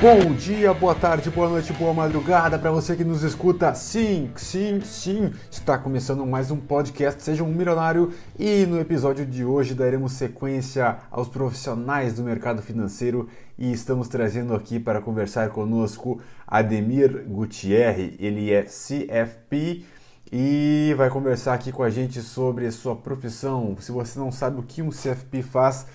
Bom 0.00 0.32
dia, 0.32 0.72
boa 0.72 0.94
tarde, 0.94 1.28
boa 1.28 1.48
noite, 1.48 1.72
boa 1.72 1.92
madrugada 1.92 2.56
para 2.56 2.70
você 2.70 2.94
que 2.94 3.02
nos 3.02 3.24
escuta. 3.24 3.74
Sim, 3.74 4.30
sim, 4.36 4.80
sim, 4.80 5.32
está 5.50 5.76
começando 5.76 6.24
mais 6.24 6.52
um 6.52 6.56
podcast 6.56 7.20
Seja 7.20 7.42
um 7.42 7.52
Milionário 7.52 8.12
e 8.38 8.64
no 8.64 8.78
episódio 8.78 9.26
de 9.26 9.44
hoje 9.44 9.74
daremos 9.74 10.12
sequência 10.12 10.98
aos 11.10 11.26
profissionais 11.26 12.14
do 12.14 12.22
mercado 12.22 12.62
financeiro 12.62 13.28
e 13.58 13.72
estamos 13.72 14.06
trazendo 14.06 14.54
aqui 14.54 14.78
para 14.78 15.00
conversar 15.00 15.48
conosco 15.48 16.20
Ademir 16.46 17.24
Gutierre. 17.26 18.14
Ele 18.20 18.52
é 18.52 18.62
CFP 18.62 19.82
e 20.30 20.94
vai 20.96 21.10
conversar 21.10 21.54
aqui 21.54 21.72
com 21.72 21.82
a 21.82 21.90
gente 21.90 22.22
sobre 22.22 22.70
sua 22.70 22.94
profissão. 22.94 23.76
Se 23.80 23.90
você 23.90 24.16
não 24.16 24.30
sabe 24.30 24.60
o 24.60 24.62
que 24.62 24.80
um 24.80 24.90
CFP 24.90 25.42
faz, 25.42 25.86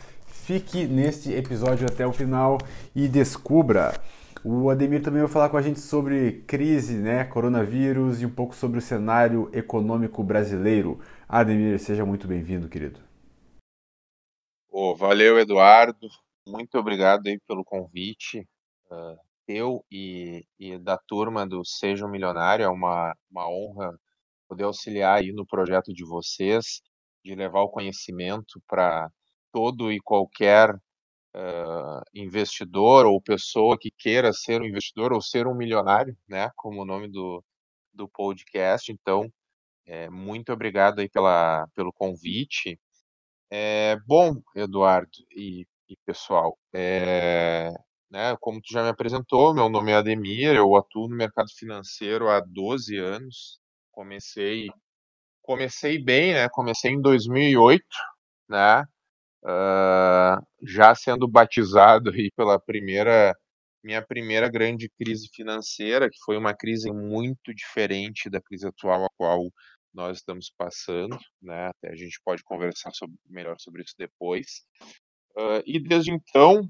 Fique 0.43 0.85
neste 0.85 1.31
episódio 1.31 1.87
até 1.87 2.05
o 2.05 2.11
final 2.11 2.57
e 2.93 3.07
descubra. 3.07 3.93
O 4.43 4.69
Ademir 4.69 5.01
também 5.01 5.21
vai 5.21 5.31
falar 5.31 5.47
com 5.47 5.55
a 5.55 5.61
gente 5.61 5.79
sobre 5.79 6.43
crise, 6.45 6.97
né, 6.97 7.23
coronavírus 7.23 8.21
e 8.21 8.25
um 8.25 8.29
pouco 8.29 8.53
sobre 8.53 8.77
o 8.77 8.81
cenário 8.81 9.49
econômico 9.53 10.21
brasileiro. 10.21 10.99
Ademir, 11.29 11.79
seja 11.79 12.05
muito 12.05 12.27
bem-vindo, 12.27 12.67
querido. 12.67 12.99
Oh, 14.69 14.93
valeu, 14.93 15.39
Eduardo. 15.39 16.09
Muito 16.45 16.77
obrigado 16.77 17.27
aí 17.27 17.39
pelo 17.47 17.63
convite. 17.63 18.45
Uh, 18.91 19.17
eu 19.47 19.85
e, 19.89 20.45
e, 20.59 20.77
da 20.77 20.97
turma 20.97 21.47
do 21.47 21.63
Seja 21.63 22.05
um 22.05 22.11
Milionário, 22.11 22.65
é 22.65 22.69
uma, 22.69 23.15
uma 23.31 23.49
honra 23.49 23.97
poder 24.49 24.65
auxiliar 24.65 25.19
aí 25.19 25.31
no 25.31 25.47
projeto 25.47 25.93
de 25.93 26.03
vocês, 26.03 26.81
de 27.23 27.33
levar 27.33 27.61
o 27.61 27.69
conhecimento 27.69 28.61
para 28.67 29.09
todo 29.53 29.91
e 29.91 29.99
qualquer 30.01 30.71
uh, 31.35 32.01
investidor 32.13 33.05
ou 33.05 33.21
pessoa 33.21 33.77
que 33.79 33.91
queira 33.91 34.33
ser 34.33 34.61
um 34.61 34.65
investidor 34.65 35.13
ou 35.13 35.21
ser 35.21 35.47
um 35.47 35.55
milionário, 35.55 36.17
né, 36.27 36.49
como 36.57 36.81
o 36.81 36.85
nome 36.85 37.09
do, 37.09 37.43
do 37.93 38.09
podcast. 38.09 38.91
Então, 38.91 39.31
é, 39.85 40.09
muito 40.09 40.51
obrigado 40.53 40.99
aí 40.99 41.09
pela, 41.09 41.67
pelo 41.75 41.93
convite. 41.93 42.79
É, 43.51 43.97
bom, 44.07 44.41
Eduardo 44.55 45.11
e, 45.31 45.67
e 45.89 45.95
pessoal, 46.05 46.57
é, 46.73 47.71
né, 48.09 48.35
como 48.41 48.61
tu 48.61 48.73
já 48.73 48.83
me 48.83 48.89
apresentou, 48.89 49.53
meu 49.53 49.69
nome 49.69 49.91
é 49.91 49.95
Ademir, 49.95 50.55
eu 50.55 50.75
atuo 50.75 51.07
no 51.09 51.15
mercado 51.15 51.49
financeiro 51.55 52.29
há 52.29 52.39
12 52.41 52.97
anos. 52.97 53.59
Comecei 53.91 54.69
comecei 55.43 56.01
bem, 56.01 56.33
né? 56.33 56.49
Comecei 56.49 56.91
em 56.91 57.01
2008, 57.01 57.85
né? 58.49 58.85
Uh, 59.43 60.45
já 60.61 60.95
sendo 60.95 61.27
batizado 61.27 62.09
aí 62.11 62.31
pela 62.35 62.59
primeira 62.59 63.35
minha 63.83 64.01
primeira 64.01 64.47
grande 64.49 64.89
crise 64.97 65.27
financeira, 65.35 66.09
que 66.09 66.17
foi 66.25 66.37
uma 66.37 66.53
crise 66.53 66.89
muito 66.89 67.53
diferente 67.53 68.29
da 68.29 68.39
crise 68.41 68.65
atual 68.65 69.03
a 69.03 69.09
qual 69.17 69.51
nós 69.93 70.19
estamos 70.19 70.49
passando, 70.57 71.17
né? 71.41 71.67
Até 71.67 71.91
a 71.91 71.95
gente 71.95 72.17
pode 72.23 72.43
conversar 72.43 72.91
sobre, 72.93 73.17
melhor 73.29 73.57
sobre 73.59 73.83
isso 73.83 73.93
depois. 73.97 74.63
Uh, 75.37 75.61
e 75.65 75.79
desde 75.79 76.11
então, 76.11 76.69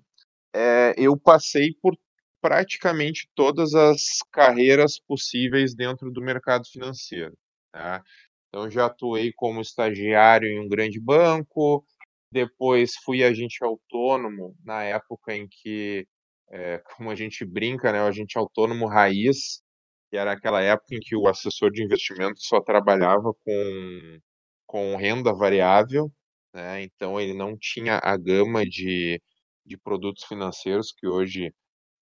é, 0.54 0.94
eu 0.98 1.16
passei 1.16 1.74
por 1.82 1.96
praticamente 2.42 3.30
todas 3.36 3.74
as 3.74 4.20
carreiras 4.32 5.00
possíveis 5.00 5.74
dentro 5.76 6.12
do 6.12 6.22
mercado 6.22 6.66
financeiro. 6.68 7.38
Tá? 7.72 8.04
Então, 8.50 8.70
já 8.70 8.86
atuei 8.86 9.32
como 9.34 9.62
estagiário 9.62 10.48
em 10.48 10.60
um 10.60 10.68
grande 10.68 11.00
banco, 11.00 11.86
depois 12.34 12.96
fui 13.06 13.24
agente 13.24 13.64
autônomo 13.64 14.56
na 14.66 14.84
época 14.84 15.36
em 15.36 15.48
que, 15.48 16.08
é, 16.52 16.80
como 16.98 17.12
a 17.12 17.16
gente 17.16 17.46
brinca, 17.46 17.92
né, 17.92 18.02
o 18.04 18.08
agente 18.08 18.38
autônomo 18.38 18.88
raiz, 18.88 19.62
que 20.10 20.18
era 20.18 20.34
aquela 20.34 20.62
época 20.62 20.96
em 20.96 21.00
que 21.00 21.16
o 21.16 21.28
assessor 21.28 21.72
de 21.72 21.84
investimento 21.84 22.40
só 22.40 22.62
trabalhava 22.62 23.34
com, 23.46 24.20
com 24.68 24.96
renda 24.98 25.34
variável, 25.34 26.12
né, 26.54 26.84
então 26.84 27.20
ele 27.20 27.34
não 27.34 27.58
tinha 27.58 28.00
a 28.04 28.18
gama 28.18 28.66
de, 28.66 29.22
de 29.66 29.78
produtos 29.78 30.24
financeiros 30.26 30.92
que 30.92 31.08
hoje 31.08 31.54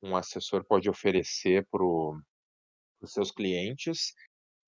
um 0.02 0.16
assessor 0.16 0.66
pode 0.66 0.90
oferecer 0.90 1.66
para 1.72 1.84
os 1.84 3.14
seus 3.14 3.31
clientes. 3.31 4.14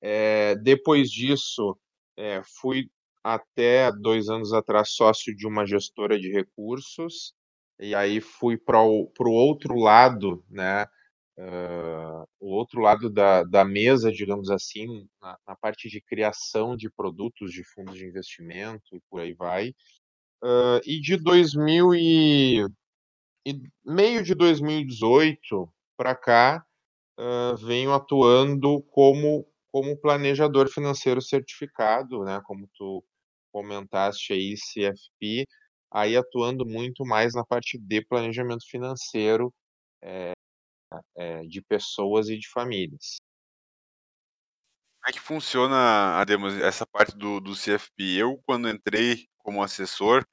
É, 0.02 0.56
depois 0.58 1.10
disso, 1.10 1.78
é, 2.18 2.42
fui 2.62 2.90
até 3.24 3.92
dois 3.92 4.30
anos 4.30 4.54
atrás 4.54 4.92
sócio 4.92 5.36
de 5.36 5.48
uma 5.48 5.66
gestora 5.66 6.20
de 6.20 6.32
recursos, 6.32 7.34
e 7.80 7.96
aí 7.96 8.22
fui 8.22 8.58
para 8.58 8.82
o 8.82 9.10
outro 9.32 9.76
lado, 9.76 10.44
né? 10.50 10.86
Uh, 11.36 12.28
o 12.40 12.52
outro 12.52 12.80
lado 12.80 13.10
da, 13.10 13.44
da 13.44 13.66
mesa, 13.66 14.12
digamos 14.12 14.52
assim, 14.52 15.08
na, 15.20 15.36
na, 15.48 15.56
parte 15.56 15.90
de 15.90 16.00
criação 16.00 16.78
de 16.78 16.92
produtos 16.92 17.52
de 17.52 17.64
fundos 17.64 17.96
de 17.96 18.06
investimento 18.06 18.96
e 18.96 19.02
por 19.10 19.20
aí 19.22 19.34
vai. 19.34 19.70
Uh, 20.44 20.80
e 20.86 21.02
de 21.02 21.18
2000 21.18 21.96
e, 21.96 22.68
e 23.48 23.62
meio 23.84 24.24
de 24.24 24.36
2018 24.36 25.68
para 25.98 26.16
cá, 26.16 26.64
uh, 27.20 27.58
venho 27.58 27.94
atuando 27.94 28.84
como 28.92 29.48
como 29.72 29.98
planejador 29.98 30.70
financeiro 30.70 31.20
certificado, 31.20 32.24
né? 32.24 32.40
Como 32.46 32.70
tu 32.76 33.04
comentaste 33.54 34.34
aí, 34.34 34.56
CFP, 34.58 35.46
aí 35.92 36.18
atuando 36.18 36.66
muito 36.66 37.06
mais 37.06 37.36
na 37.36 37.46
parte 37.46 37.78
de 37.78 38.04
planejamento 38.04 38.66
financeiro 38.68 39.54
é, 40.02 40.34
é, 41.16 41.44
de 41.44 41.62
pessoas 41.62 42.28
e 42.30 42.38
de 42.38 42.50
famílias. 42.50 43.18
Como 45.00 45.10
é 45.10 45.12
que 45.12 45.20
funciona, 45.20 46.20
Ademos, 46.20 46.56
essa 46.56 46.86
parte 46.86 47.16
do, 47.16 47.40
do 47.40 47.54
CFP? 47.54 48.16
Eu, 48.16 48.42
quando 48.46 48.70
entrei 48.70 49.28
como 49.38 49.62
assessor, 49.62 50.26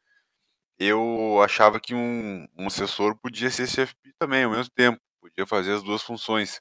eu 0.78 1.42
achava 1.42 1.78
que 1.78 1.94
um, 1.94 2.46
um 2.56 2.68
assessor 2.68 3.18
podia 3.18 3.50
ser 3.50 3.66
CFP 3.66 4.14
também, 4.18 4.44
ao 4.44 4.52
mesmo 4.52 4.72
tempo, 4.72 4.98
podia 5.20 5.46
fazer 5.46 5.72
as 5.74 5.82
duas 5.82 6.02
funções. 6.02 6.60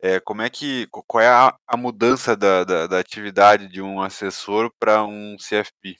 É, 0.00 0.20
como 0.20 0.42
é 0.42 0.50
que, 0.50 0.86
qual 0.88 1.22
é 1.22 1.28
a, 1.28 1.56
a 1.66 1.76
mudança 1.76 2.36
da, 2.36 2.64
da, 2.64 2.86
da, 2.86 2.98
atividade 2.98 3.66
de 3.68 3.80
um 3.80 4.00
assessor 4.00 4.70
para 4.78 5.02
um 5.04 5.36
CFP? 5.36 5.96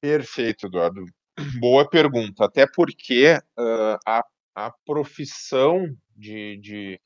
Perfeito, 0.00 0.66
Eduardo. 0.66 1.04
Boa 1.60 1.88
pergunta. 1.88 2.44
Até 2.44 2.66
porque 2.72 3.34
uh, 3.58 3.98
a, 4.06 4.24
a 4.54 4.72
profissão 4.86 5.84
de, 6.16 6.56
de, 6.58 7.00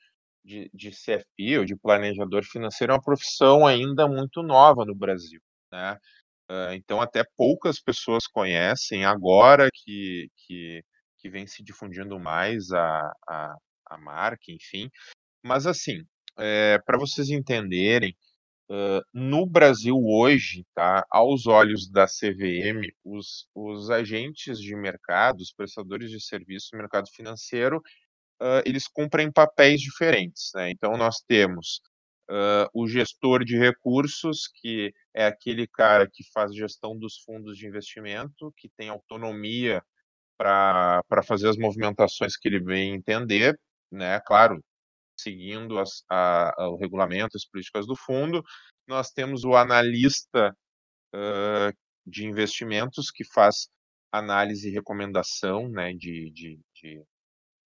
de, 0.44 0.70
de 0.74 0.90
CFP 0.90 1.58
ou 1.58 1.64
de 1.64 1.76
planejador 1.76 2.44
financeiro 2.44 2.92
é 2.92 2.96
uma 2.96 3.02
profissão 3.02 3.66
ainda 3.66 4.06
muito 4.06 4.42
nova 4.42 4.84
no 4.84 4.94
Brasil, 4.94 5.40
né? 5.72 5.98
Uh, 6.50 6.74
então 6.74 7.00
até 7.00 7.24
poucas 7.36 7.80
pessoas 7.80 8.26
conhecem 8.26 9.06
agora 9.06 9.70
que, 9.72 10.28
que, 10.36 10.84
que 11.18 11.30
vem 11.30 11.46
se 11.46 11.62
difundindo 11.62 12.20
mais 12.20 12.70
a, 12.70 13.12
a, 13.26 13.56
a 13.86 13.98
marca, 13.98 14.50
enfim. 14.50 14.90
Mas 15.42 15.66
assim, 15.66 16.04
é, 16.38 16.78
para 16.84 16.98
vocês 16.98 17.30
entenderem, 17.30 18.16
uh, 18.70 19.02
no 19.12 19.46
Brasil 19.46 19.96
hoje, 19.96 20.64
tá, 20.74 21.04
aos 21.10 21.46
olhos 21.46 21.88
da 21.88 22.06
CVM, 22.06 22.90
os, 23.04 23.46
os 23.54 23.90
agentes 23.90 24.58
de 24.58 24.74
mercado, 24.74 25.40
os 25.40 25.52
prestadores 25.52 26.10
de 26.10 26.20
serviço 26.20 26.70
no 26.72 26.78
mercado 26.78 27.08
financeiro, 27.10 27.78
uh, 28.40 28.62
eles 28.64 28.88
cumprem 28.88 29.30
papéis 29.32 29.80
diferentes. 29.80 30.50
Né? 30.54 30.70
Então, 30.70 30.96
nós 30.96 31.16
temos 31.26 31.80
uh, 32.30 32.68
o 32.72 32.86
gestor 32.86 33.44
de 33.44 33.56
recursos, 33.56 34.48
que 34.60 34.92
é 35.14 35.26
aquele 35.26 35.66
cara 35.66 36.08
que 36.10 36.24
faz 36.32 36.54
gestão 36.54 36.96
dos 36.98 37.18
fundos 37.18 37.56
de 37.56 37.66
investimento, 37.66 38.52
que 38.56 38.68
tem 38.76 38.88
autonomia 38.88 39.82
para 40.36 41.22
fazer 41.24 41.48
as 41.48 41.56
movimentações 41.56 42.36
que 42.36 42.48
ele 42.48 42.58
bem 42.58 42.94
entender, 42.94 43.58
né? 43.94 44.20
Claro, 44.20 44.62
seguindo 45.18 45.78
as, 45.78 46.04
a, 46.10 46.62
a, 46.62 46.68
o 46.68 46.76
regulamento, 46.76 47.36
as 47.36 47.46
políticas 47.46 47.86
do 47.86 47.96
fundo. 47.96 48.42
Nós 48.86 49.10
temos 49.10 49.44
o 49.44 49.54
analista 49.54 50.54
uh, 51.14 51.72
de 52.06 52.26
investimentos 52.26 53.10
que 53.10 53.24
faz 53.24 53.68
análise 54.12 54.68
e 54.68 54.72
recomendação 54.72 55.68
né, 55.68 55.92
de, 55.92 56.30
de, 56.30 56.60
de 56.74 57.04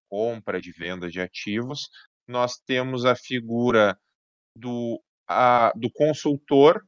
compra, 0.09 0.61
de 0.61 0.73
venda 0.73 1.11
de 1.11 1.21
ativos. 1.21 1.89
Nós 2.27 2.59
temos 2.59 3.05
a 3.05 3.15
figura 3.15 3.99
do, 4.57 5.03
a, 5.27 5.73
do 5.75 5.91
consultor, 5.91 6.83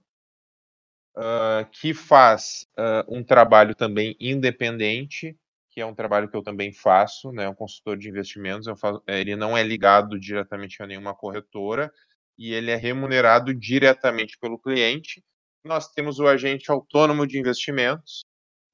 uh, 1.16 1.68
que 1.72 1.92
faz 1.92 2.66
uh, 2.78 3.04
um 3.14 3.24
trabalho 3.24 3.74
também 3.74 4.16
independente 4.20 5.36
que 5.70 5.80
é 5.80 5.86
um 5.86 5.94
trabalho 5.94 6.28
que 6.28 6.36
eu 6.36 6.42
também 6.42 6.72
faço, 6.72 7.30
né, 7.32 7.48
um 7.48 7.54
consultor 7.54 7.96
de 7.96 8.08
investimentos, 8.08 8.66
faço, 8.80 9.02
eh, 9.06 9.20
ele 9.20 9.36
não 9.36 9.56
é 9.56 9.62
ligado 9.62 10.18
diretamente 10.18 10.82
a 10.82 10.86
nenhuma 10.86 11.14
corretora 11.14 11.92
e 12.36 12.52
ele 12.52 12.70
é 12.70 12.76
remunerado 12.76 13.54
diretamente 13.54 14.36
pelo 14.38 14.58
cliente. 14.58 15.22
Nós 15.64 15.88
temos 15.92 16.18
o 16.18 16.26
agente 16.26 16.70
autônomo 16.70 17.26
de 17.26 17.38
investimentos, 17.38 18.24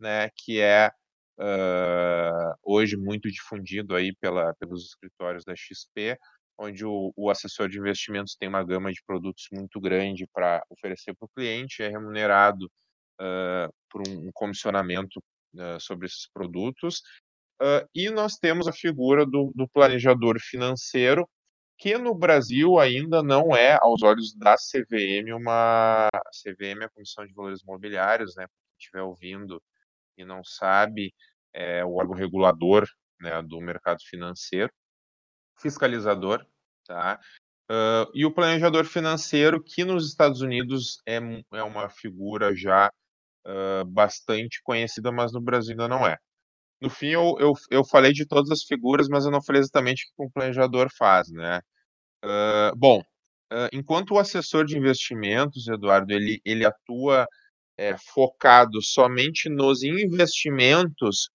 né, 0.01 0.31
que 0.37 0.61
é 0.61 0.91
uh, 1.39 2.55
hoje 2.63 2.97
muito 2.97 3.31
difundido 3.31 3.95
aí 3.95 4.15
pela, 4.17 4.55
pelos 4.55 4.87
escritórios 4.87 5.45
da 5.45 5.55
XP, 5.55 6.19
onde 6.59 6.87
o, 6.87 7.13
o, 7.17 7.29
assessor 7.29 7.69
de 7.69 7.79
investimentos 7.79 8.35
tem 8.37 8.49
uma 8.49 8.65
gama 8.65 8.91
de 8.91 9.03
produtos 9.05 9.47
muito 9.53 9.79
grande 9.81 10.27
para 10.33 10.65
oferecer 10.71 11.15
para 11.15 11.27
o 11.27 11.29
cliente, 11.29 11.83
é 11.83 11.89
remunerado 11.89 12.67
uh, 13.21 13.71
por 13.91 14.03
um, 14.09 14.29
um 14.29 14.31
comissionamento 14.33 15.23
uh, 15.59 15.81
sobre 15.81 16.07
esses 16.07 16.29
produtos. 16.33 17.03
Uh, 17.61 17.89
e 17.95 18.11
nós 18.11 18.37
temos 18.37 18.69
a 18.69 18.73
figura 18.73 19.25
do, 19.25 19.53
do, 19.55 19.69
planejador 19.69 20.39
financeiro, 20.41 21.29
que 21.79 21.97
no 21.99 22.15
Brasil 22.15 22.79
ainda 22.79 23.23
não 23.23 23.55
é, 23.55 23.79
aos 23.81 24.03
olhos 24.03 24.35
da 24.35 24.57
CVM, 24.57 25.33
uma. 25.35 26.09
A 26.09 26.31
CVM 26.43 26.83
é 26.83 26.85
a 26.85 26.91
Comissão 26.91 27.27
de 27.27 27.33
Valores 27.35 27.63
Imobiliários, 27.63 28.35
né? 28.37 28.47
Quem 28.47 28.79
estiver 28.79 29.03
ouvindo 29.03 29.63
e 30.17 30.25
não 30.25 30.43
sabe, 30.45 31.15
é 31.53 31.85
o 31.85 31.95
órgão 31.95 32.15
regulador 32.15 32.87
né, 33.21 33.43
do 33.43 33.61
mercado 33.61 34.03
financeiro 34.03 34.73
fiscalizador, 35.59 36.45
tá? 36.87 37.19
Uh, 37.71 38.07
e 38.15 38.25
o 38.25 38.33
planejador 38.33 38.85
financeiro, 38.85 39.63
que 39.63 39.85
nos 39.85 40.09
Estados 40.09 40.41
Unidos 40.41 41.01
é, 41.07 41.17
é 41.53 41.63
uma 41.63 41.89
figura 41.89 42.55
já 42.55 42.93
uh, 43.47 43.85
bastante 43.87 44.61
conhecida, 44.63 45.13
mas 45.13 45.33
no 45.33 45.41
Brasil 45.41 45.73
ainda 45.73 45.89
não 45.89 46.07
é. 46.07 46.17
No 46.81 46.91
fim, 46.91 47.09
eu, 47.09 47.37
eu, 47.41 47.53
eu 47.71 47.85
falei 47.85 48.13
de 48.13 48.27
todas 48.27 48.51
as 48.51 48.63
figuras, 48.65 49.09
mas 49.09 49.25
eu 49.25 49.31
não 49.31 49.43
falei 49.43 49.61
exatamente 49.61 50.05
o 50.05 50.17
que 50.17 50.29
um 50.29 50.31
planejador 50.31 50.89
faz, 50.97 51.31
né? 51.31 51.61
Uh, 52.25 52.77
bom, 52.77 53.03
enquanto 53.73 54.13
o 54.13 54.19
assessor 54.19 54.65
de 54.67 54.77
investimentos, 54.77 55.69
Eduardo, 55.69 56.13
ele, 56.13 56.41
ele 56.45 56.67
atua 56.67 57.27
é, 57.79 57.97
focado 57.97 58.83
somente 58.83 59.49
nos 59.49 59.83
investimentos 59.83 61.29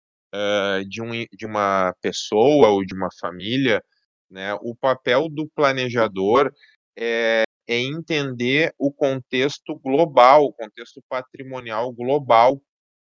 de, 0.88 1.02
um, 1.02 1.12
de 1.32 1.46
uma 1.46 1.94
pessoa 2.02 2.70
ou 2.70 2.86
de 2.86 2.94
uma 2.94 3.10
família, 3.20 3.82
né? 4.30 4.54
O 4.62 4.76
papel 4.76 5.28
do 5.30 5.50
planejador 5.56 6.52
é, 6.98 7.44
é 7.68 7.78
entender 7.78 8.74
o 8.78 8.92
contexto 8.92 9.76
global, 9.80 10.46
o 10.46 10.54
contexto 10.54 11.02
patrimonial 11.10 11.92
global 11.94 12.62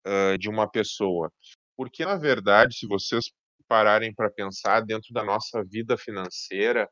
uh, 0.07 0.37
de 0.37 0.49
uma 0.49 0.69
pessoa. 0.69 1.31
Porque, 1.75 2.05
na 2.05 2.17
verdade, 2.17 2.77
se 2.77 2.87
vocês 2.87 3.25
pararem 3.67 4.13
para 4.13 4.29
pensar 4.29 4.81
dentro 4.81 5.13
da 5.13 5.23
nossa 5.23 5.63
vida 5.63 5.97
financeira, 5.97 6.89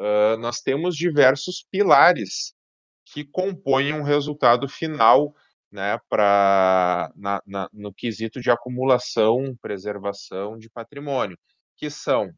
uh, 0.00 0.36
nós 0.38 0.60
temos 0.60 0.96
diversos 0.96 1.66
pilares 1.70 2.54
que 3.06 3.24
compõem 3.24 3.92
um 3.92 4.02
resultado 4.02 4.68
final 4.68 5.34
né, 5.70 5.98
pra, 6.08 7.10
na, 7.16 7.40
na, 7.46 7.68
no 7.72 7.92
quesito 7.92 8.40
de 8.40 8.50
acumulação, 8.50 9.54
preservação 9.60 10.58
de 10.58 10.68
patrimônio, 10.70 11.38
que 11.76 11.88
são 11.90 12.30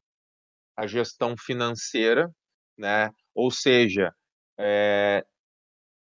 a 0.76 0.86
gestão 0.86 1.34
financeira, 1.36 2.30
né? 2.76 3.10
Ou 3.34 3.50
seja, 3.50 4.12
é, 4.58 5.24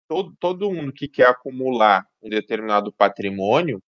todo, 0.09 0.35
todo 0.39 0.73
mundo 0.73 0.93
que 0.93 1.09
quer 1.09 1.29
acumular 1.29 2.07
um 2.23 2.29
determinado 2.29 2.93
patrimônio, 2.93 3.83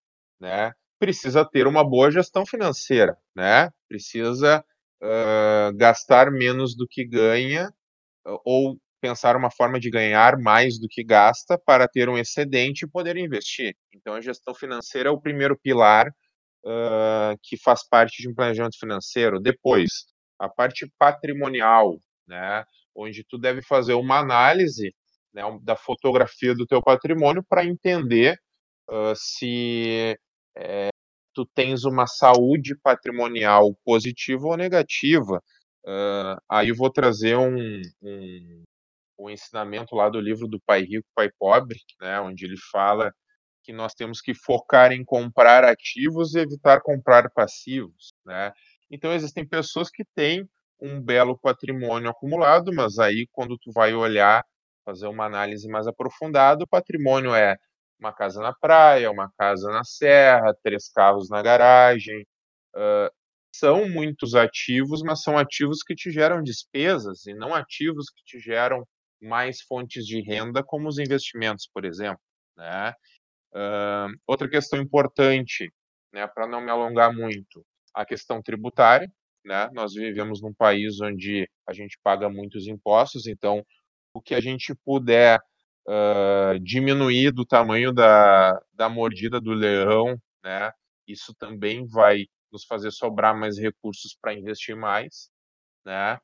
né, 0.40 0.72
precisa 0.98 1.44
ter 1.44 1.66
uma 1.66 1.82
boa 1.82 2.10
gestão 2.12 2.46
financeira, 2.46 3.16
né? 3.34 3.70
Precisa 3.88 4.64
uh, 5.02 5.76
gastar 5.76 6.30
menos 6.30 6.76
do 6.76 6.86
que 6.86 7.04
ganha 7.04 7.72
ou 8.44 8.78
pensar 9.00 9.34
uma 9.34 9.50
forma 9.50 9.80
de 9.80 9.90
ganhar 9.90 10.38
mais 10.38 10.78
do 10.78 10.86
que 10.88 11.02
gasta 11.02 11.58
para 11.58 11.88
ter 11.88 12.08
um 12.08 12.16
excedente 12.16 12.84
e 12.84 12.88
poder 12.88 13.16
investir. 13.16 13.74
Então, 13.92 14.14
a 14.14 14.20
gestão 14.20 14.54
financeira 14.54 15.08
é 15.08 15.12
o 15.12 15.20
primeiro 15.20 15.58
pilar 15.58 16.06
uh, 16.64 17.36
que 17.42 17.56
faz 17.56 17.86
parte 17.88 18.22
de 18.22 18.28
um 18.28 18.34
planejamento 18.34 18.78
financeiro. 18.78 19.40
Depois, 19.40 20.06
a 20.38 20.48
parte 20.48 20.88
patrimonial, 20.98 21.98
né, 22.28 22.64
onde 22.94 23.24
tu 23.24 23.38
deve 23.38 23.62
fazer 23.62 23.94
uma 23.94 24.18
análise 24.18 24.94
né, 25.32 25.42
da 25.62 25.76
fotografia 25.76 26.54
do 26.54 26.66
teu 26.66 26.82
patrimônio 26.82 27.44
para 27.48 27.64
entender 27.64 28.36
uh, 28.90 29.14
se 29.16 30.16
é, 30.56 30.88
tu 31.34 31.46
tens 31.54 31.84
uma 31.84 32.06
saúde 32.06 32.76
patrimonial 32.82 33.74
positiva 33.84 34.46
ou 34.46 34.56
negativa. 34.56 35.42
Uh, 35.84 36.38
aí 36.48 36.68
eu 36.68 36.76
vou 36.76 36.90
trazer 36.90 37.36
um, 37.36 37.80
um, 38.02 38.62
um 39.18 39.30
ensinamento 39.30 39.96
lá 39.96 40.08
do 40.08 40.20
livro 40.20 40.46
do 40.46 40.60
Pai 40.60 40.82
Rico, 40.82 41.08
Pai 41.14 41.30
Pobre, 41.38 41.78
né, 42.00 42.20
onde 42.20 42.44
ele 42.44 42.56
fala 42.70 43.12
que 43.62 43.72
nós 43.72 43.94
temos 43.94 44.20
que 44.20 44.34
focar 44.34 44.92
em 44.92 45.04
comprar 45.04 45.64
ativos 45.64 46.34
e 46.34 46.40
evitar 46.40 46.80
comprar 46.82 47.30
passivos, 47.30 48.12
né? 48.26 48.52
Então 48.90 49.12
existem 49.12 49.46
pessoas 49.46 49.88
que 49.88 50.04
têm 50.16 50.48
um 50.82 51.00
belo 51.00 51.38
patrimônio 51.38 52.10
acumulado, 52.10 52.72
mas 52.74 52.98
aí 52.98 53.28
quando 53.32 53.56
tu 53.56 53.70
vai 53.72 53.94
olhar, 53.94 54.44
fazer 54.84 55.06
uma 55.06 55.24
análise 55.26 55.68
mais 55.68 55.86
aprofundada, 55.86 56.64
o 56.64 56.68
patrimônio 56.68 57.34
é 57.34 57.56
uma 58.00 58.12
casa 58.12 58.40
na 58.42 58.52
praia, 58.52 59.10
uma 59.10 59.30
casa 59.38 59.70
na 59.70 59.84
serra, 59.84 60.54
três 60.62 60.88
carros 60.90 61.30
na 61.30 61.40
garagem. 61.40 62.26
Uh, 62.74 63.08
são 63.54 63.88
muitos 63.88 64.34
ativos, 64.34 65.02
mas 65.02 65.22
são 65.22 65.38
ativos 65.38 65.82
que 65.82 65.94
te 65.94 66.10
geram 66.10 66.42
despesas 66.42 67.26
e 67.26 67.34
não 67.34 67.54
ativos 67.54 68.10
que 68.10 68.24
te 68.24 68.40
geram 68.40 68.84
mais 69.20 69.60
fontes 69.62 70.04
de 70.04 70.20
renda, 70.20 70.64
como 70.64 70.88
os 70.88 70.98
investimentos, 70.98 71.68
por 71.72 71.84
exemplo. 71.84 72.20
Né? 72.56 72.92
Uh, 73.54 74.18
outra 74.26 74.48
questão 74.48 74.80
importante, 74.80 75.72
né, 76.12 76.26
para 76.26 76.46
não 76.48 76.60
me 76.60 76.70
alongar 76.70 77.14
muito, 77.14 77.64
a 77.94 78.04
questão 78.04 78.42
tributária, 78.42 79.08
né? 79.44 79.68
Nós 79.72 79.94
vivemos 79.94 80.40
num 80.40 80.52
país 80.52 81.00
onde 81.00 81.48
a 81.66 81.72
gente 81.72 81.98
paga 82.02 82.28
muitos 82.28 82.66
impostos, 82.66 83.26
então 83.26 83.64
o 84.14 84.20
que 84.20 84.34
a 84.34 84.40
gente 84.40 84.74
puder 84.84 85.40
uh, 85.88 86.58
diminuir 86.60 87.32
do 87.32 87.44
tamanho 87.44 87.92
da, 87.92 88.60
da 88.72 88.88
mordida 88.88 89.40
do 89.40 89.52
leão, 89.52 90.16
né? 90.44 90.70
Isso 91.06 91.34
também 91.34 91.86
vai 91.86 92.26
nos 92.52 92.64
fazer 92.64 92.90
sobrar 92.90 93.36
mais 93.36 93.58
recursos 93.58 94.16
para 94.20 94.34
investir 94.34 94.76
mais, 94.76 95.30
né? 95.84 96.18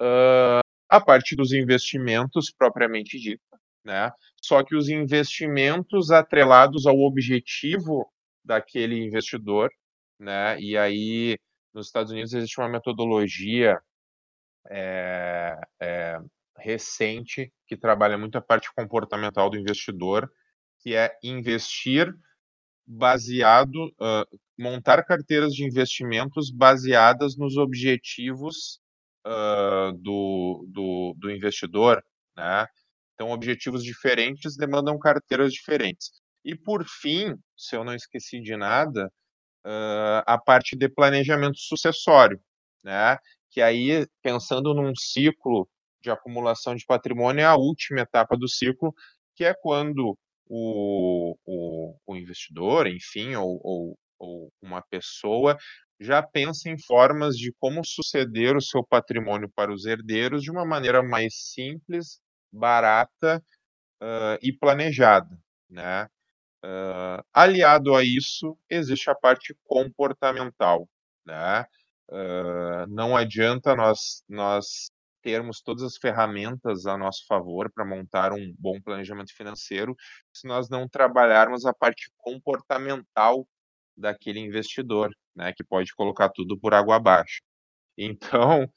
Uh, 0.00 0.64
a 0.88 1.00
parte 1.00 1.36
dos 1.36 1.52
investimentos 1.52 2.52
propriamente 2.56 3.18
dita, 3.18 3.58
né? 3.84 4.10
Só 4.42 4.62
que 4.64 4.74
os 4.74 4.88
investimentos 4.88 6.10
atrelados 6.10 6.86
ao 6.86 6.98
objetivo 7.00 8.10
daquele 8.44 8.96
investidor, 8.96 9.70
né? 10.18 10.58
E 10.60 10.76
aí, 10.76 11.38
nos 11.74 11.86
Estados 11.86 12.12
Unidos 12.12 12.32
existe 12.32 12.58
uma 12.60 12.68
metodologia 12.68 13.80
é, 14.70 15.58
é, 15.80 16.18
recente 16.56 17.52
que 17.66 17.76
trabalha 17.76 18.16
muito 18.16 18.38
a 18.38 18.40
parte 18.40 18.72
comportamental 18.74 19.50
do 19.50 19.58
investidor, 19.58 20.30
que 20.80 20.94
é 20.94 21.16
investir 21.22 22.14
baseado, 22.86 23.86
uh, 24.00 24.40
montar 24.58 25.02
carteiras 25.04 25.54
de 25.54 25.64
investimentos 25.64 26.50
baseadas 26.50 27.36
nos 27.36 27.56
objetivos 27.56 28.80
uh, 29.26 29.92
do, 29.98 30.66
do, 30.68 31.14
do 31.18 31.30
investidor, 31.30 32.04
né? 32.36 32.66
Então, 33.14 33.30
objetivos 33.30 33.82
diferentes 33.84 34.56
demandam 34.56 34.98
carteiras 34.98 35.52
diferentes. 35.52 36.10
E 36.44 36.54
por 36.54 36.84
fim, 36.84 37.34
se 37.56 37.76
eu 37.76 37.84
não 37.84 37.94
esqueci 37.94 38.40
de 38.40 38.56
nada, 38.56 39.10
uh, 39.64 40.22
a 40.26 40.38
parte 40.38 40.76
de 40.76 40.88
planejamento 40.88 41.58
sucessório, 41.58 42.40
né? 42.82 43.18
Que 43.50 43.60
aí, 43.62 44.06
pensando 44.22 44.74
num 44.74 44.92
ciclo 44.96 45.68
de 46.02 46.10
acumulação 46.10 46.74
de 46.74 46.84
patrimônio, 46.84 47.42
é 47.42 47.46
a 47.46 47.56
última 47.56 48.00
etapa 48.00 48.36
do 48.36 48.48
ciclo, 48.48 48.94
que 49.36 49.44
é 49.44 49.54
quando 49.54 50.16
o, 50.46 51.36
o, 51.46 51.96
o 52.06 52.16
investidor, 52.16 52.86
enfim, 52.86 53.34
ou, 53.36 53.60
ou, 53.62 53.98
ou 54.18 54.52
uma 54.62 54.82
pessoa 54.82 55.56
já 56.00 56.22
pensa 56.22 56.68
em 56.68 56.76
formas 56.78 57.36
de 57.36 57.52
como 57.58 57.84
suceder 57.84 58.56
o 58.56 58.60
seu 58.60 58.84
patrimônio 58.84 59.50
para 59.54 59.72
os 59.72 59.86
herdeiros 59.86 60.42
de 60.42 60.50
uma 60.50 60.64
maneira 60.64 61.02
mais 61.02 61.34
simples, 61.52 62.20
barata 62.52 63.42
uh, 64.02 64.38
e 64.42 64.52
planejada, 64.52 65.38
né? 65.70 66.08
Uh, 66.64 67.22
aliado 67.30 67.94
a 67.94 68.02
isso, 68.02 68.56
existe 68.70 69.10
a 69.10 69.14
parte 69.14 69.54
comportamental. 69.64 70.88
Né? 71.26 71.66
Uh, 72.08 72.86
não 72.88 73.14
adianta 73.14 73.76
nós, 73.76 74.24
nós 74.26 74.90
termos 75.22 75.60
todas 75.60 75.82
as 75.82 75.98
ferramentas 75.98 76.86
a 76.86 76.96
nosso 76.96 77.26
favor 77.26 77.70
para 77.70 77.84
montar 77.84 78.32
um 78.32 78.54
bom 78.58 78.80
planejamento 78.80 79.34
financeiro 79.34 79.94
se 80.32 80.46
nós 80.46 80.70
não 80.70 80.88
trabalharmos 80.88 81.66
a 81.66 81.74
parte 81.74 82.10
comportamental 82.16 83.46
daquele 83.96 84.40
investidor, 84.40 85.10
né, 85.36 85.52
que 85.52 85.64
pode 85.64 85.94
colocar 85.94 86.30
tudo 86.30 86.58
por 86.58 86.72
água 86.74 86.96
abaixo. 86.96 87.42
Então, 87.96 88.68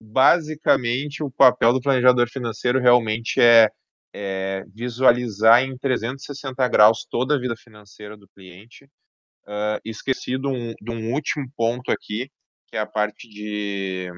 basicamente, 0.00 1.22
o 1.22 1.30
papel 1.30 1.74
do 1.74 1.80
planejador 1.80 2.28
financeiro 2.28 2.80
realmente 2.80 3.40
é 3.40 3.70
é, 4.14 4.64
visualizar 4.72 5.64
em 5.64 5.76
360 5.76 6.68
graus 6.68 7.04
toda 7.10 7.34
a 7.34 7.38
vida 7.38 7.56
financeira 7.56 8.16
do 8.16 8.28
cliente, 8.28 8.84
uh, 9.44 9.80
esqueci 9.84 10.38
de 10.38 10.46
um, 10.46 10.72
de 10.80 10.90
um, 10.92 11.12
último 11.12 11.50
ponto 11.56 11.90
aqui, 11.90 12.30
que 12.68 12.76
é 12.76 12.80
a 12.80 12.86
parte 12.86 13.28
de 13.28 14.08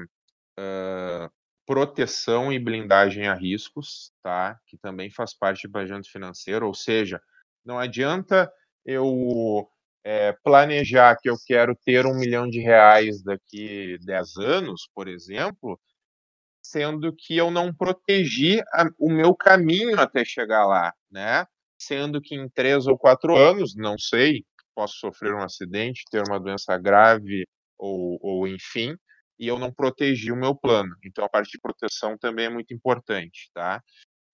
uh, 0.59 1.29
proteção 1.65 2.53
e 2.53 2.59
blindagem 2.59 3.27
a 3.27 3.33
riscos, 3.33 4.11
tá? 4.21 4.59
Que 4.67 4.77
também 4.77 5.09
faz 5.09 5.33
parte 5.33 5.67
do 5.67 5.71
planejamento 5.71 6.11
financeiro, 6.11 6.67
ou 6.67 6.75
seja, 6.75 7.19
não 7.65 7.79
adianta 7.79 8.51
eu 8.85 9.67
é, 10.03 10.31
planejar 10.43 11.17
que 11.19 11.29
eu 11.29 11.35
quero 11.45 11.75
ter 11.75 12.05
um 12.05 12.13
milhão 12.13 12.47
de 12.47 12.59
reais 12.59 13.23
daqui 13.23 13.97
10 14.05 14.37
anos, 14.37 14.87
por 14.93 15.07
exemplo, 15.07 15.79
sendo 16.69 17.13
que 17.15 17.37
eu 17.37 17.49
não 17.49 17.73
protegi 17.73 18.61
a, 18.73 18.89
o 18.99 19.09
meu 19.09 19.33
caminho 19.35 19.99
até 19.99 20.25
chegar 20.25 20.65
lá, 20.65 20.93
né? 21.09 21.45
Sendo 21.79 22.21
que 22.21 22.35
em 22.35 22.49
três 22.49 22.87
ou 22.87 22.97
quatro 22.97 23.35
anos, 23.35 23.75
não 23.75 23.97
sei, 23.97 24.43
posso 24.75 24.95
sofrer 24.99 25.33
um 25.33 25.43
acidente, 25.43 26.03
ter 26.11 26.23
uma 26.27 26.39
doença 26.39 26.77
grave 26.77 27.45
ou, 27.77 28.17
ou 28.21 28.47
enfim, 28.47 28.95
e 29.39 29.47
eu 29.47 29.57
não 29.57 29.71
protegi 29.71 30.31
o 30.31 30.35
meu 30.35 30.55
plano. 30.55 30.93
Então 31.05 31.23
a 31.23 31.29
parte 31.29 31.51
de 31.51 31.59
proteção 31.59 32.17
também 32.17 32.45
é 32.45 32.49
muito 32.49 32.73
importante, 32.73 33.49
tá? 33.53 33.81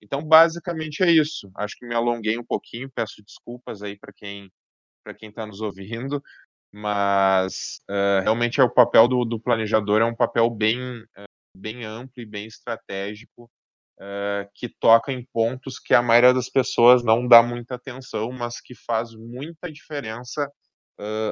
Então 0.02 0.24
basicamente 0.24 1.04
é 1.04 1.12
isso. 1.12 1.52
Acho 1.56 1.76
que 1.78 1.86
me 1.86 1.94
alonguei 1.94 2.38
um 2.38 2.44
pouquinho, 2.44 2.92
peço 2.94 3.24
desculpas 3.24 3.82
aí 3.84 3.98
para 3.98 4.14
quem 4.14 4.50
para 5.04 5.14
quem 5.14 5.28
está 5.30 5.46
nos 5.46 5.60
ouvindo, 5.60 6.24
mas 6.72 7.82
uh, 7.90 8.24
realmente 8.24 8.62
é 8.62 8.64
o 8.64 8.74
papel 8.74 9.06
do, 9.06 9.26
do, 9.26 9.38
planejador 9.38 10.02
é 10.02 10.06
um 10.06 10.16
papel 10.16 10.50
bem 10.50 10.80
uh, 10.80 11.33
bem 11.56 11.84
amplo 11.84 12.22
e 12.22 12.26
bem 12.26 12.46
estratégico 12.46 13.50
uh, 14.00 14.50
que 14.54 14.70
toca 14.70 15.12
em 15.12 15.26
pontos 15.26 15.80
que 15.80 15.94
a 15.94 16.02
maioria 16.02 16.34
das 16.34 16.50
pessoas 16.50 17.04
não 17.04 17.28
dá 17.28 17.44
muita 17.44 17.76
atenção, 17.76 18.32
mas 18.32 18.60
que 18.62 18.76
faz 18.76 19.14
muita 19.14 19.72
diferença 19.72 20.50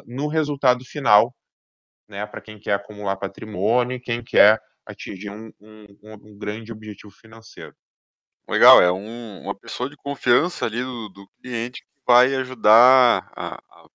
no 0.07 0.27
resultado 0.27 0.83
final 0.83 1.35
né, 2.11 2.25
para 2.25 2.41
quem 2.41 2.59
quer 2.59 2.73
acumular 2.73 3.15
patrimônio 3.15 4.01
quem 4.01 4.21
quer 4.21 4.61
atingir 4.85 5.29
um, 5.29 5.51
um, 5.61 5.85
um 6.03 6.37
grande 6.37 6.71
objetivo 6.71 7.11
financeiro. 7.11 7.73
Legal, 8.47 8.81
é 8.81 8.91
um, 8.91 9.43
uma 9.43 9.55
pessoa 9.55 9.89
de 9.89 9.95
confiança 9.95 10.65
ali 10.65 10.83
do, 10.83 11.09
do 11.09 11.27
cliente 11.41 11.81
que 11.81 11.87
vai 12.05 12.35
ajudar, 12.35 13.31
a, 13.33 13.55
a, 13.55 13.87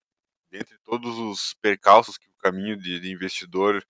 dentre 0.50 0.78
todos 0.84 1.18
os 1.18 1.54
percalços 1.60 2.16
que 2.16 2.28
o 2.28 2.36
caminho 2.38 2.76
de, 2.76 2.98
de 3.00 3.12
investidor 3.12 3.84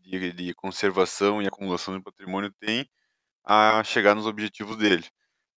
de, 0.00 0.32
de, 0.32 0.54
conservação 0.54 1.42
e 1.42 1.46
acumulação 1.46 1.96
de 1.96 2.02
patrimônio 2.02 2.52
tem, 2.60 2.88
a 3.44 3.82
chegar 3.84 4.14
nos 4.14 4.26
objetivos 4.26 4.76
dele. 4.76 5.06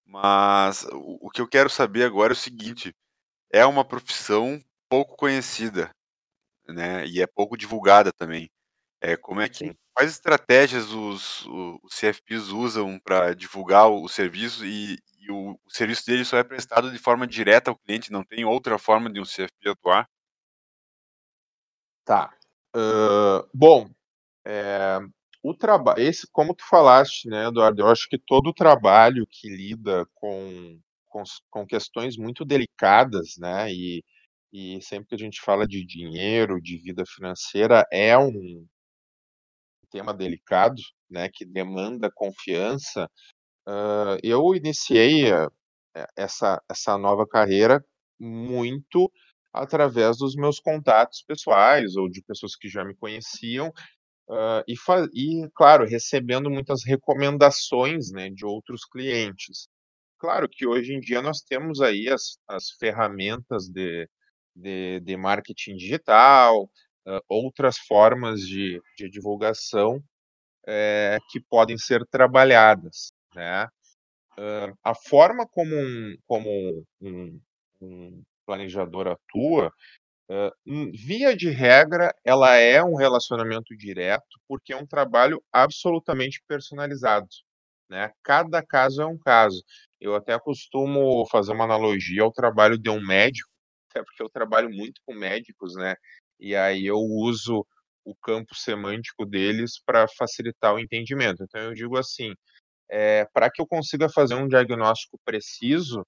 Mas 0.06 0.86
o, 0.92 1.28
o 1.28 1.30
que 1.30 1.42
eu 1.42 1.48
quero 1.48 1.70
saber 1.70 2.06
agora 2.06 2.34
é 2.34 2.36
o 2.36 2.38
seguinte: 2.38 2.96
é 3.52 3.66
uma 3.66 3.86
profissão 3.86 4.62
pouco 4.90 5.16
conhecida 5.18 5.92
né? 6.74 7.06
E 7.08 7.22
é 7.22 7.28
pouco 7.28 7.58
divulgada 7.58 8.12
também. 8.12 8.50
É, 9.02 9.16
como 9.16 9.42
é 9.42 9.50
que 9.50 9.76
quais 9.94 10.12
estratégias 10.12 10.92
os, 10.92 11.46
os 11.46 11.94
CFPs 11.94 12.50
usam 12.50 13.00
para 13.00 13.34
divulgar 13.36 13.90
o 13.90 14.08
serviço 14.08 14.66
e, 14.66 14.98
e 15.20 15.32
o, 15.32 15.52
o, 15.66 15.72
serviço 15.72 16.06
dele 16.06 16.26
só 16.26 16.38
é 16.38 16.44
prestado 16.44 16.92
de 16.92 16.98
forma 16.98 17.28
direta 17.28 17.72
ao 17.72 17.78
cliente, 17.78 18.12
não 18.12 18.24
tem 18.24 18.46
outra 18.46 18.78
forma 18.80 19.12
de 19.12 19.20
um 19.20 19.24
CFP 19.24 19.70
atuar? 19.70 20.08
Tá. 22.06 22.34
Uh, 22.76 23.48
bom, 23.54 23.90
é, 24.48 25.00
o 25.44 25.54
trabalho, 25.54 26.02
esse, 26.02 26.28
como 26.32 26.56
tu 26.56 26.64
falaste, 26.68 27.28
né, 27.30 27.48
Eduardo, 27.48 27.82
eu 27.82 27.88
acho 27.88 28.08
que 28.10 28.18
todo 28.18 28.50
o 28.50 28.54
trabalho 28.54 29.28
que 29.30 29.50
lida 29.50 30.06
com, 30.16 30.80
com, 31.08 31.24
com 31.50 31.66
questões 31.68 32.18
muito 32.18 32.46
delicadas, 32.46 33.36
né, 33.38 33.72
e 33.72 34.04
e 34.52 34.82
sempre 34.82 35.10
que 35.10 35.16
a 35.16 35.18
gente 35.18 35.42
fala 35.42 35.68
de 35.68 35.86
dinheiro, 35.86 36.62
de 36.62 36.78
vida 36.78 37.04
financeira, 37.06 37.86
é 37.92 38.18
um 38.18 38.66
tema 39.92 40.14
delicado, 40.14 40.82
né, 41.10 41.30
que 41.32 41.46
demanda 41.46 42.12
confiança. 42.14 43.10
Uh, 43.68 44.18
eu 44.24 44.56
iniciei 44.56 45.32
uh, 45.32 45.52
essa, 46.16 46.62
essa 46.70 46.98
nova 46.98 47.28
carreira 47.28 47.84
muito 48.20 49.12
através 49.54 50.18
dos 50.18 50.36
meus 50.36 50.60
contatos 50.60 51.24
pessoais 51.24 51.96
ou 51.96 52.10
de 52.10 52.22
pessoas 52.22 52.56
que 52.56 52.70
já 52.70 52.86
me 52.86 52.96
conheciam 52.96 53.72
uh, 54.30 54.64
e, 54.68 54.76
e, 55.14 55.50
claro, 55.56 55.86
recebendo 55.86 56.50
muitas 56.50 56.84
recomendações 56.86 58.12
né, 58.12 58.30
de 58.30 58.46
outros 58.46 58.86
clientes. 58.86 59.68
Claro 60.20 60.48
que 60.50 60.66
hoje 60.66 60.94
em 60.94 61.00
dia 61.00 61.22
nós 61.22 61.42
temos 61.42 61.82
aí 61.82 62.10
as, 62.10 62.38
as 62.48 62.72
ferramentas 62.72 63.68
de, 63.70 64.10
de, 64.56 65.00
de 65.02 65.18
marketing 65.18 65.76
digital, 65.76 66.64
uh, 67.08 67.22
outras 67.30 67.78
formas 67.78 68.42
de, 68.42 68.82
de 68.98 69.10
divulgação 69.10 70.04
é, 70.68 71.18
que 71.30 71.40
podem 71.40 71.78
ser 71.78 72.06
trabalhadas, 72.08 73.12
né? 73.34 73.68
Uh, 74.38 74.78
a 74.84 74.94
forma 74.94 75.48
como 75.48 75.76
um, 75.76 76.16
como 76.28 76.86
um, 77.02 77.42
um 77.82 78.24
planejador 78.46 79.08
atua, 79.08 79.72
uh, 80.30 80.52
via 80.94 81.36
de 81.36 81.50
regra, 81.50 82.14
ela 82.24 82.56
é 82.56 82.84
um 82.84 82.96
relacionamento 82.96 83.76
direto, 83.76 84.40
porque 84.48 84.74
é 84.74 84.78
um 84.78 84.86
trabalho 84.86 85.42
absolutamente 85.52 86.42
personalizado. 86.48 87.28
Né? 87.90 88.12
Cada 88.24 88.62
caso 88.66 89.02
é 89.02 89.06
um 89.06 89.18
caso. 89.18 89.64
Eu 90.00 90.16
até 90.16 90.38
costumo 90.40 91.26
fazer 91.32 91.54
uma 91.54 91.64
analogia 91.64 92.24
ao 92.24 92.32
trabalho 92.32 92.78
de 92.78 92.90
um 92.90 93.00
médico, 93.00 93.50
até 93.90 94.04
porque 94.04 94.22
eu 94.22 94.30
trabalho 94.30 94.70
muito 94.70 95.02
com 95.06 95.14
médicos, 95.14 95.76
né? 95.76 95.96
E 96.40 96.56
aí 96.56 96.86
eu 96.86 96.98
uso 96.98 97.66
o 98.06 98.16
campo 98.16 98.56
semântico 98.56 99.26
deles 99.26 99.82
para 99.86 100.08
facilitar 100.08 100.74
o 100.74 100.80
entendimento. 100.80 101.44
Então 101.44 101.62
eu 101.62 101.74
digo 101.74 101.98
assim, 101.98 102.34
é, 102.90 103.26
para 103.34 103.50
que 103.52 103.62
eu 103.62 103.68
consiga 103.68 104.08
fazer 104.10 104.36
um 104.36 104.48
diagnóstico 104.48 105.20
preciso, 105.26 106.06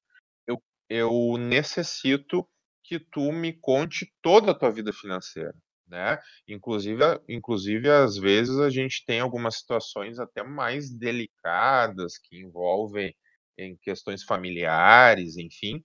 eu, 0.48 0.62
eu 0.90 1.38
necessito 1.38 2.48
que 2.90 3.00
tu 3.00 3.32
me 3.32 3.54
conte 3.54 4.12
toda 4.22 4.52
a 4.52 4.56
tua 4.56 4.72
vida 4.72 4.92
financeira, 4.92 5.54
né? 5.88 6.18
Inclusive, 6.48 7.04
inclusive 7.30 7.88
às 7.90 8.18
vezes 8.18 8.58
a 8.60 8.70
gente 8.72 9.06
tem 9.06 9.20
algumas 9.20 9.58
situações 9.60 10.18
até 10.20 10.44
mais 10.44 10.90
delicadas 10.92 12.18
que 12.18 12.38
envolvem 12.42 13.16
em 13.58 13.78
questões 13.84 14.24
familiares, 14.24 15.38
enfim, 15.38 15.84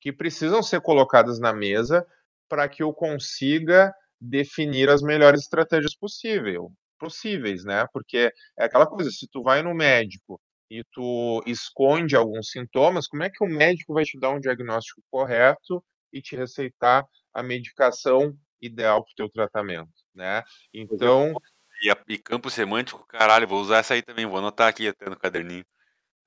que 0.00 0.12
precisam 0.12 0.62
ser 0.62 0.80
colocadas 0.80 1.38
na 1.40 1.52
mesa 1.52 2.06
para 2.48 2.68
que 2.68 2.82
eu 2.82 2.92
consiga 2.92 3.94
definir 4.20 4.90
as 4.90 5.02
melhores 5.02 5.42
estratégias 5.42 5.94
possível, 5.96 6.72
possíveis, 6.98 7.64
né? 7.64 7.86
Porque 7.92 8.32
é 8.58 8.64
aquela 8.64 8.86
coisa, 8.86 9.10
se 9.10 9.28
tu 9.30 9.42
vai 9.42 9.62
no 9.62 9.74
médico 9.74 10.40
e 10.70 10.84
tu 10.92 11.42
esconde 11.46 12.16
alguns 12.16 12.50
sintomas, 12.50 13.06
como 13.08 13.22
é 13.22 13.30
que 13.30 13.44
o 13.44 13.48
médico 13.48 13.94
vai 13.94 14.04
te 14.04 14.18
dar 14.18 14.30
um 14.30 14.40
diagnóstico 14.40 15.02
correto 15.10 15.84
e 16.12 16.20
te 16.20 16.36
receitar 16.36 17.06
a 17.32 17.42
medicação 17.42 18.36
ideal 18.60 19.02
para 19.02 19.12
o 19.12 19.14
teu 19.16 19.28
tratamento, 19.28 19.90
né? 20.14 20.42
Então... 20.72 21.34
E, 21.82 21.90
a, 21.90 21.96
e 22.06 22.18
campo 22.18 22.50
semântico, 22.50 23.06
caralho, 23.06 23.48
vou 23.48 23.60
usar 23.60 23.78
essa 23.78 23.94
aí 23.94 24.02
também, 24.02 24.26
vou 24.26 24.36
anotar 24.36 24.68
aqui 24.68 24.86
até 24.86 25.08
no 25.08 25.16
caderninho. 25.16 25.64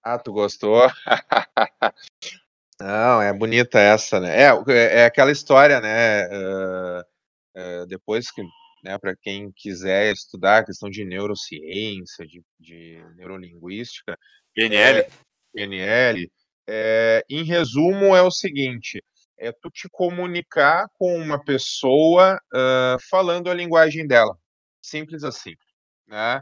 Ah, 0.01 0.17
tu 0.17 0.33
gostou? 0.33 0.81
Não, 2.79 3.21
é 3.21 3.31
bonita 3.31 3.79
essa, 3.79 4.19
né? 4.19 4.35
É, 4.35 4.47
é, 4.67 5.01
é 5.01 5.05
aquela 5.05 5.31
história, 5.31 5.79
né? 5.79 6.27
Uh, 6.27 7.01
uh, 7.55 7.85
depois 7.87 8.31
que, 8.31 8.41
né, 8.83 8.97
para 8.97 9.15
quem 9.15 9.51
quiser 9.55 10.11
estudar 10.11 10.57
a 10.57 10.65
questão 10.65 10.89
de 10.89 11.05
neurociência, 11.05 12.25
de, 12.25 12.43
de 12.59 13.01
neurolinguística, 13.15 14.17
PNL, 14.53 14.99
é, 14.99 15.09
PNL, 15.53 16.31
é, 16.67 17.25
em 17.29 17.43
resumo, 17.43 18.15
é 18.15 18.21
o 18.21 18.31
seguinte: 18.31 19.01
é 19.43 19.51
tu 19.51 19.69
te 19.69 19.89
comunicar 19.89 20.87
com 20.97 21.15
uma 21.17 21.43
pessoa 21.43 22.39
uh, 22.53 22.97
falando 23.09 23.49
a 23.49 23.53
linguagem 23.53 24.07
dela, 24.07 24.37
simples 24.81 25.23
assim, 25.23 25.53
né? 26.07 26.41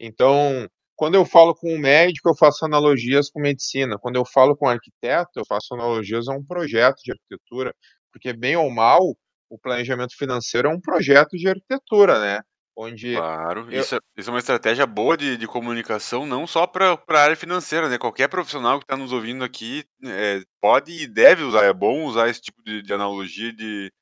Então, 0.00 0.68
quando 0.96 1.14
eu 1.14 1.24
falo 1.24 1.54
com 1.54 1.74
um 1.74 1.78
médico, 1.78 2.28
eu 2.28 2.36
faço 2.36 2.64
analogias 2.64 3.30
com 3.30 3.40
medicina. 3.40 3.98
Quando 3.98 4.16
eu 4.16 4.24
falo 4.24 4.56
com 4.56 4.66
um 4.66 4.70
arquiteto, 4.70 5.30
eu 5.36 5.44
faço 5.46 5.74
analogias 5.74 6.28
a 6.28 6.32
um 6.32 6.44
projeto 6.44 6.98
de 7.02 7.12
arquitetura. 7.12 7.74
Porque, 8.12 8.32
bem 8.32 8.56
ou 8.56 8.70
mal, 8.70 9.00
o 9.48 9.58
planejamento 9.58 10.16
financeiro 10.16 10.68
é 10.68 10.70
um 10.72 10.80
projeto 10.80 11.36
de 11.36 11.48
arquitetura, 11.48 12.20
né? 12.20 12.40
Onde 12.76 13.14
claro, 13.14 13.70
eu... 13.70 13.80
isso, 13.80 13.94
é, 13.94 13.98
isso, 14.16 14.30
é, 14.30 14.32
uma 14.32 14.40
estratégia 14.40 14.84
boa 14.84 15.16
de, 15.16 15.36
de 15.36 15.46
comunicação, 15.46 16.26
não 16.26 16.44
só 16.44 16.66
para 16.66 16.98
a 17.08 17.20
área 17.20 17.36
financeira, 17.36 17.88
né? 17.88 17.98
Qualquer 17.98 18.28
profissional 18.28 18.78
que 18.78 18.84
está 18.84 18.96
nos 18.96 19.12
ouvindo 19.12 19.44
aqui 19.44 19.84
é, 20.04 20.42
pode 20.60 20.90
e 20.90 21.06
deve 21.06 21.44
usar, 21.44 21.64
é 21.64 21.72
bom 21.72 22.04
usar 22.04 22.28
esse 22.28 22.40
tipo 22.40 22.60
de, 22.64 22.82
de 22.82 22.92
analogia, 22.92 23.52
de, 23.52 23.92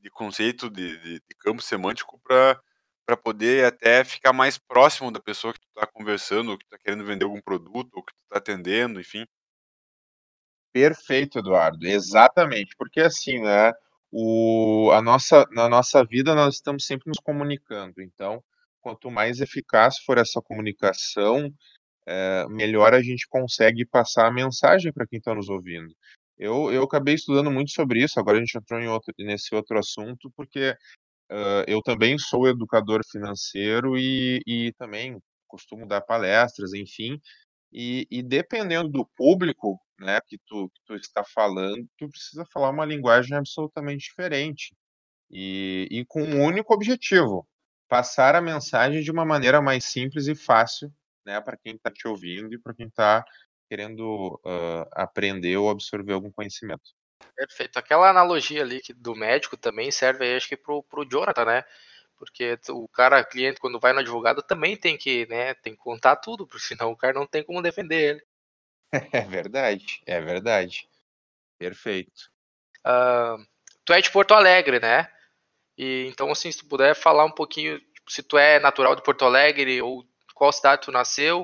de 0.00 0.10
conceito, 0.10 0.70
de, 0.70 0.96
de, 0.98 1.20
campo 1.40 1.60
semântico 1.60 2.20
para 2.22 2.60
para 3.10 3.16
poder 3.16 3.64
até 3.64 4.04
ficar 4.04 4.32
mais 4.32 4.56
próximo 4.56 5.10
da 5.10 5.18
pessoa 5.18 5.52
que 5.52 5.58
tu 5.58 5.66
está 5.74 5.84
conversando, 5.84 6.52
ou 6.52 6.58
que 6.58 6.64
está 6.64 6.78
querendo 6.78 7.04
vender 7.04 7.24
algum 7.24 7.40
produto, 7.40 7.90
ou 7.94 8.04
que 8.04 8.12
tu 8.12 8.22
está 8.22 8.38
atendendo, 8.38 9.00
enfim. 9.00 9.26
Perfeito, 10.72 11.40
Eduardo. 11.40 11.84
Exatamente, 11.84 12.76
porque 12.76 13.00
assim, 13.00 13.40
né? 13.40 13.72
O, 14.12 14.90
a 14.92 15.00
nossa, 15.00 15.46
na 15.52 15.68
nossa 15.68 16.04
vida 16.04 16.34
nós 16.34 16.56
estamos 16.56 16.84
sempre 16.84 17.08
nos 17.08 17.18
comunicando. 17.18 18.00
Então, 18.00 18.42
quanto 18.80 19.10
mais 19.10 19.40
eficaz 19.40 19.98
for 19.98 20.18
essa 20.18 20.40
comunicação, 20.40 21.52
é, 22.06 22.46
melhor 22.48 22.94
a 22.94 23.02
gente 23.02 23.26
consegue 23.28 23.84
passar 23.84 24.26
a 24.26 24.32
mensagem 24.32 24.92
para 24.92 25.06
quem 25.06 25.18
está 25.18 25.34
nos 25.34 25.48
ouvindo. 25.48 25.94
Eu, 26.38 26.72
eu 26.72 26.82
acabei 26.84 27.14
estudando 27.14 27.50
muito 27.50 27.70
sobre 27.70 28.02
isso, 28.02 28.18
agora 28.18 28.38
a 28.38 28.40
gente 28.40 28.56
entrou 28.56 28.80
em 28.80 28.88
outro, 28.88 29.12
nesse 29.18 29.54
outro 29.54 29.78
assunto, 29.78 30.32
porque 30.34 30.74
uh, 31.30 31.64
eu 31.66 31.82
também 31.82 32.16
sou 32.18 32.48
educador 32.48 33.02
financeiro 33.04 33.98
e, 33.98 34.40
e 34.46 34.72
também 34.78 35.20
costumo 35.46 35.86
dar 35.86 36.00
palestras, 36.00 36.72
enfim, 36.72 37.20
e, 37.70 38.06
e, 38.10 38.22
dependendo 38.22 38.88
do 38.88 39.06
público 39.16 39.78
né, 40.00 40.20
que, 40.26 40.38
tu, 40.46 40.68
que 40.70 40.80
tu 40.86 40.94
está 40.94 41.22
falando, 41.22 41.86
tu 41.96 42.08
precisa 42.08 42.44
falar 42.46 42.70
uma 42.70 42.84
linguagem 42.84 43.36
absolutamente 43.36 44.08
diferente 44.08 44.74
e, 45.30 45.86
e 45.90 46.04
com 46.06 46.22
um 46.22 46.42
único 46.42 46.74
objetivo, 46.74 47.46
passar 47.88 48.34
a 48.34 48.40
mensagem 48.40 49.02
de 49.02 49.10
uma 49.10 49.24
maneira 49.24 49.60
mais 49.60 49.84
simples 49.84 50.26
e 50.26 50.34
fácil 50.34 50.92
né, 51.24 51.40
para 51.40 51.56
quem 51.56 51.74
está 51.74 51.90
te 51.90 52.08
ouvindo 52.08 52.54
e 52.54 52.58
para 52.58 52.74
quem 52.74 52.86
está 52.86 53.24
querendo 53.68 54.40
uh, 54.44 54.88
aprender 54.92 55.56
ou 55.56 55.70
absorver 55.70 56.12
algum 56.12 56.30
conhecimento. 56.30 56.90
Perfeito. 57.36 57.78
Aquela 57.78 58.10
analogia 58.10 58.62
ali 58.62 58.80
que 58.80 58.92
do 58.92 59.14
médico 59.14 59.56
também 59.56 59.90
serve 59.90 60.24
aí, 60.24 60.36
acho 60.36 60.48
que 60.48 60.56
pro, 60.56 60.82
pro 60.82 61.08
Jonathan, 61.08 61.44
né? 61.44 61.64
Porque 62.16 62.58
o 62.68 62.88
cara, 62.88 63.24
cliente, 63.24 63.60
quando 63.60 63.80
vai 63.80 63.92
no 63.92 64.00
advogado, 64.00 64.42
também 64.42 64.76
tem 64.76 64.96
que, 64.98 65.26
né, 65.26 65.54
tem 65.54 65.72
que 65.72 65.78
contar 65.78 66.16
tudo, 66.16 66.46
porque 66.46 66.66
senão 66.66 66.90
o 66.90 66.96
cara 66.96 67.14
não 67.14 67.26
tem 67.26 67.42
como 67.42 67.62
defender 67.62 68.10
ele. 68.10 68.22
É 69.12 69.20
verdade, 69.22 70.02
é 70.06 70.20
verdade. 70.20 70.88
Perfeito. 71.58 72.30
Uh, 72.84 73.44
tu 73.84 73.92
é 73.92 74.00
de 74.00 74.10
Porto 74.10 74.34
Alegre, 74.34 74.80
né? 74.80 75.08
E 75.76 76.06
então, 76.08 76.30
assim, 76.30 76.50
se 76.50 76.58
tu 76.58 76.66
puder 76.66 76.94
falar 76.94 77.24
um 77.24 77.30
pouquinho, 77.30 77.78
tipo, 77.78 78.10
se 78.10 78.22
tu 78.22 78.36
é 78.36 78.58
natural 78.58 78.96
de 78.96 79.02
Porto 79.02 79.24
Alegre 79.24 79.80
ou 79.80 80.04
qual 80.34 80.52
cidade 80.52 80.82
tu 80.82 80.92
nasceu, 80.92 81.42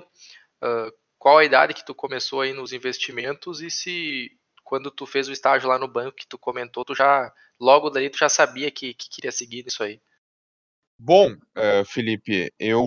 uh, 0.63 0.93
qual 1.19 1.39
a 1.39 1.45
idade 1.45 1.75
que 1.75 1.85
tu 1.85 1.95
começou 1.95 2.41
aí 2.41 2.53
nos 2.53 2.73
investimentos 2.73 3.61
e 3.61 3.71
se 3.71 4.31
quando 4.65 4.91
tu 4.91 5.07
fez 5.07 5.29
o 5.29 5.33
estágio 5.33 5.69
lá 5.69 5.79
no 5.79 5.87
banco 5.87 6.17
que 6.17 6.27
tu 6.27 6.39
comentou, 6.39 6.85
tu 6.85 6.95
já 6.95 7.33
logo 7.59 7.89
daí 7.89 8.11
tu 8.11 8.19
já 8.19 8.29
sabia 8.29 8.71
que, 8.71 8.95
que 8.95 9.09
queria 9.09 9.31
seguir 9.31 9.65
nisso 9.65 9.83
aí. 9.83 10.01
Bom, 10.99 11.33
uh, 11.33 11.85
Felipe, 11.85 12.53
eu 12.59 12.83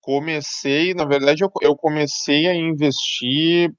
comecei, 0.00 0.94
na 0.94 1.04
verdade, 1.04 1.42
eu, 1.44 1.50
eu 1.62 1.76
comecei 1.76 2.46
a 2.46 2.54
investir, 2.54 3.72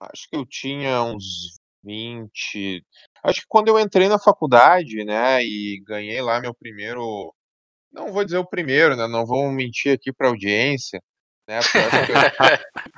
acho 0.00 0.28
que 0.30 0.36
eu 0.36 0.46
tinha 0.46 1.02
uns 1.02 1.56
20. 1.84 2.84
Acho 3.24 3.40
que 3.40 3.46
quando 3.48 3.68
eu 3.68 3.78
entrei 3.78 4.08
na 4.08 4.18
faculdade, 4.18 5.04
né, 5.04 5.42
e 5.42 5.82
ganhei 5.86 6.20
lá 6.20 6.40
meu 6.40 6.54
primeiro. 6.54 7.32
Não 7.92 8.12
vou 8.12 8.24
dizer 8.24 8.38
o 8.38 8.48
primeiro, 8.48 8.96
né? 8.96 9.06
Não 9.08 9.24
vou 9.24 9.50
mentir 9.50 9.92
aqui 9.94 10.12
para 10.12 10.28
a 10.28 10.30
audiência, 10.30 11.00
né? 11.48 11.58
Acho 11.58 11.72
que, 11.72 11.78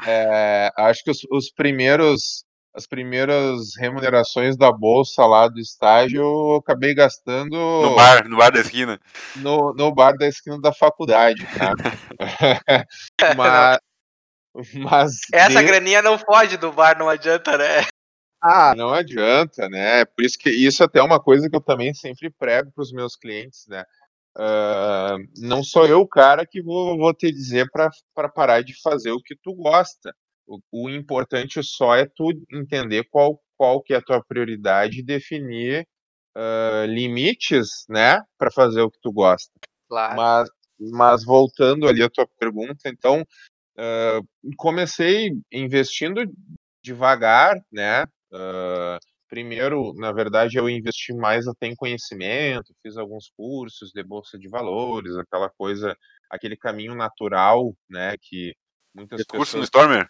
é, 0.09 0.71
acho 0.77 1.05
que 1.05 1.11
os, 1.11 1.21
os, 1.31 1.53
primeiros 1.53 2.45
as 2.75 2.87
primeiras 2.87 3.77
remunerações 3.77 4.57
da 4.57 4.71
bolsa 4.71 5.25
lá 5.27 5.49
do 5.49 5.59
estágio 5.59 6.21
eu 6.21 6.57
acabei 6.57 6.95
gastando 6.95 7.57
no 7.57 7.95
bar, 7.95 8.29
no 8.29 8.37
bar 8.37 8.51
da 8.51 8.61
esquina. 8.61 9.01
No, 9.37 9.73
no 9.75 9.93
bar 9.93 10.17
da 10.17 10.27
esquina 10.27 10.61
da 10.61 10.73
faculdade, 10.73 11.47
tá? 11.57 11.73
mas, 13.37 13.79
mas 14.75 15.13
essa 15.33 15.61
de... 15.61 15.67
graninha 15.67 16.03
não 16.03 16.19
foge 16.19 16.57
do 16.57 16.73
bar, 16.73 16.99
não 16.99 17.09
adianta, 17.09 17.57
né? 17.57 17.87
Ah, 18.41 18.75
não 18.77 18.95
adianta, 18.95 19.69
né? 19.69 20.05
Por 20.05 20.25
isso 20.25 20.39
que 20.39 20.51
isso 20.51 20.85
até 20.85 21.01
é 21.01 21.03
uma 21.03 21.21
coisa 21.21 21.51
que 21.51 21.57
eu 21.57 21.61
também 21.61 21.93
sempre 21.93 22.31
prego 22.31 22.71
para 22.73 22.83
os 22.83 22.93
meus 22.93 23.17
clientes, 23.17 23.67
né? 23.67 23.85
Uh, 24.37 25.19
não 25.39 25.65
sou 25.65 25.85
eu 25.85 26.01
o 26.01 26.09
cara 26.09 26.47
que 26.47 26.63
vou, 26.63 26.97
vou 26.97 27.13
te 27.13 27.33
dizer 27.33 27.69
para 27.73 28.29
parar 28.29 28.63
de 28.63 28.81
fazer 28.81 29.11
o 29.11 29.21
que 29.21 29.35
tu 29.35 29.53
gosta. 29.55 30.15
O, 30.49 30.61
o, 30.73 30.91
importante 30.91 31.63
só 31.63 31.95
é 31.95 32.07
tu 32.07 32.31
entender 32.51 33.05
qual, 33.11 33.39
qual 33.57 33.83
que 33.83 33.93
é 33.93 33.99
a 33.99 34.03
tua 34.03 34.25
prioridade 34.25 35.01
e 35.01 35.05
definir 35.05 35.87
uh, 36.37 36.87
limites, 36.87 37.85
né, 37.89 38.23
para 38.39 38.51
fazer 38.51 38.81
o 38.81 38.91
que 38.91 38.99
tu 39.01 39.13
gosta. 39.13 39.53
Claro. 39.89 40.17
Mas, 40.17 40.49
mas 40.79 41.25
voltando 41.25 41.87
ali 41.87 42.03
à 42.03 42.09
tua 42.09 42.27
pergunta, 42.39 42.89
então 42.89 43.21
uh, 43.21 44.57
comecei 44.57 45.33
investindo 45.53 46.25
devagar, 46.83 47.57
né? 47.71 48.05
Uh, 48.33 48.99
primeiro, 49.29 49.93
na 49.95 50.13
verdade, 50.13 50.57
eu 50.57 50.69
investi 50.69 51.13
mais 51.13 51.47
até 51.47 51.67
em 51.67 51.75
conhecimento, 51.75 52.75
fiz 52.83 52.97
alguns 52.97 53.31
cursos 53.37 53.91
de 53.91 54.03
bolsa 54.03 54.39
de 54.39 54.49
valores, 54.49 55.17
aquela 55.17 55.51
coisa, 55.51 55.97
aquele 56.31 56.57
caminho 56.57 56.95
natural, 56.95 57.75
né? 57.89 58.17
Que 58.21 58.55
muitas 58.95 59.19
pessoas. 59.19 59.39
Curso 59.39 59.59
no 59.59 59.65
Stormer? 59.65 60.09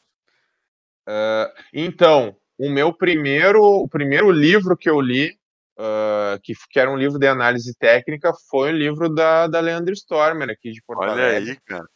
Uh, 1.09 1.51
então, 1.73 2.37
o 2.59 2.68
meu 2.68 2.92
primeiro, 2.92 3.62
o 3.62 3.88
primeiro 3.88 4.31
livro 4.31 4.77
que 4.77 4.90
eu 4.90 5.01
li, 5.01 5.31
uh, 5.79 6.38
que, 6.42 6.53
que, 6.68 6.79
era 6.79 6.90
um 6.90 6.99
livro 6.99 7.18
de 7.18 7.27
análise 7.27 7.75
técnica, 7.79 8.31
foi 8.51 8.73
o 8.73 8.77
livro 8.77 9.09
da, 9.09 9.47
da 9.47 9.59
Leandro 9.59 9.94
Stormer, 9.94 10.51
aqui 10.51 10.71
de 10.71 10.83
Porto 10.83 11.01
Olha 11.01 11.29
aí, 11.29 11.59
cara. 11.61 11.87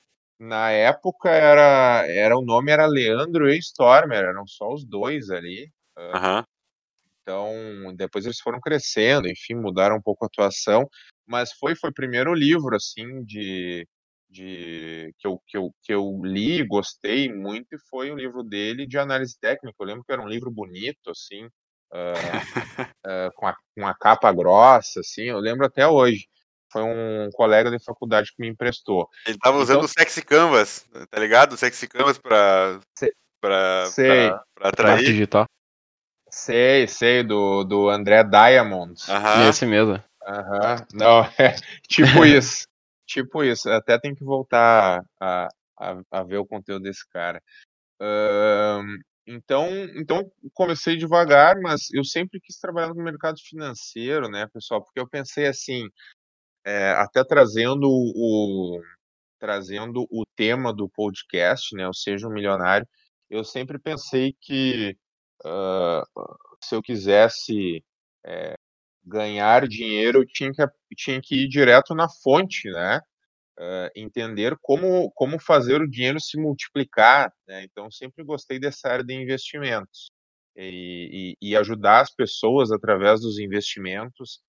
Na 0.40 0.70
época 0.70 1.28
era, 1.28 2.06
era 2.08 2.36
o 2.36 2.42
nome 2.42 2.72
era 2.72 2.86
Leandro 2.86 3.50
e 3.50 3.58
Stormer, 3.58 4.24
eram 4.24 4.46
só 4.46 4.72
os 4.72 4.82
dois 4.84 5.28
ali. 5.30 5.70
Uh, 5.96 6.16
uhum. 6.16 6.44
Então, 7.22 7.94
depois 7.94 8.24
eles 8.24 8.40
foram 8.40 8.60
crescendo, 8.60 9.28
enfim, 9.28 9.54
mudaram 9.54 9.96
um 9.96 10.02
pouco 10.02 10.24
a 10.24 10.26
atuação, 10.26 10.88
mas 11.26 11.52
foi 11.52 11.76
foi 11.76 11.90
o 11.90 11.94
primeiro 11.94 12.34
livro 12.34 12.74
assim 12.74 13.22
de 13.22 13.86
de 14.32 15.14
que 15.18 15.26
eu, 15.26 15.40
que, 15.46 15.56
eu, 15.56 15.74
que 15.82 15.92
eu 15.94 16.20
li, 16.24 16.66
gostei 16.66 17.32
muito, 17.32 17.74
e 17.74 17.78
foi 17.90 18.10
o 18.10 18.16
livro 18.16 18.42
dele 18.42 18.86
de 18.86 18.98
análise 18.98 19.38
técnica. 19.38 19.76
Eu 19.78 19.86
lembro 19.86 20.04
que 20.04 20.12
era 20.12 20.22
um 20.22 20.28
livro 20.28 20.50
bonito, 20.50 21.10
assim, 21.10 21.44
uh, 21.44 21.48
uh, 23.06 23.32
com, 23.36 23.46
a, 23.46 23.54
com 23.76 23.86
a 23.86 23.94
capa 23.94 24.32
grossa, 24.32 25.00
assim, 25.00 25.24
eu 25.24 25.38
lembro 25.38 25.66
até 25.66 25.86
hoje. 25.86 26.26
Foi 26.72 26.82
um 26.82 27.28
colega 27.34 27.70
de 27.70 27.84
faculdade 27.84 28.32
que 28.34 28.40
me 28.40 28.48
emprestou. 28.48 29.06
Ele 29.26 29.36
estava 29.36 29.58
usando 29.58 29.76
então, 29.76 29.84
o 29.84 29.88
Sexy 29.88 30.22
Canvas, 30.22 30.88
tá 31.10 31.20
ligado? 31.20 31.52
O 31.52 31.56
Sexy 31.58 31.86
Canvas 31.86 32.16
para 32.16 32.80
para 33.42 33.84
atrair. 34.62 35.04
digital. 35.04 35.44
Sei, 36.30 36.86
sei, 36.86 37.22
do, 37.22 37.62
do 37.64 37.90
André 37.90 38.24
Diamond. 38.24 38.94
Aham. 39.06 39.50
Esse 39.50 39.66
mesmo. 39.66 40.02
Aham. 40.26 40.86
Não, 40.94 41.24
é 41.38 41.56
tipo 41.86 42.24
isso. 42.24 42.66
Tipo 43.12 43.44
isso, 43.44 43.68
até 43.68 43.98
tem 43.98 44.14
que 44.14 44.24
voltar 44.24 45.02
a, 45.20 45.48
a, 45.78 46.02
a 46.10 46.22
ver 46.22 46.38
o 46.38 46.46
conteúdo 46.46 46.84
desse 46.84 47.06
cara. 47.10 47.42
Uh, 48.00 48.82
então, 49.26 49.68
então 49.96 50.30
comecei 50.54 50.96
devagar, 50.96 51.60
mas 51.60 51.90
eu 51.92 52.04
sempre 52.04 52.40
quis 52.40 52.56
trabalhar 52.58 52.88
no 52.94 53.02
mercado 53.02 53.38
financeiro, 53.40 54.28
né, 54.30 54.46
pessoal? 54.52 54.82
Porque 54.82 54.98
eu 54.98 55.06
pensei 55.08 55.46
assim, 55.46 55.86
é, 56.64 56.92
até 56.92 57.24
trazendo 57.24 57.86
o 57.88 58.80
trazendo 59.38 60.06
o 60.10 60.24
tema 60.36 60.72
do 60.72 60.88
podcast, 60.88 61.74
né, 61.76 61.86
o 61.88 61.94
Seja 61.94 62.28
um 62.28 62.32
Milionário, 62.32 62.86
eu 63.28 63.44
sempre 63.44 63.78
pensei 63.78 64.34
que 64.40 64.96
uh, 65.44 66.02
se 66.62 66.74
eu 66.76 66.82
quisesse 66.82 67.84
é, 68.24 68.54
ganhar 69.04 69.66
dinheiro, 69.66 70.24
tinha 70.24 70.52
que, 70.52 70.62
tinha 70.96 71.20
que 71.20 71.44
ir 71.44 71.48
direto 71.48 71.94
na 71.94 72.08
fonte, 72.08 72.70
né? 72.70 73.00
Uh, 73.58 73.90
entender 73.94 74.56
como, 74.62 75.10
como 75.12 75.38
fazer 75.38 75.80
o 75.82 75.88
dinheiro 75.88 76.18
se 76.18 76.38
multiplicar. 76.40 77.32
Né? 77.46 77.64
Então, 77.64 77.90
sempre 77.90 78.24
gostei 78.24 78.58
dessa 78.58 78.88
área 78.88 79.04
de 79.04 79.14
investimentos 79.14 80.10
e, 80.56 81.36
e, 81.40 81.50
e 81.50 81.56
ajudar 81.56 82.00
as 82.00 82.14
pessoas 82.14 82.72
através 82.72 83.20
dos 83.20 83.38
investimentos, 83.38 84.40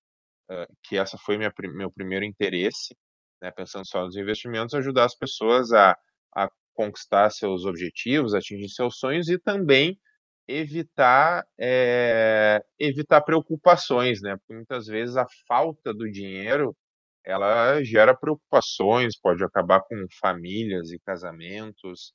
uh, 0.49 0.65
que 0.83 0.97
essa 0.97 1.17
foi 1.17 1.37
minha, 1.37 1.51
meu 1.73 1.91
primeiro 1.91 2.23
interesse, 2.23 2.95
né? 3.41 3.51
pensando 3.51 3.85
só 3.85 4.05
nos 4.05 4.15
investimentos, 4.15 4.73
ajudar 4.73 5.05
as 5.05 5.15
pessoas 5.15 5.73
a, 5.73 5.97
a 6.35 6.49
conquistar 6.73 7.29
seus 7.29 7.65
objetivos, 7.65 8.33
atingir 8.33 8.69
seus 8.69 8.97
sonhos 8.97 9.27
e 9.27 9.37
também 9.37 9.99
evitar 10.47 11.45
é, 11.59 12.63
evitar 12.79 13.21
preocupações, 13.21 14.21
né? 14.21 14.37
Porque 14.37 14.53
muitas 14.53 14.87
vezes 14.87 15.15
a 15.17 15.25
falta 15.47 15.93
do 15.93 16.09
dinheiro 16.11 16.75
ela 17.25 17.81
gera 17.83 18.15
preocupações, 18.15 19.17
pode 19.19 19.43
acabar 19.43 19.81
com 19.81 19.95
famílias 20.21 20.91
e 20.91 20.99
casamentos. 20.99 22.13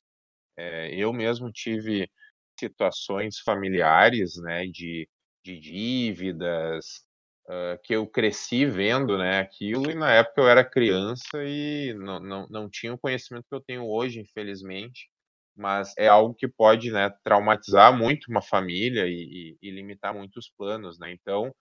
É, 0.57 0.95
eu 0.95 1.13
mesmo 1.13 1.51
tive 1.53 2.11
situações 2.59 3.39
familiares, 3.41 4.37
né, 4.43 4.67
de, 4.67 5.09
de 5.45 5.59
dívidas, 5.61 7.05
uh, 7.49 7.79
que 7.85 7.95
eu 7.95 8.07
cresci 8.07 8.67
vendo, 8.67 9.19
né, 9.19 9.41
aquilo, 9.41 9.91
e 9.91 9.95
na 9.95 10.13
época 10.13 10.41
eu 10.43 10.49
era 10.49 10.69
criança 10.69 11.45
e 11.45 11.95
não, 11.95 12.21
não, 12.21 12.47
não 12.51 12.71
tinha 12.71 12.95
o 12.95 12.99
conhecimento 12.99 13.47
que 13.49 13.55
eu 13.55 13.61
tenho 13.61 13.87
hoje, 13.87 14.21
infelizmente 14.21 15.09
mas 15.59 15.93
é 15.99 16.07
algo 16.07 16.35
que 16.35 16.47
pode 16.47 16.91
né, 16.91 17.11
traumatizar 17.25 17.97
muito 17.97 18.31
uma 18.31 18.41
família 18.41 19.07
e, 19.07 19.57
e, 19.61 19.69
e 19.69 19.71
limitar 19.71 20.15
muitos 20.15 20.49
planos. 20.57 20.99
Né? 20.99 21.13
Então, 21.13 21.53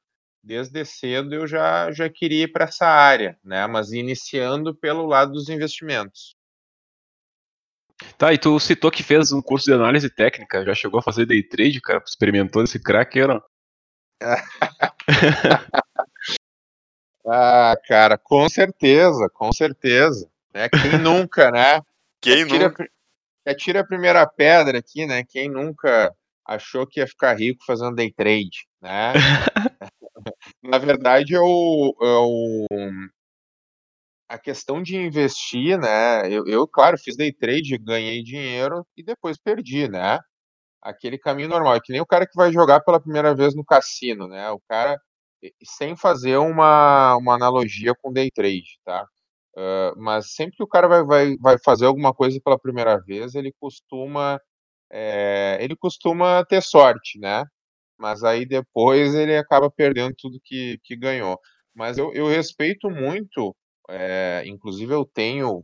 desde 0.43 0.86
cedo 0.86 1.33
eu 1.33 1.47
já, 1.47 1.91
já 1.91 2.07
queria 2.10 2.43
ir 2.43 2.51
para 2.51 2.65
essa 2.65 2.86
área, 2.86 3.38
né? 3.43 3.65
Mas 3.67 3.91
iniciando 3.91 4.73
pelo 4.75 5.05
lado 5.05 5.33
dos 5.33 5.49
investimentos. 5.49 6.36
Tá, 8.17 8.31
e 8.31 8.38
tu 8.38 8.60
citou 8.60 8.91
que 8.91 9.01
fez 9.01 9.31
um 9.31 9.41
curso 9.41 9.65
de 9.65 9.73
análise 9.73 10.10
técnica, 10.10 10.63
já 10.63 10.75
chegou 10.75 10.99
a 10.99 11.03
fazer 11.03 11.25
day 11.25 11.41
trade, 11.41 11.81
cara? 11.81 12.01
Experimentou 12.05 12.63
esse 12.63 12.79
crack 12.79 13.19
não? 13.25 13.41
ah, 17.25 17.75
cara, 17.88 18.17
com 18.17 18.47
certeza, 18.47 19.27
com 19.33 19.51
certeza. 19.51 20.29
Né? 20.53 20.69
Quem 20.69 20.99
nunca, 20.99 21.51
né? 21.51 21.81
Quem 22.21 22.43
Atira, 22.43 22.69
nunca? 22.69 22.88
Atira 23.49 23.81
a 23.81 23.88
primeira 23.88 24.25
pedra 24.27 24.79
aqui, 24.79 25.05
né? 25.05 25.23
Quem 25.27 25.49
nunca 25.49 26.13
achou 26.45 26.88
que 26.88 26.99
ia 26.99 27.07
ficar 27.07 27.33
rico 27.33 27.63
fazendo 27.65 27.95
day 27.95 28.12
trade, 28.13 28.67
né? 28.81 29.13
Na 30.63 30.77
verdade, 30.77 31.33
eu, 31.33 31.43
eu, 32.01 32.65
a 34.29 34.38
questão 34.38 34.81
de 34.81 34.95
investir, 34.97 35.77
né? 35.79 36.27
Eu, 36.31 36.45
eu, 36.47 36.67
claro, 36.67 36.97
fiz 36.97 37.15
day 37.15 37.31
trade, 37.33 37.77
ganhei 37.77 38.21
dinheiro 38.23 38.86
e 38.95 39.03
depois 39.03 39.38
perdi, 39.38 39.88
né? 39.88 40.19
Aquele 40.81 41.17
caminho 41.19 41.49
normal. 41.49 41.75
É 41.75 41.81
que 41.81 41.93
nem 41.93 42.01
o 42.01 42.07
cara 42.07 42.27
que 42.27 42.36
vai 42.36 42.51
jogar 42.53 42.81
pela 42.81 43.01
primeira 43.01 43.36
vez 43.36 43.55
no 43.55 43.65
cassino, 43.65 44.27
né? 44.27 44.49
O 44.51 44.62
cara, 44.69 44.99
sem 45.63 45.95
fazer 45.95 46.38
uma, 46.38 47.17
uma 47.17 47.36
analogia 47.36 47.93
com 48.01 48.13
day 48.13 48.29
trade, 48.31 48.79
tá? 48.86 49.05
Uh, 49.58 50.00
mas 50.00 50.34
sempre 50.36 50.56
que 50.58 50.63
o 50.63 50.67
cara 50.67 50.88
vai, 50.88 51.04
vai, 51.04 51.36
vai 51.38 51.58
fazer 51.58 51.88
alguma 51.88 52.13
coisa 52.13 52.39
pela 52.43 52.60
primeira 52.60 53.00
vez, 53.00 53.34
ele 53.34 53.52
costuma 53.60 54.39
é, 54.91 55.58
ele 55.60 55.76
costuma 55.76 56.46
ter 56.46 56.62
sorte, 56.62 57.20
né? 57.20 57.43
Mas 57.98 58.24
aí 58.24 58.46
depois 58.46 59.15
ele 59.15 59.36
acaba 59.36 59.70
perdendo 59.72 60.13
tudo 60.17 60.39
que, 60.43 60.80
que 60.84 60.96
ganhou. 60.96 61.39
Mas 61.76 61.98
eu, 61.98 62.13
eu 62.13 62.28
respeito 62.28 62.89
muito, 62.89 63.56
é, 63.89 64.43
inclusive 64.46 64.93
eu 64.93 65.06
tenho 65.06 65.63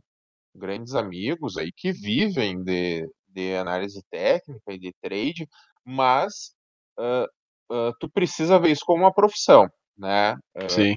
grandes 0.54 0.94
amigos 0.94 1.56
aí 1.56 1.70
que 1.72 1.92
vivem 1.92 2.62
de, 2.62 3.08
de 3.28 3.54
análise 3.56 4.02
técnica 4.10 4.72
e 4.72 4.78
de 4.78 4.92
trade, 5.00 5.48
mas 5.84 6.52
uh, 6.98 7.26
uh, 7.72 7.92
tu 8.00 8.08
precisa 8.10 8.58
ver 8.58 8.72
isso 8.72 8.84
como 8.84 9.04
uma 9.04 9.14
profissão, 9.14 9.68
né? 9.96 10.36
Sim. 10.68 10.96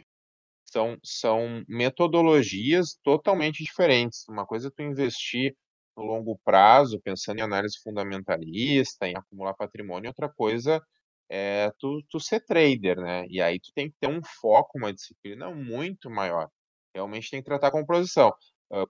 São, 0.77 0.97
são 1.03 1.63
metodologias 1.67 2.99
totalmente 3.03 3.63
diferentes. 3.63 4.25
Uma 4.29 4.45
coisa 4.45 4.67
é 4.67 4.71
tu 4.71 4.83
investir 4.83 5.55
no 5.97 6.03
longo 6.03 6.39
prazo, 6.45 7.01
pensando 7.03 7.39
em 7.39 7.41
análise 7.41 7.77
fundamentalista, 7.83 9.07
em 9.07 9.15
acumular 9.17 9.55
patrimônio, 9.55 10.09
outra 10.09 10.29
coisa 10.29 10.79
é 11.29 11.71
tu, 11.79 12.01
tu 12.09 12.19
ser 12.19 12.41
trader, 12.45 12.97
né? 12.97 13.25
E 13.29 13.41
aí 13.41 13.59
tu 13.59 13.71
tem 13.75 13.89
que 13.89 13.95
ter 13.99 14.07
um 14.07 14.21
foco, 14.41 14.77
uma 14.77 14.93
disciplina 14.93 15.49
muito 15.51 16.09
maior. 16.09 16.47
Realmente 16.93 17.29
tem 17.31 17.41
que 17.41 17.45
tratar 17.45 17.71
como 17.71 17.85
profissão, 17.85 18.31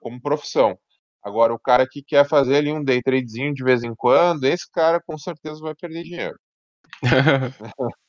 como 0.02 0.21
profissão. 0.21 0.78
Agora, 1.23 1.54
o 1.54 1.60
cara 1.60 1.88
que 1.89 2.04
quer 2.04 2.28
fazer 2.28 2.58
ali 2.58 2.71
um 2.71 2.84
day 2.84 3.02
tradezinho 3.02 3.54
de 3.54 3.63
vez 3.63 3.84
em 3.84 3.95
quando, 3.95 4.43
esse 4.45 4.69
cara 4.71 5.02
com 5.06 5.17
certeza 5.17 5.60
vai 5.62 5.73
perder 5.76 6.04
dinheiro. 6.04 6.38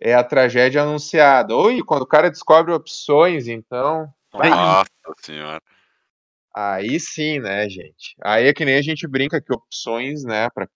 é 0.00 0.14
a 0.14 0.24
tragédia 0.24 0.82
anunciada. 0.82 1.54
Oi, 1.54 1.82
quando 1.82 2.02
o 2.02 2.06
cara 2.06 2.30
descobre 2.30 2.72
opções, 2.72 3.48
então. 3.48 4.08
Nossa 4.32 5.22
senhora. 5.22 5.62
Aí 6.54 6.98
sim, 6.98 7.38
né, 7.38 7.68
gente? 7.68 8.16
Aí 8.22 8.46
é 8.46 8.52
que 8.52 8.64
nem 8.64 8.76
a 8.76 8.82
gente 8.82 9.06
brinca 9.06 9.40
que 9.40 9.52
opções, 9.52 10.24
né, 10.24 10.48
pra, 10.50 10.66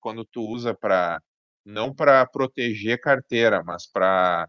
quando 0.00 0.24
tu 0.24 0.42
usa 0.42 0.74
para 0.74 1.20
não 1.64 1.94
para 1.94 2.26
proteger 2.26 3.00
carteira, 3.00 3.62
mas 3.64 3.86
para 3.86 4.48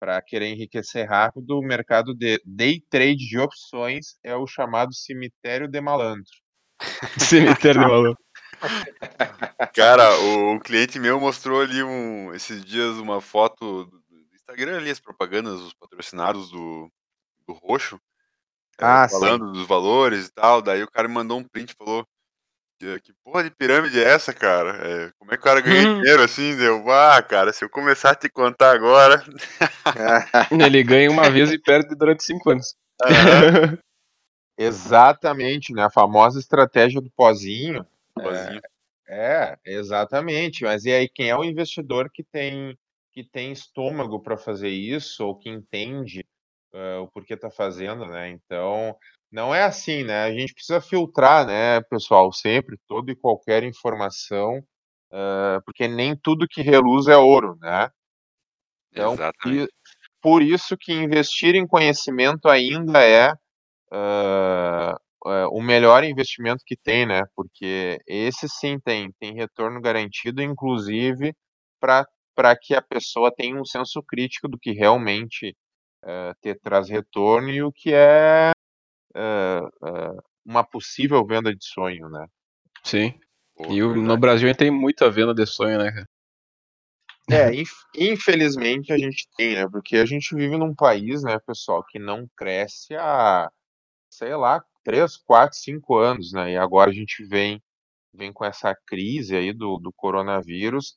para 0.00 0.20
querer 0.20 0.48
enriquecer 0.48 1.08
rápido, 1.08 1.58
o 1.58 1.62
mercado 1.62 2.14
de 2.14 2.38
day 2.44 2.78
trade 2.90 3.26
de 3.26 3.38
opções 3.38 4.18
é 4.22 4.36
o 4.36 4.46
chamado 4.46 4.92
cemitério 4.92 5.66
de 5.66 5.80
malandro. 5.80 6.30
Cemitério 7.18 7.80
de 7.80 7.86
malandro. 7.86 8.18
Cara, 9.74 10.18
o, 10.20 10.60
cliente 10.60 10.98
meu 10.98 11.20
mostrou 11.20 11.60
ali 11.60 11.82
um, 11.82 12.32
esses 12.34 12.64
dias 12.64 12.96
uma 12.96 13.20
foto 13.20 13.86
do 13.86 14.02
Instagram 14.34 14.78
ali, 14.78 14.90
as 14.90 15.00
propagandas, 15.00 15.60
os 15.60 15.74
patrocinados 15.74 16.50
do, 16.50 16.90
do 17.46 17.52
Roxo. 17.54 18.00
Ah, 18.78 19.08
falando 19.08 19.46
sim. 19.46 19.52
dos 19.52 19.66
valores 19.66 20.26
e 20.26 20.32
tal. 20.32 20.60
Daí 20.60 20.82
o 20.82 20.90
cara 20.90 21.06
me 21.06 21.14
mandou 21.14 21.38
um 21.38 21.44
print 21.44 21.70
e 21.70 21.76
falou: 21.76 22.04
que, 22.78 23.00
que 23.00 23.12
porra 23.24 23.44
de 23.44 23.50
pirâmide 23.50 23.98
é 23.98 24.04
essa, 24.04 24.32
cara? 24.32 24.76
É, 24.86 25.12
como 25.18 25.32
é 25.32 25.36
que 25.36 25.40
o 25.40 25.44
cara 25.44 25.60
ganha 25.60 25.88
Hum. 25.88 26.00
dinheiro 26.00 26.22
assim? 26.22 26.56
Deu, 26.56 26.90
ah, 26.90 27.22
cara, 27.22 27.52
se 27.52 27.64
eu 27.64 27.70
começar 27.70 28.10
a 28.10 28.14
te 28.14 28.28
contar 28.28 28.72
agora. 28.72 29.24
Ele 30.50 30.82
ganha 30.82 31.10
uma 31.10 31.30
vez 31.30 31.50
e 31.50 31.58
perde 31.58 31.94
durante 31.94 32.24
cinco 32.24 32.50
anos. 32.50 32.74
Aham, 33.02 33.78
Exatamente, 34.56 35.72
né? 35.72 35.84
A 35.84 35.90
famosa 35.90 36.38
estratégia 36.38 37.00
do 37.00 37.10
pozinho. 37.10 37.84
Sozinho. 38.22 38.60
É, 39.08 39.56
exatamente. 39.64 40.64
Mas 40.64 40.84
e 40.84 40.92
aí, 40.92 41.08
quem 41.08 41.28
é 41.28 41.36
o 41.36 41.44
investidor 41.44 42.10
que 42.12 42.24
tem 42.24 42.76
que 43.12 43.22
tem 43.22 43.52
estômago 43.52 44.20
para 44.20 44.36
fazer 44.36 44.70
isso 44.70 45.24
ou 45.24 45.38
que 45.38 45.48
entende 45.48 46.26
eh, 46.72 46.96
o 46.96 47.06
porquê 47.06 47.34
está 47.34 47.48
fazendo, 47.48 48.04
né? 48.06 48.28
Então, 48.30 48.96
não 49.30 49.54
é 49.54 49.62
assim, 49.62 50.02
né? 50.02 50.24
A 50.24 50.32
gente 50.32 50.52
precisa 50.52 50.80
filtrar, 50.80 51.46
né, 51.46 51.80
pessoal, 51.82 52.32
sempre 52.32 52.76
toda 52.88 53.12
e 53.12 53.16
qualquer 53.16 53.62
informação, 53.62 54.60
eh, 55.12 55.60
porque 55.64 55.86
nem 55.86 56.16
tudo 56.16 56.48
que 56.48 56.60
reluz 56.60 57.06
é 57.06 57.16
ouro, 57.16 57.56
né? 57.60 57.88
Então, 58.90 59.14
Exatamente. 59.14 59.72
por 60.20 60.42
isso 60.42 60.76
que 60.76 60.92
investir 60.92 61.54
em 61.54 61.66
conhecimento 61.66 62.48
ainda 62.48 63.00
é 63.00 63.32
ah, 63.92 64.96
é, 65.26 65.46
o 65.46 65.60
melhor 65.62 66.04
investimento 66.04 66.62
que 66.66 66.76
tem, 66.76 67.06
né? 67.06 67.22
Porque 67.34 67.98
esse 68.06 68.48
sim 68.48 68.78
tem, 68.80 69.12
tem 69.20 69.34
retorno 69.34 69.80
garantido, 69.80 70.42
inclusive 70.42 71.34
para 71.80 72.56
que 72.60 72.74
a 72.74 72.82
pessoa 72.82 73.32
tenha 73.34 73.60
um 73.60 73.64
senso 73.64 74.02
crítico 74.02 74.48
do 74.48 74.58
que 74.58 74.72
realmente 74.72 75.56
te 76.42 76.54
traz 76.56 76.88
retorno 76.88 77.48
e 77.50 77.62
o 77.62 77.72
que 77.72 77.92
é 77.92 78.52
eh, 79.14 79.60
uma 80.44 80.64
possível 80.64 81.24
venda 81.26 81.54
de 81.54 81.64
sonho, 81.64 82.08
né? 82.08 82.26
Sim. 82.84 83.18
Pô, 83.56 83.70
E 83.70 83.82
o- 83.82 83.94
no. 83.94 84.16
Brasil 84.16 84.46
a 84.46 84.50
gente 84.50 84.58
tem 84.58 84.70
muita 84.70 85.10
venda 85.10 85.34
de 85.34 85.46
sonho, 85.46 85.78
né, 85.78 85.90
cara? 85.92 86.08
É, 87.30 87.54
inf- 87.54 87.84
infelizmente 87.96 88.92
a 88.92 88.98
gente 88.98 89.26
tem, 89.36 89.54
né? 89.54 89.66
Porque 89.70 89.96
a 89.96 90.04
gente 90.04 90.34
vive 90.34 90.56
num 90.58 90.74
país, 90.74 91.22
né, 91.22 91.38
pessoal, 91.46 91.82
que 91.88 91.98
não 91.98 92.28
cresce 92.36 92.94
há, 92.96 93.50
sei 94.10 94.34
lá, 94.36 94.64
três, 94.84 95.16
quatro, 95.16 95.58
cinco 95.58 95.96
anos, 95.96 96.32
né? 96.32 96.52
E 96.52 96.56
agora 96.56 96.90
a 96.90 96.94
gente 96.94 97.24
vem, 97.24 97.62
vem 98.12 98.32
com 98.32 98.44
essa 98.44 98.74
crise 98.86 99.36
aí 99.36 99.52
do, 99.52 99.78
do 99.78 99.92
coronavírus 99.96 100.96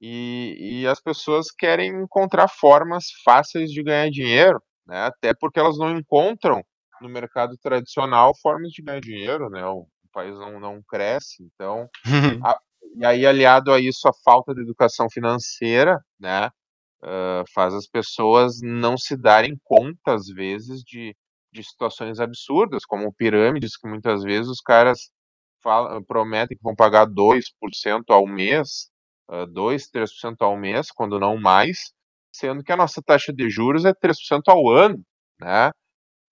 e, 0.00 0.80
e 0.82 0.86
as 0.86 1.00
pessoas 1.00 1.50
querem 1.50 1.90
encontrar 2.02 2.48
formas 2.48 3.06
fáceis 3.24 3.70
de 3.70 3.82
ganhar 3.82 4.10
dinheiro, 4.10 4.60
né? 4.86 5.04
Até 5.06 5.34
porque 5.34 5.60
elas 5.60 5.78
não 5.78 5.96
encontram 5.96 6.64
no 7.00 7.08
mercado 7.08 7.56
tradicional 7.58 8.32
formas 8.40 8.70
de 8.72 8.82
ganhar 8.82 9.00
dinheiro, 9.00 9.50
né? 9.50 9.64
O, 9.66 9.80
o 9.80 10.08
país 10.12 10.34
não, 10.38 10.58
não 10.58 10.82
cresce, 10.82 11.42
então 11.42 11.88
e 12.96 13.04
aí, 13.04 13.26
aliado 13.26 13.72
a 13.72 13.78
isso, 13.78 14.08
a 14.08 14.12
falta 14.24 14.54
de 14.54 14.62
educação 14.62 15.06
financeira, 15.10 16.00
né, 16.18 16.50
ah, 17.02 17.44
faz 17.54 17.74
as 17.74 17.86
pessoas 17.86 18.60
não 18.62 18.96
se 18.96 19.16
darem 19.16 19.58
conta, 19.64 20.14
às 20.14 20.26
vezes, 20.28 20.82
de, 20.82 21.14
de 21.56 21.64
situações 21.64 22.20
absurdas, 22.20 22.84
como 22.84 23.12
pirâmides, 23.12 23.76
que 23.76 23.88
muitas 23.88 24.22
vezes 24.22 24.48
os 24.48 24.60
caras 24.60 25.10
falam, 25.62 26.02
prometem 26.04 26.56
que 26.56 26.62
vão 26.62 26.74
pagar 26.76 27.06
2% 27.06 28.04
ao 28.10 28.26
mês, 28.26 28.88
ah, 29.28 29.46
2, 29.46 29.88
3% 29.90 30.36
ao 30.40 30.56
mês, 30.56 30.90
quando 30.92 31.18
não 31.18 31.36
mais, 31.36 31.90
sendo 32.34 32.62
que 32.62 32.70
a 32.72 32.76
nossa 32.76 33.02
taxa 33.04 33.32
de 33.32 33.48
juros 33.50 33.84
é 33.84 33.92
3% 33.92 34.42
ao 34.48 34.68
ano, 34.70 35.00
né? 35.40 35.70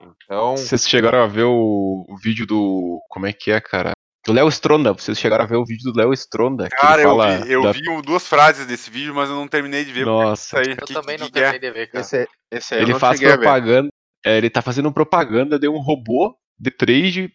Então, 0.01 0.57
Vocês 0.57 0.87
chegaram 0.89 1.23
a 1.23 1.27
ver 1.27 1.45
o, 1.45 2.05
o 2.09 2.17
vídeo 2.19 2.47
do. 2.47 3.01
Como 3.09 3.27
é 3.27 3.33
que 3.33 3.51
é, 3.51 3.61
cara? 3.61 3.93
Do 4.27 4.33
Léo 4.33 4.49
Stronda. 4.49 4.93
Vocês 4.93 5.19
chegaram 5.19 5.45
a 5.45 5.47
ver 5.47 5.57
o 5.57 5.65
vídeo 5.65 5.91
do 5.93 5.99
Léo 5.99 6.13
Stronda. 6.13 6.69
Que 6.69 6.77
Cara, 6.77 7.03
eu 7.03 7.17
vi, 7.43 7.53
eu 7.53 7.63
da- 7.63 7.73
vi 7.73 7.81
duas 8.03 8.27
frases 8.27 8.67
desse 8.67 8.91
vídeo, 8.91 9.15
mas 9.15 9.29
eu 9.31 9.37
não 9.37 9.49
terminei 9.49 9.85
de 9.85 9.93
ver. 9.93 10.05
Nossa. 10.05 10.61
Isso 10.61 10.71
aí, 10.71 10.77
Eu 10.79 10.87
que- 10.87 10.95
também 10.95 11.17
que- 11.17 11.23
não 11.25 11.31
que 11.31 11.39
é? 11.39 11.51
terminei 11.53 11.61
de 11.61 11.71
ver, 11.79 11.87
cara. 11.87 12.01
esse, 12.03 12.29
esse 12.51 12.75
aí 12.75 12.81
eu 12.81 12.85
Ele 12.85 12.93
não 12.93 12.99
faz 13.01 13.21
propaganda. 13.21 13.89
É, 14.25 14.37
ele 14.39 14.51
tá 14.51 14.63
fazendo 14.63 14.93
propaganda 14.93 15.59
de 15.59 15.69
um 15.69 15.79
robô 15.79 16.37
de 16.59 16.71
trade. 16.71 17.33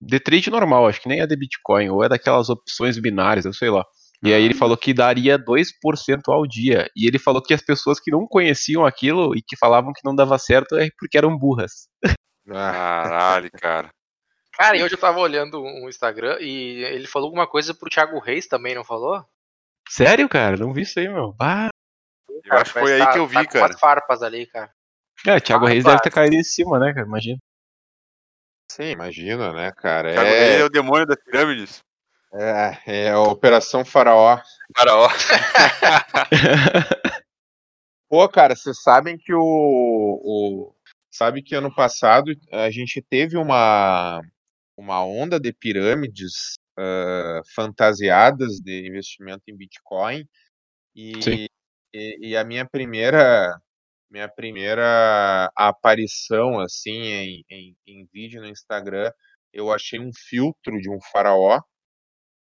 De 0.00 0.20
trade 0.20 0.50
normal, 0.50 0.86
acho 0.86 1.00
que 1.00 1.08
nem 1.08 1.20
é 1.20 1.26
de 1.26 1.34
Bitcoin, 1.36 1.88
ou 1.88 2.04
é 2.04 2.08
daquelas 2.08 2.50
opções 2.50 2.98
binárias, 2.98 3.44
eu 3.46 3.52
sei 3.54 3.70
lá. 3.70 3.82
E 4.22 4.32
aí 4.32 4.42
ele 4.42 4.54
Ah. 4.54 4.58
falou 4.58 4.76
que 4.76 4.92
daria 4.94 5.38
2% 5.38 6.28
ao 6.32 6.46
dia. 6.46 6.90
E 6.96 7.06
ele 7.06 7.18
falou 7.18 7.42
que 7.42 7.54
as 7.54 7.62
pessoas 7.62 7.98
que 8.00 8.10
não 8.10 8.26
conheciam 8.26 8.84
aquilo 8.84 9.34
e 9.36 9.42
que 9.42 9.56
falavam 9.56 9.92
que 9.94 10.00
não 10.04 10.14
dava 10.14 10.38
certo 10.38 10.76
é 10.76 10.88
porque 10.98 11.16
eram 11.18 11.36
burras. 11.36 11.88
Ah, 12.48 13.02
Caralho, 13.04 13.50
cara. 13.52 13.88
Cara, 14.52 14.76
e 14.78 14.82
hoje 14.82 14.94
eu 14.94 14.98
tava 15.00 15.18
olhando 15.18 15.62
um 15.62 15.88
Instagram 15.88 16.38
e 16.40 16.82
ele 16.84 17.06
falou 17.06 17.26
alguma 17.26 17.46
coisa 17.46 17.74
pro 17.74 17.90
Thiago 17.90 18.18
Reis 18.18 18.46
também, 18.46 18.74
não 18.74 18.84
falou? 18.84 19.22
Sério, 19.88 20.28
cara? 20.28 20.56
Não 20.56 20.72
vi 20.72 20.82
isso 20.82 20.98
aí, 20.98 21.08
meu. 21.08 21.34
Ah, 21.40 21.68
Eu 22.44 22.52
acho 22.54 22.72
que 22.72 22.80
foi 22.80 22.92
aí 22.94 22.98
tá- 23.00 23.12
que 23.12 23.18
eu 23.18 23.28
tá 23.28 23.40
vi, 23.40 23.46
com 23.46 23.52
cara. 23.52 23.66
umas 23.66 23.80
farpas 23.80 24.22
ali, 24.22 24.46
cara. 24.46 24.70
É, 25.24 25.40
Thiago 25.40 25.66
Ah, 25.66 25.68
Reis 25.68 25.84
deve 25.84 26.00
ter 26.00 26.10
caído 26.10 26.36
em 26.36 26.42
cima, 26.44 26.78
né, 26.78 26.92
cara? 26.92 27.06
Imagina. 27.06 27.38
Sim, 28.70 28.90
imagina, 28.90 29.52
né, 29.52 29.72
cara? 29.72 30.12
Thiago 30.12 30.30
Reis 30.30 30.56
é 30.56 30.60
É, 30.60 30.64
o 30.64 30.68
demônio 30.68 31.06
das 31.06 31.16
pirâmides. 31.22 31.82
é, 32.34 32.78
é 32.86 33.10
a 33.10 33.20
Operação 33.20 33.84
Faraó. 33.84 34.40
Cara, 34.74 34.94
ó. 34.96 35.08
Pô, 38.08 38.28
cara, 38.28 38.54
vocês 38.54 38.80
sabem 38.82 39.16
que 39.18 39.32
o, 39.34 39.40
o- 39.42 40.72
Sabe 41.10 41.42
que 41.42 41.54
ano 41.54 41.74
passado 41.74 42.30
a 42.52 42.70
gente 42.70 43.00
teve 43.00 43.38
uma, 43.38 44.20
uma 44.76 45.02
onda 45.02 45.40
de 45.40 45.50
pirâmides 45.50 46.56
ah, 46.78 47.40
fantasiadas 47.54 48.60
de 48.60 48.86
investimento 48.86 49.42
em 49.48 49.56
Bitcoin. 49.56 50.28
E, 50.94 51.22
Sim. 51.22 51.46
e, 51.94 52.18
e 52.32 52.36
a 52.36 52.44
minha 52.44 52.66
primeira 52.68 53.58
minha 54.10 54.28
primeira 54.28 55.50
aparição 55.56 56.60
assim 56.60 56.90
em, 56.92 57.44
em, 57.50 57.76
em 57.86 58.08
vídeo 58.12 58.40
no 58.40 58.48
Instagram, 58.48 59.10
eu 59.52 59.72
achei 59.72 59.98
um 59.98 60.10
filtro 60.14 60.80
de 60.80 60.90
um 60.90 60.98
faraó. 61.12 61.60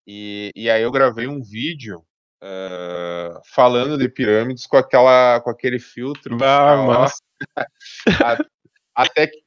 E, 0.08 0.52
e 0.56 0.70
aí 0.70 0.82
eu 0.82 0.92
gravei 0.92 1.28
um 1.28 1.42
vídeo 1.42 2.04
ah, 2.44 3.40
falando 3.54 3.98
de 3.98 4.10
pirâmides 4.10 4.66
com 4.66 4.78
aquela 4.78 5.40
com 5.42 5.50
aquele 5.52 5.80
filtro 5.80 6.38
Ah, 6.44 7.08
até 8.96 9.28
que 9.28 9.42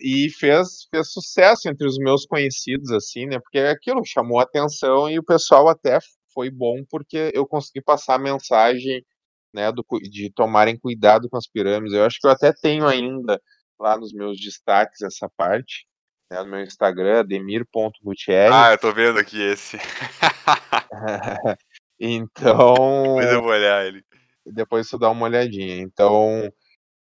e 0.00 0.30
fez, 0.30 0.86
fez 0.90 1.12
sucesso 1.12 1.68
entre 1.68 1.86
os 1.86 1.98
meus 1.98 2.24
conhecidos, 2.24 2.90
assim, 2.92 3.26
né? 3.26 3.38
Porque 3.40 3.58
aquilo 3.58 4.04
chamou 4.04 4.38
atenção 4.40 5.10
e 5.10 5.18
o 5.18 5.24
pessoal 5.24 5.68
até 5.68 5.98
foi 6.32 6.50
bom 6.50 6.84
porque 6.88 7.30
eu 7.34 7.46
consegui 7.46 7.82
passar 7.82 8.14
a 8.14 8.18
mensagem, 8.18 9.04
né, 9.52 9.70
do, 9.72 9.84
de 10.02 10.30
tomarem 10.34 10.78
cuidado 10.78 11.28
com 11.28 11.36
as 11.36 11.46
pirâmides. 11.46 11.94
Eu 11.94 12.04
acho 12.04 12.18
que 12.20 12.26
eu 12.26 12.30
até 12.30 12.52
tenho 12.52 12.86
ainda 12.86 13.40
lá 13.78 13.96
nos 13.96 14.12
meus 14.12 14.38
destaques 14.40 15.02
essa 15.02 15.28
parte, 15.36 15.86
né, 16.30 16.42
no 16.42 16.50
meu 16.50 16.60
Instagram, 16.62 17.24
demir.gutierrez. 17.24 18.52
Ah, 18.52 18.72
eu 18.72 18.78
tô 18.78 18.92
vendo 18.92 19.18
aqui 19.18 19.40
esse. 19.40 19.78
então, 21.98 22.74
Depois 22.74 23.32
eu 23.32 23.42
vou 23.42 23.50
olhar 23.50 23.86
ele. 23.86 24.02
depois 24.46 24.88
tu 24.88 24.98
dá 24.98 25.10
uma 25.10 25.26
olhadinha. 25.26 25.76
Então, 25.76 26.50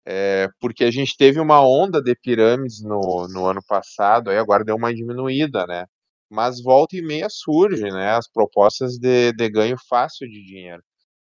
é, 0.05 0.47
porque 0.61 0.85
a 0.85 0.91
gente 0.91 1.17
teve 1.17 1.39
uma 1.39 1.61
onda 1.61 2.01
de 2.01 2.15
pirâmides 2.15 2.81
no, 2.81 3.27
no 3.27 3.45
ano 3.45 3.61
passado, 3.67 4.29
aí 4.29 4.37
agora 4.37 4.63
deu 4.63 4.75
uma 4.77 4.93
diminuída, 4.93 5.65
né? 5.67 5.85
Mas 6.29 6.61
volta 6.61 6.95
e 6.95 7.01
meia 7.01 7.27
surge, 7.29 7.83
né? 7.83 8.11
As 8.11 8.29
propostas 8.31 8.97
de, 8.97 9.33
de 9.33 9.49
ganho 9.49 9.75
fácil 9.89 10.27
de 10.29 10.43
dinheiro, 10.45 10.81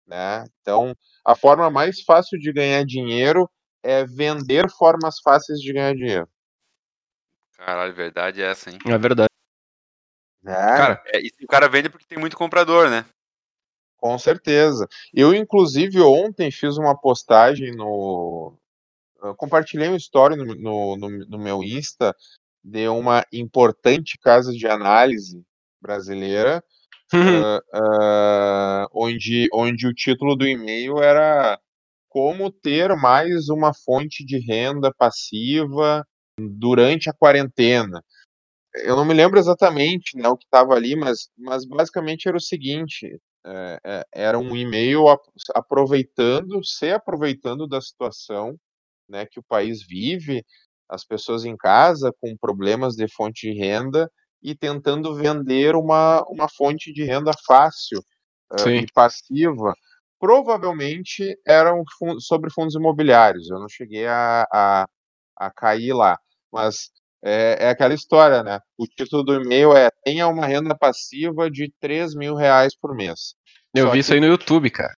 né? 0.10 0.44
Então, 0.62 0.94
a 1.24 1.36
forma 1.36 1.70
mais 1.70 2.02
fácil 2.02 2.38
de 2.40 2.52
ganhar 2.52 2.84
dinheiro 2.84 3.50
é 3.84 4.04
vender 4.04 4.70
formas 4.70 5.22
fáceis 5.22 5.60
de 5.60 5.72
ganhar 5.72 5.94
dinheiro, 5.94 6.28
Caralho, 7.60 7.94
verdade 7.94 8.42
é 8.42 8.46
essa, 8.46 8.70
hein? 8.70 8.78
É 8.86 8.98
verdade. 8.98 9.30
né? 10.42 10.54
Cara, 10.54 11.04
É, 11.08 11.20
e 11.22 11.32
o 11.44 11.48
cara 11.48 11.68
vende 11.68 11.90
porque 11.90 12.06
tem 12.06 12.18
muito 12.18 12.38
comprador, 12.38 12.90
né? 12.90 13.06
Com 13.98 14.18
certeza. 14.18 14.88
Eu, 15.14 15.34
inclusive, 15.34 16.00
ontem 16.00 16.50
fiz 16.52 16.78
uma 16.78 16.98
postagem 16.98 17.76
no. 17.76 18.58
eu 19.22 19.36
compartilhei 19.36 19.90
uma 19.90 19.98
história 19.98 20.38
no, 20.38 20.46
no, 20.56 20.96
no, 20.96 21.10
no 21.10 21.38
meu 21.38 21.62
Insta 21.62 22.16
de 22.64 22.88
uma 22.88 23.26
importante 23.34 24.18
casa 24.18 24.54
de 24.54 24.66
análise 24.66 25.44
brasileira, 25.82 26.64
ah, 27.18 27.62
ah, 27.74 28.88
onde, 28.94 29.48
onde 29.54 29.88
o 29.88 29.94
título 29.94 30.36
do 30.36 30.48
e-mail 30.48 31.00
era 31.00 31.60
Como 32.10 32.52
ter 32.52 32.96
mais 32.98 33.50
uma 33.50 33.74
fonte 33.74 34.26
de 34.26 34.40
renda 34.40 34.94
passiva 34.98 36.06
durante 36.40 37.10
a 37.10 37.14
quarentena. 37.14 38.04
Eu 38.86 38.96
não 38.96 39.06
me 39.06 39.14
lembro 39.14 39.40
exatamente 39.40 40.18
né, 40.18 40.30
o 40.30 40.38
que 40.38 40.46
estava 40.46 40.74
ali, 40.76 40.96
mas, 40.96 41.30
mas 41.38 41.66
basicamente 41.66 42.28
era 42.28 42.38
o 42.38 42.42
seguinte: 42.42 43.20
é, 43.46 43.80
é, 43.86 44.04
era 44.14 44.40
um 44.40 44.56
e-mail 44.56 45.08
ap- 45.10 45.26
aproveitando, 45.56 46.64
se 46.64 46.92
aproveitando 46.92 47.68
da 47.68 47.82
situação 47.82 48.56
né, 49.10 49.26
que 49.26 49.40
o 49.40 49.44
país 49.44 49.84
vive, 49.86 50.46
as 50.90 51.06
pessoas 51.06 51.46
em 51.46 51.58
casa 51.58 52.14
com 52.22 52.36
problemas 52.38 52.96
de 52.96 53.08
fonte 53.08 53.52
de 53.52 53.58
renda 53.60 54.12
e 54.42 54.56
tentando 54.56 55.14
vender 55.16 55.76
uma, 55.76 56.24
uma 56.30 56.48
fonte 56.50 56.92
de 56.94 57.04
renda 57.04 57.32
fácil 57.46 58.02
Sim. 58.58 58.78
e 58.80 58.88
passiva. 58.94 59.74
Provavelmente 60.20 61.38
eram 61.46 61.84
fun- 61.98 62.20
sobre 62.20 62.52
fundos 62.52 62.76
imobiliários. 62.76 63.50
Eu 63.50 63.60
não 63.60 63.68
cheguei 63.70 64.06
a, 64.08 64.46
a, 64.52 64.86
a 65.38 65.52
cair 65.52 65.94
lá, 65.94 66.18
mas 66.52 66.90
é, 67.24 67.66
é 67.66 67.70
aquela 67.70 67.94
história, 67.94 68.42
né? 68.44 68.60
O 68.78 68.86
título 68.86 69.24
do 69.24 69.34
e-mail 69.42 69.74
é 69.76 69.90
tenha 70.04 70.28
uma 70.28 70.46
renda 70.46 70.76
passiva 70.78 71.50
de 71.50 71.72
3 71.80 72.16
mil 72.16 72.36
reais 72.36 72.74
por 72.80 72.96
mês. 72.96 73.34
eu 73.76 73.86
Só 73.86 73.92
vi 73.92 73.98
que- 73.98 74.00
isso 74.00 74.14
aí 74.14 74.20
no 74.20 74.28
YouTube, 74.28 74.70
cara. 74.70 74.94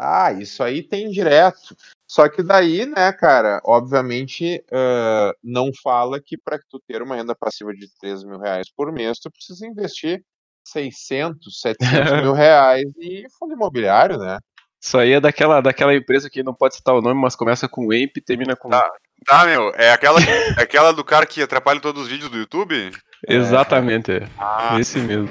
Ah, 0.00 0.32
isso 0.32 0.62
aí 0.62 0.82
tem 0.82 1.10
direto. 1.10 1.76
Só 2.08 2.28
que 2.28 2.42
daí, 2.42 2.86
né, 2.86 3.12
cara, 3.12 3.60
obviamente 3.64 4.64
ah, 4.72 5.32
não 5.44 5.70
fala 5.82 6.20
que 6.20 6.38
para 6.38 6.58
tu 6.68 6.80
ter 6.88 7.02
uma 7.02 7.16
renda 7.16 7.34
passiva 7.34 7.72
de 7.74 7.86
3 8.00 8.24
mil 8.24 8.38
reais 8.38 8.66
por 8.74 8.90
mês, 8.90 9.18
tu 9.18 9.30
precisa 9.30 9.66
investir 9.66 10.24
600, 10.64 11.60
700 11.60 12.22
mil 12.22 12.32
reais 12.34 12.84
em 12.98 13.26
fundo 13.38 13.52
imobiliário, 13.52 14.16
né? 14.16 14.38
Isso 14.82 14.96
aí 14.96 15.12
é 15.12 15.20
daquela, 15.20 15.60
daquela 15.60 15.94
empresa 15.94 16.30
que 16.30 16.42
não 16.42 16.54
pode 16.54 16.76
citar 16.76 16.94
o 16.94 17.02
nome, 17.02 17.20
mas 17.20 17.36
começa 17.36 17.68
com 17.68 17.92
EMP 17.92 18.16
e 18.16 18.20
termina 18.22 18.56
com. 18.56 18.70
Tá. 18.70 18.90
Tá, 19.26 19.44
meu, 19.44 19.70
é 19.74 19.92
aquela, 19.92 20.18
é 20.58 20.62
aquela 20.62 20.92
do 20.92 21.04
cara 21.04 21.26
que 21.26 21.42
atrapalha 21.42 21.78
todos 21.78 22.04
os 22.04 22.08
vídeos 22.08 22.30
do 22.30 22.38
YouTube? 22.38 22.90
Exatamente, 23.28 24.12
é. 24.12 24.28
Ah, 24.38 24.80
Esse 24.80 24.98
mesmo. 24.98 25.28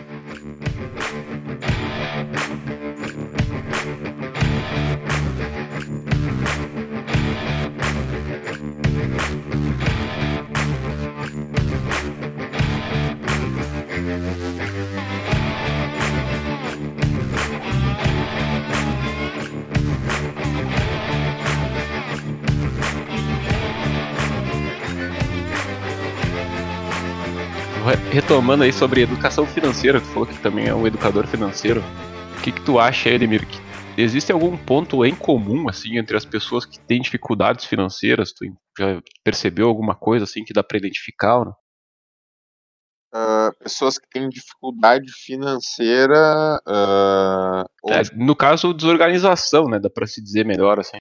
Retomando 28.12 28.64
aí 28.64 28.74
sobre 28.74 29.02
educação 29.02 29.46
financeira, 29.46 30.00
tu 30.00 30.08
falou 30.08 30.28
que 30.28 30.38
também 30.42 30.68
é 30.68 30.74
um 30.74 30.86
educador 30.86 31.26
financeiro. 31.28 31.82
O 32.38 32.42
que, 32.42 32.52
que 32.52 32.62
tu 32.62 32.80
acha, 32.80 33.10
Edmir? 33.10 33.48
Existe 33.98 34.32
algum 34.32 34.58
ponto 34.58 35.04
em 35.06 35.14
comum, 35.14 35.68
assim, 35.68 35.98
entre 35.98 36.16
as 36.16 36.26
pessoas 36.26 36.66
que 36.66 36.80
têm 36.88 37.02
dificuldades 37.02 37.66
financeiras? 37.66 38.32
Tu 38.32 38.46
já 38.78 39.02
percebeu 39.24 39.68
alguma 39.68 39.96
coisa, 39.96 40.24
assim, 40.24 40.44
que 40.44 40.54
dá 40.54 40.64
pra 40.64 40.78
identificar? 40.78 41.44
não? 41.44 41.54
Ah, 43.12 43.52
pessoas 43.60 43.98
que 43.98 44.08
têm 44.08 44.30
dificuldade 44.30 45.12
financeira 45.12 46.62
ou 47.82 47.92
É, 47.92 48.04
no 48.14 48.36
caso, 48.36 48.74
desorganização, 48.74 49.66
né? 49.66 49.80
Dá 49.80 49.90
pra 49.90 50.06
se 50.06 50.22
dizer 50.22 50.46
melhor, 50.46 50.80
assim. 50.80 50.98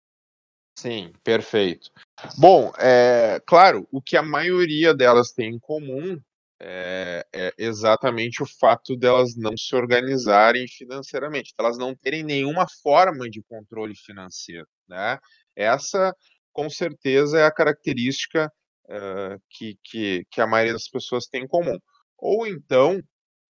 Sim, 0.78 1.12
perfeito. 1.22 1.90
Bom, 2.36 2.72
é, 2.78 3.40
claro, 3.46 3.86
o 3.92 4.00
que 4.00 4.16
a 4.16 4.22
maioria 4.22 4.94
delas 4.94 5.32
tem 5.32 5.54
em 5.54 5.58
comum 5.58 6.18
é, 6.60 7.24
é 7.32 7.52
exatamente 7.58 8.42
o 8.42 8.46
fato 8.46 8.96
delas 8.96 9.36
não 9.36 9.56
se 9.56 9.74
organizarem 9.76 10.66
financeiramente, 10.68 11.54
delas 11.56 11.78
não 11.78 11.94
terem 11.94 12.24
nenhuma 12.24 12.66
forma 12.82 13.28
de 13.30 13.42
controle 13.42 13.94
financeiro, 13.96 14.66
né? 14.88 15.18
Essa, 15.56 16.14
com 16.52 16.68
certeza, 16.68 17.38
é 17.38 17.44
a 17.44 17.52
característica 17.52 18.52
eh, 18.88 19.36
que, 19.50 19.78
que, 19.84 20.24
que 20.30 20.40
a 20.40 20.46
maioria 20.46 20.72
das 20.72 20.88
pessoas 20.88 21.26
tem 21.26 21.44
em 21.44 21.48
comum. 21.48 21.78
Ou 22.16 22.46
então, 22.46 23.00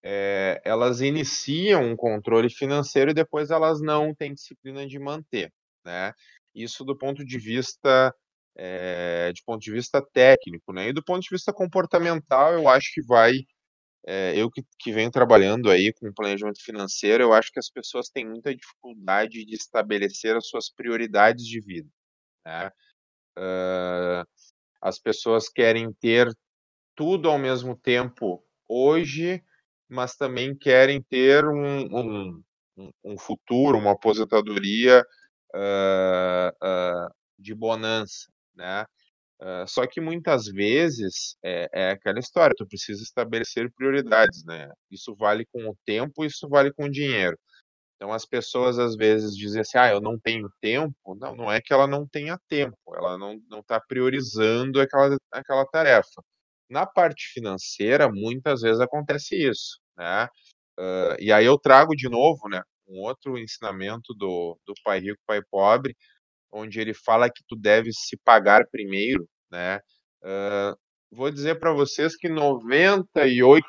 eh, 0.02 0.60
elas 0.64 1.00
iniciam 1.00 1.84
um 1.84 1.96
controle 1.96 2.50
financeiro 2.50 3.10
e 3.10 3.14
depois 3.14 3.50
elas 3.50 3.80
não 3.80 4.14
têm 4.14 4.34
disciplina 4.34 4.86
de 4.86 4.98
manter, 4.98 5.52
né? 5.84 6.12
Isso 6.54 6.84
do 6.84 6.96
ponto 6.96 7.24
de 7.24 7.38
vista 7.38 8.14
eh, 8.58 9.32
de 9.34 9.42
ponto 9.44 9.60
de 9.62 9.72
vista 9.72 10.02
técnico, 10.12 10.72
né? 10.72 10.88
E 10.88 10.92
do 10.92 11.04
ponto 11.04 11.22
de 11.22 11.30
vista 11.30 11.52
comportamental, 11.52 12.54
eu 12.54 12.68
acho 12.68 12.92
que 12.94 13.02
vai 13.06 13.32
eh, 14.06 14.34
eu 14.36 14.50
que, 14.50 14.62
que 14.80 14.92
venho 14.92 15.10
trabalhando 15.10 15.70
aí 15.70 15.92
com 15.94 16.12
planejamento 16.14 16.62
financeiro, 16.64 17.22
eu 17.24 17.32
acho 17.34 17.52
que 17.52 17.58
as 17.58 17.70
pessoas 17.70 18.08
têm 18.10 18.26
muita 18.28 18.54
dificuldade 18.54 19.44
de 19.44 19.54
estabelecer 19.54 20.36
as 20.36 20.48
suas 20.48 20.70
prioridades 20.70 21.44
de 21.46 21.60
vida, 21.60 21.88
né? 22.46 22.70
Ah, 23.36 24.24
as 24.82 24.98
pessoas 24.98 25.48
querem 25.48 25.92
ter 25.94 26.28
tudo 26.96 27.28
ao 27.30 27.38
mesmo 27.38 27.76
tempo 27.76 28.44
hoje, 28.68 29.42
mas 29.88 30.16
também 30.16 30.56
querem 30.56 31.02
ter 31.02 31.44
um, 31.46 32.34
um- 32.36 32.44
um 33.04 33.18
futuro, 33.18 33.78
uma 33.78 33.92
aposentadoria 33.92 35.02
uh, 35.54 36.50
uh, 36.64 37.10
de 37.38 37.54
bonança, 37.54 38.28
né? 38.58 38.84
Uh, 39.40 39.66
só 39.68 39.86
que 39.86 40.00
muitas 40.00 40.46
vezes 40.46 41.36
é, 41.44 41.68
é, 41.72 41.90
aquela 41.92 42.18
história, 42.18 42.54
tu 42.56 42.66
precisa 42.66 43.02
estabelecer 43.02 43.70
prioridades, 43.76 44.44
né? 44.44 44.68
Isso 44.90 45.14
vale 45.16 45.46
com 45.52 45.70
o 45.70 45.76
tempo, 45.86 46.24
isso 46.24 46.48
vale 46.48 46.72
com 46.72 46.86
o 46.86 46.90
dinheiro. 46.90 47.38
Então 47.96 48.12
as 48.12 48.26
pessoas 48.26 48.78
às 48.78 48.96
vezes 48.96 49.36
dizem 49.36 49.60
assim, 49.62 49.78
ah, 49.78 49.90
eu 49.90 50.00
não 50.00 50.18
tenho 50.18 50.48
tempo. 50.60 50.94
Não, 51.20 51.36
não 51.36 51.52
é 51.52 51.60
que 51.60 51.72
ela 51.72 51.86
não 51.86 52.06
tenha 52.06 52.38
tempo, 52.48 52.76
ela 52.96 53.18
não 53.18 53.40
está 53.60 53.80
priorizando 53.80 54.80
aquela, 54.80 55.16
aquela 55.32 55.66
tarefa. 55.66 56.22
Na 56.70 56.86
parte 56.86 57.28
financeira, 57.32 58.08
muitas 58.10 58.62
vezes 58.62 58.80
acontece 58.80 59.36
isso, 59.36 59.80
né? 59.96 60.28
Uh, 60.78 61.16
e 61.20 61.32
aí 61.32 61.44
eu 61.46 61.58
trago 61.58 61.94
de 61.96 62.08
novo, 62.08 62.48
né, 62.48 62.62
um 62.88 63.00
outro 63.00 63.36
ensinamento 63.38 64.14
do, 64.14 64.58
do 64.66 64.74
Pai 64.84 65.00
Rico, 65.00 65.18
Pai 65.26 65.40
Pobre, 65.50 65.96
onde 66.50 66.80
ele 66.80 66.94
fala 66.94 67.30
que 67.30 67.42
tu 67.46 67.56
deve 67.56 67.92
se 67.92 68.16
pagar 68.16 68.66
primeiro, 68.70 69.28
né? 69.50 69.78
Uh, 70.22 70.76
vou 71.11 71.30
dizer 71.30 71.58
para 71.58 71.72
vocês 71.72 72.16
que 72.16 72.28
98% 72.28 73.62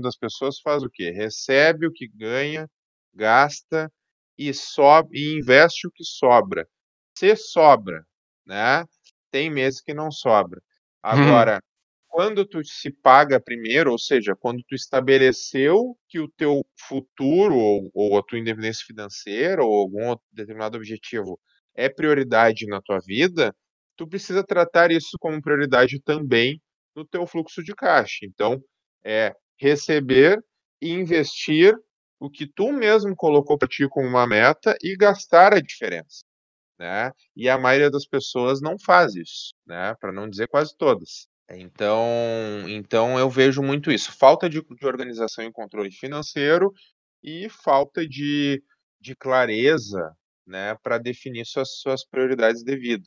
das 0.00 0.16
pessoas 0.16 0.60
faz 0.60 0.82
o 0.82 0.90
quê? 0.90 1.10
Recebe 1.10 1.86
o 1.86 1.92
que 1.92 2.08
ganha, 2.08 2.68
gasta 3.14 3.90
e 4.38 4.52
sobe 4.52 5.18
e 5.18 5.38
investe 5.38 5.86
o 5.86 5.90
que 5.90 6.04
sobra. 6.04 6.68
Se 7.16 7.34
sobra, 7.36 8.04
né? 8.46 8.84
Tem 9.30 9.50
meses 9.50 9.80
que 9.80 9.94
não 9.94 10.10
sobra. 10.10 10.60
Agora, 11.02 11.60
quando 12.08 12.46
tu 12.46 12.64
se 12.64 12.90
paga 12.90 13.40
primeiro, 13.40 13.92
ou 13.92 13.98
seja, 13.98 14.34
quando 14.34 14.62
tu 14.68 14.74
estabeleceu 14.74 15.96
que 16.08 16.18
o 16.18 16.28
teu 16.28 16.64
futuro 16.88 17.54
ou, 17.54 17.90
ou 17.94 18.18
a 18.18 18.22
tua 18.22 18.38
independência 18.38 18.84
financeira 18.86 19.62
ou 19.62 19.74
algum 19.74 20.08
outro 20.08 20.24
determinado 20.32 20.78
objetivo 20.78 21.38
é 21.76 21.88
prioridade 21.88 22.66
na 22.66 22.80
tua 22.80 22.98
vida, 22.98 23.54
tu 23.96 24.06
precisa 24.08 24.42
tratar 24.44 24.90
isso 24.90 25.16
como 25.20 25.40
prioridade 25.42 26.00
também 26.02 26.60
no 26.94 27.06
teu 27.06 27.26
fluxo 27.26 27.62
de 27.62 27.74
caixa. 27.74 28.24
Então, 28.24 28.60
é 29.04 29.34
receber 29.58 30.42
e 30.80 30.90
investir 30.90 31.74
o 32.18 32.30
que 32.30 32.46
tu 32.46 32.72
mesmo 32.72 33.14
colocou 33.14 33.58
para 33.58 33.68
ti 33.68 33.86
como 33.88 34.08
uma 34.08 34.26
meta 34.26 34.76
e 34.82 34.96
gastar 34.96 35.52
a 35.54 35.60
diferença, 35.60 36.24
né? 36.78 37.12
E 37.34 37.48
a 37.48 37.58
maioria 37.58 37.90
das 37.90 38.06
pessoas 38.06 38.60
não 38.60 38.76
faz 38.78 39.14
isso, 39.14 39.54
né? 39.66 39.94
Para 40.00 40.12
não 40.12 40.28
dizer 40.28 40.48
quase 40.48 40.74
todas. 40.76 41.28
Então, 41.50 42.04
então 42.66 43.18
eu 43.18 43.30
vejo 43.30 43.62
muito 43.62 43.92
isso, 43.92 44.10
falta 44.12 44.48
de, 44.48 44.60
de 44.60 44.86
organização 44.86 45.44
e 45.44 45.52
controle 45.52 45.92
financeiro 45.92 46.72
e 47.22 47.48
falta 47.48 48.06
de, 48.06 48.62
de 49.00 49.14
clareza, 49.14 50.12
né, 50.46 50.74
para 50.82 50.98
definir 50.98 51.44
suas, 51.44 51.78
suas 51.80 52.04
prioridades 52.04 52.62
de 52.62 52.76
vida. 52.76 53.06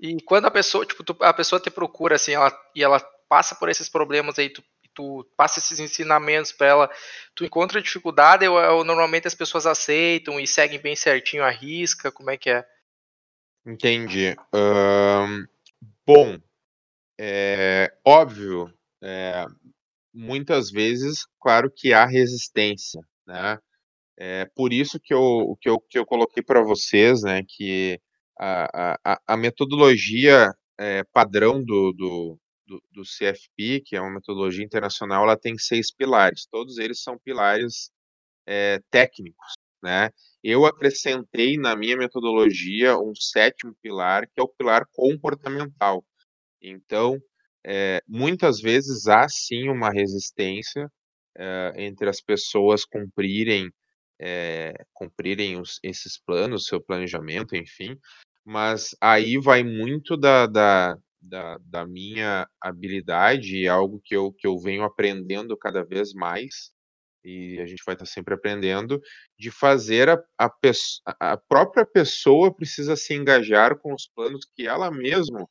E 0.00 0.20
quando 0.22 0.46
a 0.46 0.50
pessoa, 0.50 0.84
tipo, 0.84 1.04
tu, 1.04 1.16
a 1.20 1.32
pessoa 1.32 1.60
te 1.60 1.70
procura 1.70 2.16
assim, 2.16 2.32
ela, 2.32 2.52
e 2.74 2.82
ela 2.82 3.00
passa 3.28 3.54
por 3.54 3.68
esses 3.68 3.88
problemas 3.88 4.38
aí, 4.38 4.50
tu, 4.50 4.62
tu 4.94 5.24
passa 5.36 5.58
esses 5.58 5.78
ensinamentos 5.78 6.52
para 6.52 6.66
ela, 6.66 6.90
tu 7.34 7.44
encontra 7.44 7.80
dificuldade 7.80 8.46
ou, 8.46 8.56
ou, 8.56 8.84
normalmente 8.84 9.26
as 9.26 9.34
pessoas 9.34 9.66
aceitam 9.66 10.38
e 10.38 10.46
seguem 10.46 10.80
bem 10.80 10.96
certinho 10.96 11.44
a 11.44 11.50
risca, 11.50 12.10
como 12.10 12.30
é 12.30 12.36
que 12.36 12.50
é? 12.50 12.66
Entendi. 13.64 14.36
Um, 14.52 15.46
bom, 16.04 16.38
é 17.18 17.94
óbvio, 18.04 18.72
é, 19.00 19.46
muitas 20.12 20.70
vezes, 20.70 21.26
claro 21.40 21.70
que 21.70 21.92
há 21.92 22.04
resistência, 22.04 23.00
né? 23.26 23.58
É 24.24 24.44
por 24.54 24.72
isso 24.72 25.00
que 25.00 25.12
eu, 25.12 25.58
que 25.60 25.68
eu, 25.68 25.80
que 25.80 25.98
eu 25.98 26.06
coloquei 26.06 26.44
para 26.44 26.62
vocês, 26.62 27.22
né, 27.22 27.42
que 27.44 28.00
a, 28.38 28.96
a, 29.04 29.20
a 29.26 29.36
metodologia 29.36 30.48
é, 30.78 31.02
padrão 31.12 31.60
do, 31.64 31.92
do, 31.92 32.38
do, 32.64 32.82
do, 32.92 33.02
CFP, 33.02 33.82
que 33.84 33.96
é 33.96 34.00
uma 34.00 34.14
metodologia 34.14 34.64
internacional, 34.64 35.24
ela 35.24 35.36
tem 35.36 35.58
seis 35.58 35.92
pilares. 35.92 36.46
Todos 36.48 36.78
eles 36.78 37.02
são 37.02 37.18
pilares 37.18 37.90
é, 38.46 38.78
técnicos, 38.92 39.54
né? 39.82 40.10
Eu 40.40 40.66
acrescentei 40.66 41.56
na 41.56 41.74
minha 41.74 41.96
metodologia 41.96 42.96
um 42.96 43.16
sétimo 43.16 43.74
pilar, 43.82 44.28
que 44.28 44.40
é 44.40 44.42
o 44.42 44.48
pilar 44.48 44.86
comportamental. 44.92 46.04
Então, 46.62 47.18
é, 47.66 48.00
muitas 48.06 48.60
vezes 48.60 49.08
há 49.08 49.28
sim 49.28 49.68
uma 49.68 49.90
resistência 49.90 50.88
é, 51.36 51.72
entre 51.78 52.08
as 52.08 52.20
pessoas 52.20 52.84
cumprirem, 52.84 53.68
é, 54.22 54.72
cumprirem 54.94 55.60
os, 55.60 55.80
esses 55.82 56.16
planos, 56.16 56.66
seu 56.66 56.80
planejamento, 56.80 57.56
enfim, 57.56 57.98
mas 58.44 58.94
aí 59.00 59.36
vai 59.36 59.64
muito 59.64 60.16
da, 60.16 60.46
da, 60.46 60.96
da, 61.20 61.58
da 61.60 61.86
minha 61.86 62.48
habilidade 62.60 63.56
e 63.58 63.68
algo 63.68 64.00
que 64.04 64.14
eu, 64.14 64.32
que 64.32 64.46
eu 64.46 64.56
venho 64.58 64.84
aprendendo 64.84 65.56
cada 65.56 65.84
vez 65.84 66.14
mais, 66.14 66.70
e 67.24 67.60
a 67.60 67.66
gente 67.66 67.82
vai 67.84 67.94
estar 67.94 68.06
sempre 68.06 68.34
aprendendo, 68.34 69.00
de 69.38 69.50
fazer 69.50 70.08
a, 70.08 70.22
a, 70.38 71.32
a 71.32 71.36
própria 71.36 71.84
pessoa 71.84 72.54
precisa 72.54 72.96
se 72.96 73.14
engajar 73.14 73.76
com 73.78 73.92
os 73.92 74.06
planos 74.06 74.44
que 74.56 74.66
ela 74.66 74.90
mesma 74.90 75.48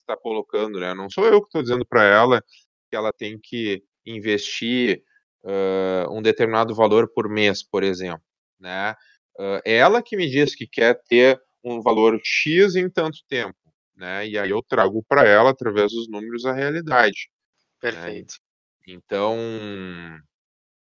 está 0.00 0.16
colocando, 0.16 0.80
né? 0.80 0.94
Não 0.94 1.08
sou 1.10 1.24
eu 1.26 1.40
que 1.40 1.46
estou 1.46 1.62
dizendo 1.62 1.86
para 1.86 2.04
ela 2.04 2.42
que 2.90 2.96
ela 2.96 3.12
tem 3.12 3.38
que 3.40 3.82
investir 4.04 5.02
uh, 5.44 6.10
um 6.10 6.22
determinado 6.22 6.74
valor 6.74 7.10
por 7.12 7.28
mês, 7.28 7.62
por 7.62 7.82
exemplo, 7.82 8.24
né? 8.58 8.92
Uh, 9.38 9.60
é 9.64 9.76
ela 9.76 10.02
que 10.02 10.16
me 10.16 10.28
diz 10.28 10.54
que 10.54 10.66
quer 10.66 11.00
ter 11.08 11.40
um 11.64 11.80
valor 11.80 12.20
X 12.22 12.76
em 12.76 12.88
tanto 12.90 13.18
tempo, 13.28 13.56
né? 13.96 14.26
E 14.26 14.38
aí 14.38 14.50
eu 14.50 14.62
trago 14.62 15.04
para 15.08 15.26
ela, 15.26 15.50
através 15.50 15.92
dos 15.92 16.08
números, 16.08 16.44
a 16.44 16.52
realidade. 16.52 17.28
Né? 17.82 17.90
Perfeito. 17.90 18.34
Né? 18.86 18.94
Então, 18.94 19.36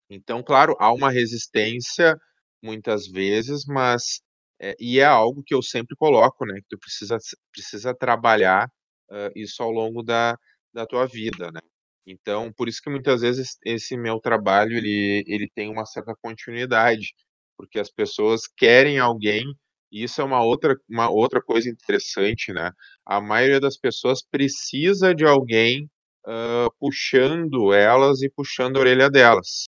então, 0.09 0.43
claro, 0.43 0.77
há 0.79 0.93
uma 0.93 1.11
resistência 1.11 2.17
muitas 2.63 3.07
vezes, 3.07 3.65
mas 3.67 4.23
é, 4.61 4.77
e 4.79 5.01
é 5.01 5.05
algo 5.05 5.43
que 5.43 5.55
eu 5.55 5.63
sempre 5.63 5.97
coloco, 5.97 6.47
né? 6.47 6.61
Que 6.61 6.67
tu 6.71 6.79
precisa, 6.79 7.19
precisa 7.53 7.95
trabalhar 7.95 8.69
uh, 9.11 9.31
isso 9.35 9.63
ao 9.63 9.71
longo 9.71 10.03
da, 10.03 10.39
da 10.73 10.87
tua 10.87 11.07
vida, 11.07 11.51
né? 11.51 11.61
Então, 12.07 12.53
por 12.53 12.69
isso 12.69 12.83
que 12.83 12.91
muitas 12.91 13.21
vezes 13.21 13.57
esse 13.65 13.97
meu 13.97 14.19
trabalho 14.21 14.77
ele, 14.77 15.25
ele 15.27 15.49
tem 15.55 15.71
uma 15.71 15.87
certa 15.87 16.15
continuidade, 16.21 17.15
porque 17.57 17.79
as 17.79 17.91
pessoas 17.91 18.43
querem 18.57 18.99
alguém, 18.99 19.45
e 19.91 20.03
isso 20.03 20.21
é 20.21 20.25
uma 20.25 20.43
outra, 20.43 20.77
uma 20.89 21.11
outra 21.11 21.41
coisa 21.41 21.69
interessante, 21.69 22.53
né? 22.53 22.73
A 23.07 23.21
maioria 23.21 23.61
das 23.61 23.77
pessoas 23.77 24.23
precisa 24.23 25.15
de 25.15 25.25
alguém 25.25 25.89
uh, 26.27 26.73
puxando 26.79 27.73
elas 27.73 28.23
e 28.23 28.31
puxando 28.31 28.77
a 28.77 28.81
orelha 28.81 29.11
delas. 29.11 29.67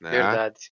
Né? 0.00 0.10
Verdade. 0.10 0.70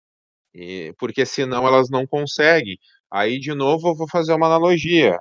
E, 0.54 0.94
porque 0.98 1.26
senão 1.26 1.68
elas 1.68 1.90
não 1.90 2.08
conseguem. 2.08 2.78
Aí, 3.12 3.40
de 3.40 3.54
novo, 3.54 3.90
eu 3.90 3.96
vou 3.96 4.08
fazer 4.10 4.34
uma 4.34 4.48
analogia. 4.48 5.18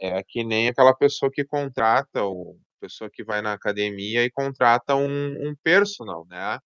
É, 0.00 0.18
é 0.18 0.22
que 0.26 0.44
nem 0.44 0.68
aquela 0.68 0.94
pessoa 0.94 1.30
que 1.32 1.44
contrata, 1.44 2.22
ou 2.24 2.58
pessoa 2.82 3.10
que 3.10 3.22
vai 3.22 3.40
na 3.40 3.52
academia 3.52 4.24
e 4.24 4.30
contrata 4.30 4.94
um, 4.94 5.48
um 5.48 5.54
personal, 5.62 6.26
né? 6.28 6.58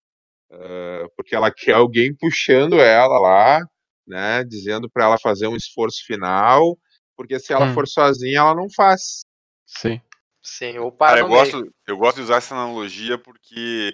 Uh, 0.50 1.08
porque 1.16 1.34
ela 1.34 1.50
quer 1.54 1.74
alguém 1.74 2.14
puxando 2.14 2.80
ela 2.80 3.18
lá, 3.18 3.60
né? 4.06 4.44
Dizendo 4.44 4.88
para 4.90 5.04
ela 5.04 5.18
fazer 5.18 5.46
um 5.46 5.56
esforço 5.56 6.04
final, 6.06 6.78
porque 7.16 7.38
se 7.38 7.52
ela 7.52 7.66
hum. 7.66 7.74
for 7.74 7.86
sozinha, 7.86 8.38
ela 8.38 8.54
não 8.54 8.68
faz. 8.70 9.24
Sim. 9.66 10.00
Sim, 10.42 10.78
ou 10.78 10.92
para 10.92 11.08
Cara, 11.08 11.20
eu, 11.20 11.28
gosto, 11.28 11.74
eu 11.88 11.96
gosto 11.96 12.16
de 12.16 12.22
usar 12.22 12.36
essa 12.36 12.54
analogia 12.54 13.18
porque 13.18 13.92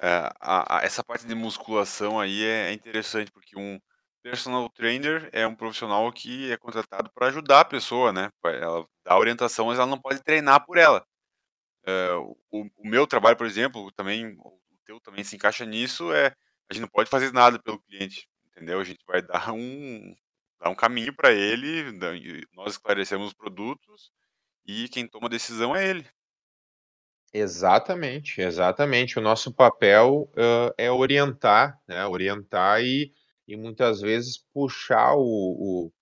é, 0.00 0.30
a, 0.40 0.78
a, 0.78 0.82
essa 0.82 1.04
parte 1.04 1.26
de 1.26 1.34
musculação 1.34 2.18
aí 2.18 2.42
é, 2.42 2.70
é 2.70 2.72
interessante, 2.72 3.30
porque 3.30 3.58
um, 3.58 3.78
personal 4.22 4.68
trainer 4.70 5.28
é 5.32 5.46
um 5.46 5.54
profissional 5.54 6.10
que 6.12 6.52
é 6.52 6.56
contratado 6.56 7.10
para 7.14 7.28
ajudar 7.28 7.60
a 7.60 7.64
pessoa, 7.64 8.12
né? 8.12 8.30
Ela 8.44 8.86
dá 9.04 9.18
orientação, 9.18 9.66
mas 9.66 9.78
ela 9.78 9.86
não 9.86 10.00
pode 10.00 10.22
treinar 10.22 10.64
por 10.64 10.78
ela. 10.78 11.04
Uh, 11.86 12.36
o, 12.50 12.66
o, 12.76 12.88
meu 12.88 13.06
trabalho, 13.06 13.36
por 13.36 13.46
exemplo, 13.46 13.90
também, 13.92 14.36
o 14.38 14.58
teu 14.84 15.00
também 15.00 15.24
se 15.24 15.36
encaixa 15.36 15.64
nisso, 15.64 16.12
é 16.12 16.34
a 16.68 16.74
gente 16.74 16.82
não 16.82 16.88
pode 16.88 17.10
fazer 17.10 17.32
nada 17.32 17.58
pelo 17.58 17.80
cliente, 17.80 18.28
entendeu? 18.46 18.80
A 18.80 18.84
gente 18.84 19.04
vai 19.06 19.22
dar 19.26 19.52
um, 19.52 20.14
dar 20.60 20.70
um 20.70 20.74
caminho 20.74 21.14
para 21.14 21.32
ele, 21.32 21.92
nós 22.52 22.72
esclarecemos 22.72 23.28
os 23.28 23.34
produtos 23.34 24.10
e 24.66 24.88
quem 24.88 25.06
toma 25.06 25.26
a 25.26 25.30
decisão 25.30 25.74
é 25.74 25.88
ele. 25.88 26.06
Exatamente, 27.32 28.40
exatamente. 28.40 29.18
O 29.18 29.22
nosso 29.22 29.52
papel 29.54 30.30
uh, 30.32 30.74
é 30.76 30.90
orientar, 30.90 31.80
né? 31.86 32.04
Orientar 32.06 32.82
e 32.82 33.12
e 33.50 33.56
muitas 33.56 34.00
vezes 34.00 34.38
puxar 34.54 35.14
o, 35.16 35.22
o 35.88 35.92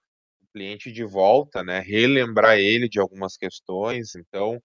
cliente 0.53 0.93
de 0.93 1.03
volta, 1.05 1.63
né? 1.65 1.81
Relembrar 1.81 2.59
ele 2.59 2.89
de 2.89 3.01
algumas 3.01 3.39
questões. 3.39 4.15
Então, 4.15 4.63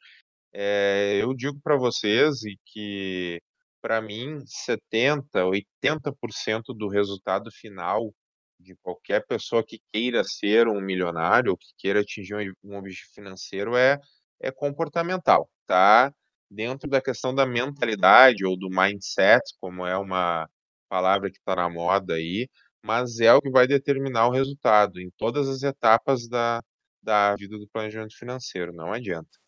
é, 0.53 1.19
eu 1.21 1.33
digo 1.33 1.59
para 1.61 1.75
vocês 1.77 2.43
e 2.43 2.57
que 2.65 3.41
para 3.81 4.01
mim 4.01 4.39
70, 4.45 5.45
80% 5.45 6.63
do 6.77 6.87
resultado 6.87 7.51
final 7.51 8.13
de 8.59 8.75
qualquer 8.81 9.25
pessoa 9.27 9.63
que 9.65 9.79
queira 9.91 10.23
ser 10.23 10.67
um 10.67 10.79
milionário 10.81 11.51
ou 11.51 11.57
que 11.57 11.67
queira 11.77 12.01
atingir 12.01 12.53
um, 12.63 12.77
objetivo 12.77 13.11
financeiro 13.13 13.75
é, 13.75 13.99
é 14.41 14.51
comportamental, 14.51 15.49
tá? 15.65 16.13
Dentro 16.49 16.89
da 16.89 17.01
questão 17.01 17.33
da 17.35 17.45
mentalidade 17.45 18.45
ou 18.45 18.57
do 18.57 18.69
mindset, 18.69 19.41
como 19.59 19.85
é 19.85 19.97
uma 19.97 20.47
palavra 20.89 21.29
que 21.31 21.37
está 21.39 21.55
na 21.55 21.69
moda 21.69 22.13
aí, 22.15 22.47
mas 22.85 23.19
é 23.19 23.33
o 23.33 23.41
que 23.41 23.49
vai 23.49 23.67
determinar 23.67 24.27
o 24.27 24.31
resultado 24.31 24.99
em 24.99 25.09
todas 25.17 25.49
as 25.49 25.63
etapas 25.63 26.27
da, 26.27 26.61
da 27.01 27.35
vida 27.35 27.57
do 27.57 27.67
planejamento 27.69 28.15
financeiro, 28.17 28.73
não 28.73 28.93
adianta. 28.93 29.42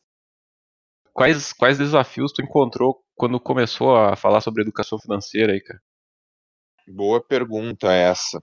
Quais, 1.15 1.53
quais 1.53 1.77
desafios 1.77 2.33
tu 2.33 2.41
encontrou 2.41 3.01
quando 3.15 3.39
começou 3.39 3.95
a 3.95 4.17
falar 4.17 4.41
sobre 4.41 4.61
educação 4.61 4.99
financeira 4.99 5.53
aí, 5.53 5.61
cara? 5.61 5.81
Boa 6.85 7.23
pergunta 7.23 7.89
essa. 7.89 8.37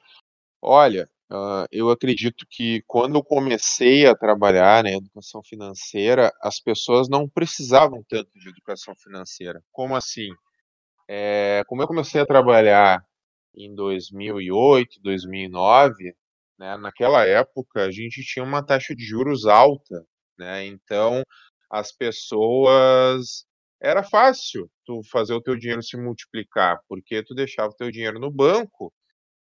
Olha, 0.62 1.06
uh, 1.30 1.68
eu 1.70 1.90
acredito 1.90 2.46
que 2.48 2.82
quando 2.86 3.16
eu 3.16 3.22
comecei 3.22 4.06
a 4.06 4.16
trabalhar 4.16 4.82
na 4.82 4.88
né, 4.90 4.96
educação 4.96 5.42
financeira, 5.42 6.32
as 6.40 6.58
pessoas 6.60 7.10
não 7.10 7.28
precisavam 7.28 8.02
tanto 8.08 8.30
de 8.38 8.48
educação 8.48 8.94
financeira. 8.96 9.62
Como 9.70 9.94
assim? 9.94 10.30
É, 11.06 11.62
como 11.66 11.82
eu 11.82 11.86
comecei 11.86 12.22
a 12.22 12.26
trabalhar 12.26 13.04
em 13.54 13.74
2008, 13.74 14.98
2009, 15.02 16.16
né, 16.58 16.78
naquela 16.78 17.26
época 17.26 17.84
a 17.84 17.90
gente 17.90 18.22
tinha 18.24 18.42
uma 18.42 18.64
taxa 18.64 18.96
de 18.96 19.04
juros 19.04 19.44
alta, 19.44 20.06
né, 20.38 20.64
então 20.64 21.22
as 21.72 21.92
pessoas 21.92 23.46
era 23.80 24.04
fácil 24.04 24.70
tu 24.84 25.00
fazer 25.10 25.34
o 25.34 25.40
teu 25.42 25.56
dinheiro 25.56 25.82
se 25.82 25.96
multiplicar, 25.96 26.78
porque 26.88 27.22
tu 27.24 27.34
deixava 27.34 27.70
o 27.70 27.76
teu 27.76 27.90
dinheiro 27.90 28.20
no 28.20 28.30
banco 28.30 28.92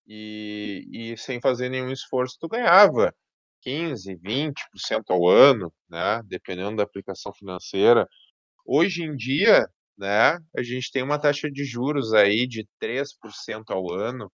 e, 0.06 0.86
e 0.92 1.16
sem 1.18 1.40
fazer 1.40 1.68
nenhum 1.68 1.90
esforço 1.90 2.36
tu 2.40 2.48
ganhava 2.48 3.14
15, 3.62 4.16
20% 4.16 4.54
ao 5.10 5.28
ano, 5.28 5.72
né, 5.88 6.22
dependendo 6.26 6.76
da 6.76 6.84
aplicação 6.84 7.32
financeira. 7.34 8.08
Hoje 8.64 9.02
em 9.02 9.14
dia, 9.16 9.68
né? 9.98 10.38
A 10.56 10.62
gente 10.62 10.90
tem 10.90 11.02
uma 11.02 11.18
taxa 11.20 11.50
de 11.50 11.64
juros 11.64 12.14
aí 12.14 12.46
de 12.46 12.66
3% 12.80 13.70
ao 13.70 13.92
ano, 13.92 14.32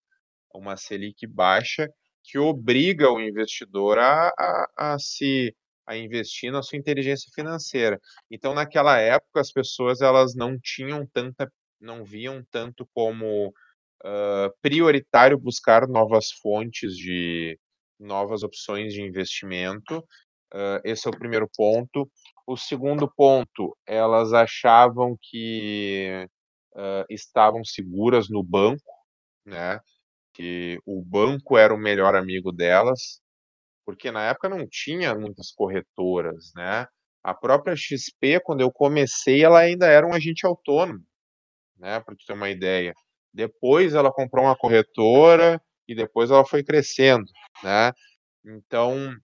uma 0.55 0.76
Selic 0.76 1.26
baixa, 1.26 1.88
que 2.24 2.38
obriga 2.38 3.11
o 3.11 3.20
investidor 3.20 3.99
a, 3.99 4.28
a, 4.38 4.94
a 4.94 4.99
se 4.99 5.55
a 5.87 5.97
investir 5.97 6.51
na 6.51 6.62
sua 6.62 6.78
inteligência 6.78 7.30
financeira. 7.34 8.01
Então, 8.30 8.55
naquela 8.55 8.99
época, 8.99 9.41
as 9.41 9.53
pessoas 9.53 10.01
elas 10.01 10.34
não 10.34 10.59
tinham 10.59 11.07
tanta, 11.07 11.51
não 11.80 12.05
viam 12.05 12.45
tanto 12.51 12.89
como 12.93 13.49
uh, 13.49 14.53
prioritário 14.61 15.39
buscar 15.39 15.87
novas 15.87 16.32
fontes 16.32 16.97
de 16.97 17.59
novas 17.99 18.43
opções 18.43 18.93
de 18.93 19.03
investimento. 19.03 19.99
Uh, 20.53 20.80
esse 20.84 21.07
é 21.07 21.11
o 21.11 21.18
primeiro 21.18 21.49
ponto. 21.57 22.11
O 22.47 22.57
segundo 22.57 23.11
ponto, 23.16 23.76
elas 23.87 24.32
achavam 24.32 25.16
que 25.20 26.28
uh, 26.72 27.05
estavam 27.11 27.64
seguras 27.64 28.28
no 28.28 28.43
banco, 28.43 28.93
né? 29.45 29.80
Que 30.32 30.78
o 30.84 31.03
banco 31.03 31.57
era 31.57 31.74
o 31.74 31.78
melhor 31.78 32.14
amigo 32.14 32.53
delas, 32.53 33.20
porque 33.87 34.11
na 34.11 34.24
época 34.24 34.49
não 34.49 34.66
tinha 34.68 35.14
muitas 35.14 35.53
corretoras, 35.53 36.53
né? 36.57 36.87
A 37.22 37.32
própria 37.32 37.76
XP, 37.76 38.41
quando 38.45 38.61
eu 38.61 38.70
comecei, 38.70 39.45
ela 39.45 39.61
ainda 39.61 39.87
era 39.87 40.07
um 40.07 40.12
agente 40.12 40.45
autônomo, 40.45 41.05
né? 41.78 42.01
Para 42.01 42.16
ter 42.26 42.32
uma 42.32 42.51
ideia. 42.51 42.93
Depois 43.32 43.95
ela 43.95 44.12
comprou 44.12 44.45
uma 44.45 44.57
corretora 44.57 45.62
e 45.89 45.95
depois 45.95 46.30
ela 46.30 46.45
foi 46.45 46.64
crescendo, 46.64 47.26
né? 47.62 47.93
Então, 48.45 49.14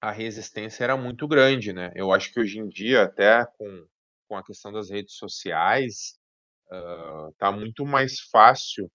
a 0.00 0.10
resistência 0.10 0.84
era 0.84 0.96
muito 0.96 1.28
grande, 1.28 1.72
né? 1.72 1.92
Eu 1.94 2.12
acho 2.12 2.32
que 2.32 2.40
hoje 2.40 2.58
em 2.58 2.68
dia, 2.68 3.02
até 3.04 3.44
com, 3.58 3.86
com 4.28 4.36
a 4.36 4.44
questão 4.44 4.72
das 4.72 4.90
redes 4.90 5.14
sociais, 5.16 6.18
uh, 6.70 7.52
muito 7.52 7.84
mais 7.84 8.20
fácil, 8.20 8.90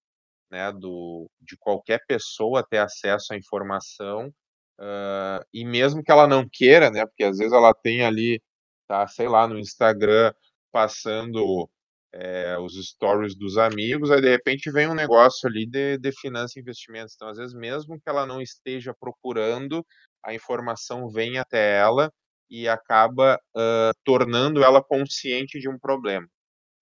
né, 0.50 0.72
do, 0.72 1.30
de 1.40 1.56
qualquer 1.56 2.00
pessoa 2.06 2.66
ter 2.66 2.78
acesso 2.78 3.32
à 3.32 3.36
informação, 3.36 4.32
uh, 4.80 5.44
e 5.52 5.64
mesmo 5.64 6.02
que 6.02 6.10
ela 6.10 6.26
não 6.26 6.48
queira, 6.48 6.90
né, 6.90 7.06
porque 7.06 7.24
às 7.24 7.38
vezes 7.38 7.52
ela 7.52 7.74
tem 7.74 8.04
ali, 8.04 8.42
tá, 8.86 9.06
sei 9.06 9.28
lá, 9.28 9.46
no 9.46 9.58
Instagram, 9.58 10.32
passando 10.72 11.68
é, 12.12 12.58
os 12.58 12.74
stories 12.74 13.34
dos 13.34 13.58
amigos, 13.58 14.10
aí 14.10 14.20
de 14.20 14.30
repente 14.30 14.70
vem 14.70 14.88
um 14.88 14.94
negócio 14.94 15.48
ali 15.48 15.66
de, 15.66 15.98
de 15.98 16.12
finanças 16.12 16.56
e 16.56 16.60
investimentos. 16.60 17.14
Então, 17.14 17.28
às 17.28 17.38
vezes, 17.38 17.54
mesmo 17.54 18.00
que 18.00 18.08
ela 18.08 18.26
não 18.26 18.40
esteja 18.40 18.94
procurando, 18.98 19.84
a 20.24 20.34
informação 20.34 21.08
vem 21.08 21.38
até 21.38 21.76
ela 21.78 22.12
e 22.50 22.68
acaba 22.68 23.38
uh, 23.54 23.92
tornando 24.04 24.64
ela 24.64 24.82
consciente 24.82 25.60
de 25.60 25.68
um 25.68 25.78
problema, 25.78 26.26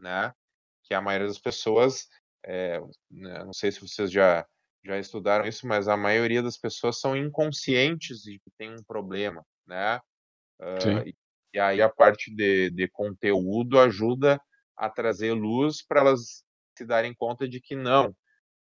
né? 0.00 0.32
Que 0.84 0.94
a 0.94 1.02
maioria 1.02 1.26
das 1.26 1.40
pessoas, 1.40 2.06
é, 2.44 2.80
não 3.10 3.52
sei 3.52 3.72
se 3.72 3.80
vocês 3.80 4.10
já 4.10 4.46
já 4.86 4.98
estudaram 4.98 5.46
isso, 5.46 5.66
mas 5.66 5.88
a 5.88 5.96
maioria 5.96 6.42
das 6.42 6.56
pessoas 6.56 7.00
são 7.00 7.16
inconscientes 7.16 8.22
de 8.22 8.38
que 8.38 8.50
tem 8.56 8.72
um 8.72 8.82
problema, 8.84 9.44
né? 9.66 10.00
Uh, 10.60 11.06
e, 11.06 11.14
e, 11.54 11.58
aí 11.58 11.82
a 11.82 11.88
parte 11.88 12.34
de, 12.34 12.70
de 12.70 12.88
conteúdo 12.88 13.78
ajuda 13.78 14.40
a 14.76 14.88
trazer 14.88 15.32
luz 15.32 15.84
para 15.84 16.00
elas 16.00 16.44
se 16.76 16.84
darem 16.84 17.14
conta 17.14 17.48
de 17.48 17.60
que 17.60 17.74
não, 17.74 18.10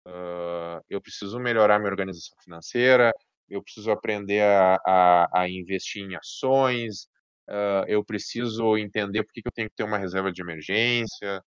uh, 0.07 0.83
eu 0.89 1.01
preciso 1.01 1.39
melhorar 1.39 1.79
minha 1.79 1.91
organização 1.91 2.37
financeira, 2.43 3.13
eu 3.49 3.63
preciso 3.63 3.91
aprender 3.91 4.43
a, 4.43 4.77
a, 4.87 5.43
a 5.43 5.49
investir 5.49 6.03
em 6.03 6.17
ações, 6.17 7.05
uh, 7.49 7.85
eu 7.87 8.05
preciso 8.05 8.77
entender 8.79 9.23
por 9.25 9.33
que, 9.33 9.43
que 9.43 9.49
eu 9.49 9.53
tenho 9.53 9.69
que 9.69 9.77
ter 9.77 9.85
uma 9.85 9.99
reserva 9.99 10.33
de 10.33 10.41
emergência, 10.41 11.43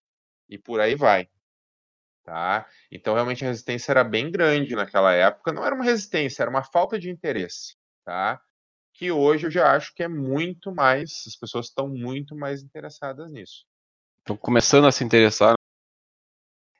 e 0.49 0.57
por 0.57 0.79
aí 0.79 0.95
vai. 0.95 1.27
Tá? 2.27 2.67
Então, 2.91 3.13
realmente, 3.13 3.45
a 3.45 3.47
resistência 3.47 3.89
era 3.89 4.03
bem 4.03 4.29
grande 4.29 4.75
naquela 4.75 5.13
época. 5.13 5.53
Não 5.53 5.65
era 5.65 5.73
uma 5.73 5.85
resistência, 5.85 6.43
era 6.43 6.49
uma 6.49 6.61
falta 6.61 6.99
de 6.99 7.09
interesse. 7.09 7.77
Tá? 8.03 8.41
Que 8.93 9.09
hoje 9.09 9.47
eu 9.47 9.51
já 9.51 9.73
acho 9.73 9.95
que 9.95 10.03
é 10.03 10.09
muito 10.09 10.75
mais, 10.75 11.23
as 11.25 11.37
pessoas 11.37 11.67
estão 11.67 11.87
muito 11.87 12.35
mais 12.35 12.61
interessadas 12.61 13.31
nisso. 13.31 13.65
Estão 14.19 14.35
começando 14.35 14.87
a 14.87 14.91
se 14.91 15.05
interessar 15.05 15.55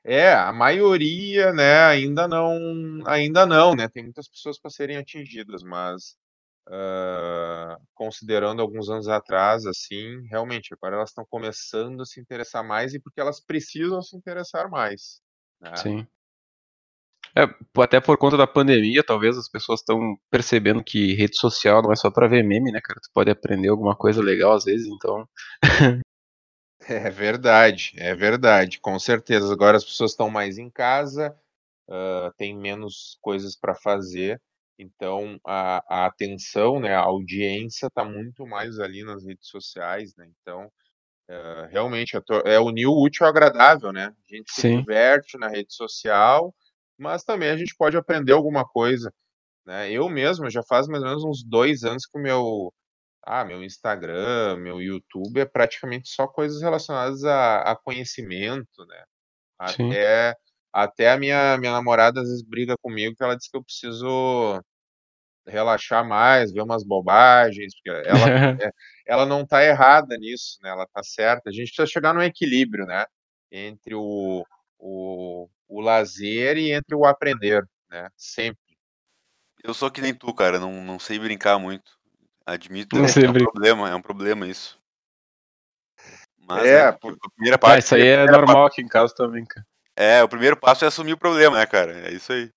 é, 0.04 0.32
a 0.32 0.52
maioria, 0.52 1.52
né, 1.52 1.80
ainda 1.80 2.28
não, 2.28 3.02
ainda 3.06 3.44
não, 3.44 3.74
né? 3.74 3.88
Tem 3.88 4.04
muitas 4.04 4.28
pessoas 4.28 4.58
para 4.58 4.70
serem 4.70 4.96
atingidas, 4.96 5.62
mas 5.62 6.16
uh, 6.68 7.82
considerando 7.94 8.62
alguns 8.62 8.88
anos 8.88 9.08
atrás, 9.08 9.66
assim, 9.66 10.22
realmente, 10.28 10.72
agora 10.72 10.96
elas 10.96 11.10
estão 11.10 11.26
começando 11.28 12.00
a 12.00 12.06
se 12.06 12.20
interessar 12.20 12.64
mais 12.64 12.94
e 12.94 13.00
porque 13.00 13.20
elas 13.20 13.40
precisam 13.40 14.00
se 14.00 14.16
interessar 14.16 14.70
mais. 14.70 15.20
Né? 15.60 15.76
Sim. 15.76 16.06
É, 17.36 17.42
até 17.82 18.00
por 18.00 18.16
conta 18.18 18.36
da 18.36 18.46
pandemia, 18.46 19.04
talvez 19.04 19.36
as 19.38 19.48
pessoas 19.48 19.80
estão 19.80 20.16
percebendo 20.30 20.82
que 20.82 21.14
rede 21.14 21.36
social 21.36 21.82
não 21.82 21.92
é 21.92 21.96
só 21.96 22.10
para 22.10 22.26
ver 22.26 22.42
meme, 22.42 22.72
né, 22.72 22.80
cara? 22.82 22.98
Tu 23.00 23.10
pode 23.12 23.30
aprender 23.30 23.68
alguma 23.68 23.94
coisa 23.94 24.22
legal 24.22 24.52
às 24.54 24.64
vezes, 24.64 24.86
então. 24.86 25.28
É 26.88 27.10
verdade, 27.10 27.92
é 27.96 28.14
verdade, 28.14 28.80
com 28.80 28.98
certeza. 28.98 29.52
Agora 29.52 29.76
as 29.76 29.84
pessoas 29.84 30.12
estão 30.12 30.30
mais 30.30 30.56
em 30.56 30.70
casa, 30.70 31.36
uh, 31.86 32.32
tem 32.38 32.56
menos 32.56 33.18
coisas 33.20 33.54
para 33.54 33.74
fazer, 33.74 34.40
então 34.78 35.38
a, 35.44 35.84
a, 35.86 36.06
atenção, 36.06 36.80
né, 36.80 36.94
a 36.94 37.00
audiência 37.00 37.88
está 37.88 38.04
muito 38.04 38.46
mais 38.46 38.78
ali 38.78 39.04
nas 39.04 39.24
redes 39.24 39.48
sociais, 39.48 40.14
né? 40.16 40.30
Então, 40.40 40.72
uh, 41.30 41.68
realmente 41.70 42.18
é 42.44 42.58
unir 42.58 42.86
o 42.86 43.02
útil 43.02 43.24
ao 43.24 43.30
agradável, 43.30 43.92
né? 43.92 44.06
A 44.06 44.34
gente 44.34 44.52
se 44.52 44.62
Sim. 44.62 44.78
diverte 44.80 45.38
na 45.38 45.48
rede 45.48 45.74
social, 45.74 46.54
mas 46.98 47.22
também 47.24 47.50
a 47.50 47.56
gente 47.56 47.74
pode 47.76 47.96
aprender 47.96 48.32
alguma 48.32 48.64
coisa. 48.64 49.12
Né? 49.66 49.92
Eu 49.92 50.08
mesmo 50.08 50.50
já 50.50 50.62
faz 50.62 50.88
mais 50.88 51.02
ou 51.02 51.08
menos 51.08 51.24
uns 51.24 51.44
dois 51.44 51.84
anos 51.84 52.06
que 52.06 52.18
o 52.18 52.22
meu 52.22 52.72
ah, 53.24 53.44
meu 53.44 53.62
Instagram, 53.62 54.56
meu 54.56 54.80
YouTube 54.80 55.38
é 55.38 55.44
praticamente 55.44 56.08
só 56.08 56.26
coisas 56.26 56.62
relacionadas 56.62 57.24
a, 57.24 57.60
a 57.60 57.76
conhecimento, 57.76 58.86
né? 58.86 59.04
Sim. 59.70 59.90
Até, 59.90 60.34
até 60.72 61.10
a 61.10 61.18
minha, 61.18 61.58
minha 61.58 61.72
namorada 61.72 62.20
às 62.22 62.28
vezes 62.28 62.42
briga 62.42 62.74
comigo 62.80 63.14
que 63.14 63.22
ela 63.22 63.36
diz 63.36 63.48
que 63.50 63.56
eu 63.56 63.62
preciso 63.62 64.62
relaxar 65.46 66.06
mais, 66.06 66.52
ver 66.52 66.62
umas 66.62 66.84
bobagens, 66.84 67.74
porque 67.74 68.08
ela, 68.08 68.16
é, 68.64 68.70
ela 69.08 69.24
não 69.24 69.44
tá 69.46 69.64
errada 69.64 70.16
nisso, 70.18 70.58
né? 70.62 70.68
Ela 70.68 70.86
tá 70.86 71.02
certa. 71.02 71.48
A 71.48 71.52
gente 71.52 71.68
precisa 71.68 71.86
chegar 71.86 72.12
no 72.12 72.22
equilíbrio, 72.22 72.84
né? 72.84 73.06
Entre 73.50 73.94
o, 73.94 74.44
o, 74.78 75.48
o 75.66 75.80
lazer 75.80 76.58
e 76.58 76.72
entre 76.72 76.94
o 76.94 77.06
aprender, 77.06 77.66
né? 77.90 78.08
Sempre. 78.14 78.60
Eu 79.64 79.72
sou 79.72 79.90
que 79.90 80.02
nem 80.02 80.14
tu, 80.14 80.32
cara, 80.34 80.60
não, 80.60 80.84
não 80.84 80.98
sei 80.98 81.18
brincar 81.18 81.58
muito. 81.58 81.98
Admito, 82.44 82.96
Não 82.96 83.06
é, 83.06 83.08
sei 83.08 83.26
um 83.26 83.32
brin- 83.32 83.44
problema, 83.44 83.88
é 83.88 83.94
um 83.94 84.02
problema 84.02 84.46
isso. 84.46 84.78
Mas 86.38 86.68
É, 86.68 86.84
né, 86.84 86.92
por- 86.92 87.16
a 87.22 87.30
primeira 87.30 87.56
Ah, 87.56 87.60
parte, 87.60 87.84
isso 87.84 87.94
aí 87.94 88.02
é 88.02 88.16
primeira 88.16 88.38
normal 88.38 88.66
aqui 88.66 88.82
em 88.82 88.88
casa 88.88 89.14
também, 89.14 89.44
cara. 89.44 89.66
é, 89.96 90.22
o 90.22 90.28
primeiro 90.28 90.56
passo 90.56 90.84
é 90.84 90.88
assumir 90.88 91.14
o 91.14 91.18
problema, 91.18 91.58
né, 91.58 91.66
cara? 91.66 92.08
É 92.08 92.12
isso 92.12 92.32
aí. 92.32 92.50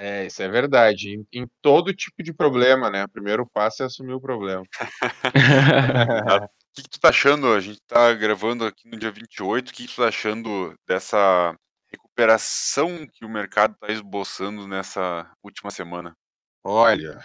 É, 0.00 0.26
isso 0.26 0.40
é 0.40 0.48
verdade. 0.48 1.10
Em, 1.10 1.26
em 1.32 1.46
todo 1.60 1.92
tipo 1.92 2.22
de 2.22 2.32
problema, 2.32 2.88
né? 2.88 3.04
O 3.04 3.08
primeiro 3.08 3.44
passo 3.44 3.82
é 3.82 3.86
assumir 3.86 4.14
o 4.14 4.20
problema. 4.20 4.62
O 6.68 6.80
que, 6.80 6.84
que 6.84 6.90
tu 6.90 7.00
tá 7.00 7.08
achando? 7.08 7.52
A 7.52 7.58
gente 7.58 7.80
tá 7.88 8.14
gravando 8.14 8.64
aqui 8.64 8.88
no 8.88 8.96
dia 8.96 9.10
28. 9.10 9.68
O 9.68 9.72
que, 9.72 9.88
que 9.88 9.92
tu 9.92 9.96
tá 9.96 10.06
achando 10.06 10.72
dessa 10.86 11.52
recuperação 11.90 13.04
que 13.12 13.24
o 13.24 13.28
mercado 13.28 13.74
tá 13.80 13.90
esboçando 13.90 14.64
nessa 14.68 15.28
última 15.42 15.72
semana? 15.72 16.16
Olha, 16.62 17.18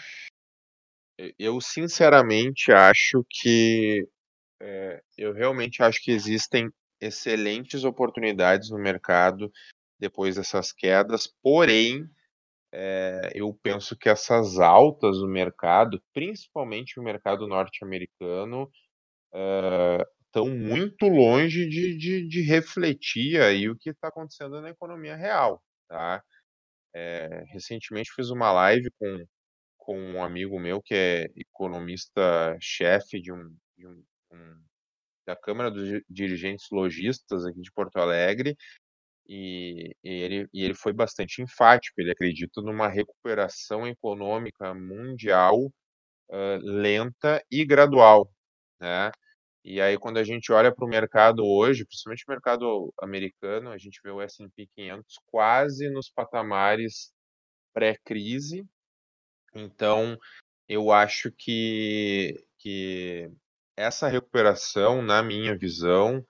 eu 1.37 1.61
sinceramente 1.61 2.71
acho 2.71 3.23
que 3.29 4.07
é, 4.59 5.03
eu 5.15 5.33
realmente 5.33 5.83
acho 5.83 6.01
que 6.01 6.11
existem 6.11 6.71
excelentes 6.99 7.83
oportunidades 7.83 8.71
no 8.71 8.79
mercado 8.79 9.51
depois 9.99 10.35
dessas 10.35 10.71
quedas, 10.71 11.27
porém 11.43 12.09
é, 12.73 13.31
eu 13.35 13.53
penso 13.63 13.97
que 13.97 14.09
essas 14.09 14.59
altas 14.59 15.19
no 15.21 15.27
mercado, 15.29 16.01
principalmente 16.13 16.99
o 16.99 17.03
mercado 17.03 17.47
norte-americano, 17.47 18.71
estão 20.25 20.49
muito 20.49 21.07
longe 21.07 21.67
de, 21.69 21.97
de, 21.97 22.27
de 22.27 22.41
refletir 22.41 23.41
aí 23.41 23.69
o 23.69 23.77
que 23.77 23.89
está 23.91 24.07
acontecendo 24.07 24.61
na 24.61 24.69
economia 24.69 25.15
real, 25.15 25.61
tá? 25.87 26.23
É, 26.95 27.43
recentemente 27.51 28.11
fiz 28.15 28.29
uma 28.29 28.51
live 28.51 28.89
com, 28.99 29.25
com 29.77 29.99
um 29.99 30.23
amigo 30.23 30.59
meu 30.59 30.81
que 30.81 30.95
é 30.95 31.25
economista-chefe 31.37 33.21
de 33.21 33.31
um, 33.33 33.55
de 33.77 33.87
um, 33.87 34.03
um- 34.33 34.63
da 35.27 35.35
Câmara 35.35 35.71
dos 35.71 35.87
Di- 35.87 36.05
Dirigentes 36.09 36.67
Logistas 36.71 37.45
aqui 37.45 37.61
de 37.61 37.71
Porto 37.73 37.97
Alegre 37.97 38.57
e, 39.27 39.95
e 40.03 40.09
ele, 40.09 40.47
e 40.53 40.63
ele 40.63 40.75
foi 40.75 40.93
bastante 40.93 41.41
enfático. 41.41 41.99
Ele 42.01 42.11
acredita 42.11 42.61
numa 42.61 42.87
recuperação 42.87 43.87
econômica 43.87 44.73
mundial 44.73 45.71
ah, 46.31 46.59
lenta 46.61 47.43
e 47.51 47.65
gradual, 47.65 48.31
né? 48.81 49.11
E 49.63 49.81
aí, 49.81 49.97
quando 49.99 50.17
a 50.19 50.23
gente 50.23 50.51
olha 50.51 50.73
para 50.73 50.85
o 50.85 50.89
mercado 50.89 51.45
hoje, 51.45 51.85
principalmente 51.85 52.25
o 52.27 52.31
mercado 52.31 52.93
americano, 53.01 53.71
a 53.71 53.77
gente 53.77 53.99
vê 54.03 54.11
o 54.11 54.21
S&P 54.21 54.67
500 54.75 55.15
quase 55.27 55.89
nos 55.89 56.09
patamares 56.09 57.13
pré-crise. 57.73 58.65
Então, 59.55 60.17
eu 60.67 60.91
acho 60.91 61.31
que, 61.31 62.45
que 62.59 63.31
essa 63.77 64.07
recuperação, 64.07 65.01
na 65.01 65.23
minha 65.23 65.57
visão, 65.57 66.25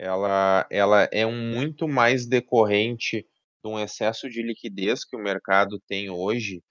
ela, 0.00 0.66
ela 0.70 1.08
é 1.12 1.26
um 1.26 1.52
muito 1.52 1.86
mais 1.86 2.26
decorrente 2.26 3.26
de 3.62 3.70
um 3.70 3.78
excesso 3.78 4.30
de 4.30 4.42
liquidez 4.42 5.04
que 5.04 5.14
o 5.14 5.22
mercado 5.22 5.78
tem 5.86 6.08
hoje 6.08 6.62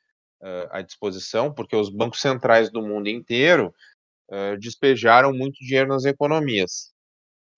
ah, 0.42 0.80
à 0.80 0.82
disposição, 0.82 1.54
porque 1.54 1.76
os 1.76 1.92
bancos 1.92 2.22
centrais 2.22 2.72
do 2.72 2.82
mundo 2.82 3.08
inteiro 3.08 3.72
ah, 4.32 4.56
despejaram 4.60 5.32
muito 5.32 5.60
dinheiro 5.60 5.90
nas 5.90 6.06
economias. 6.06 6.92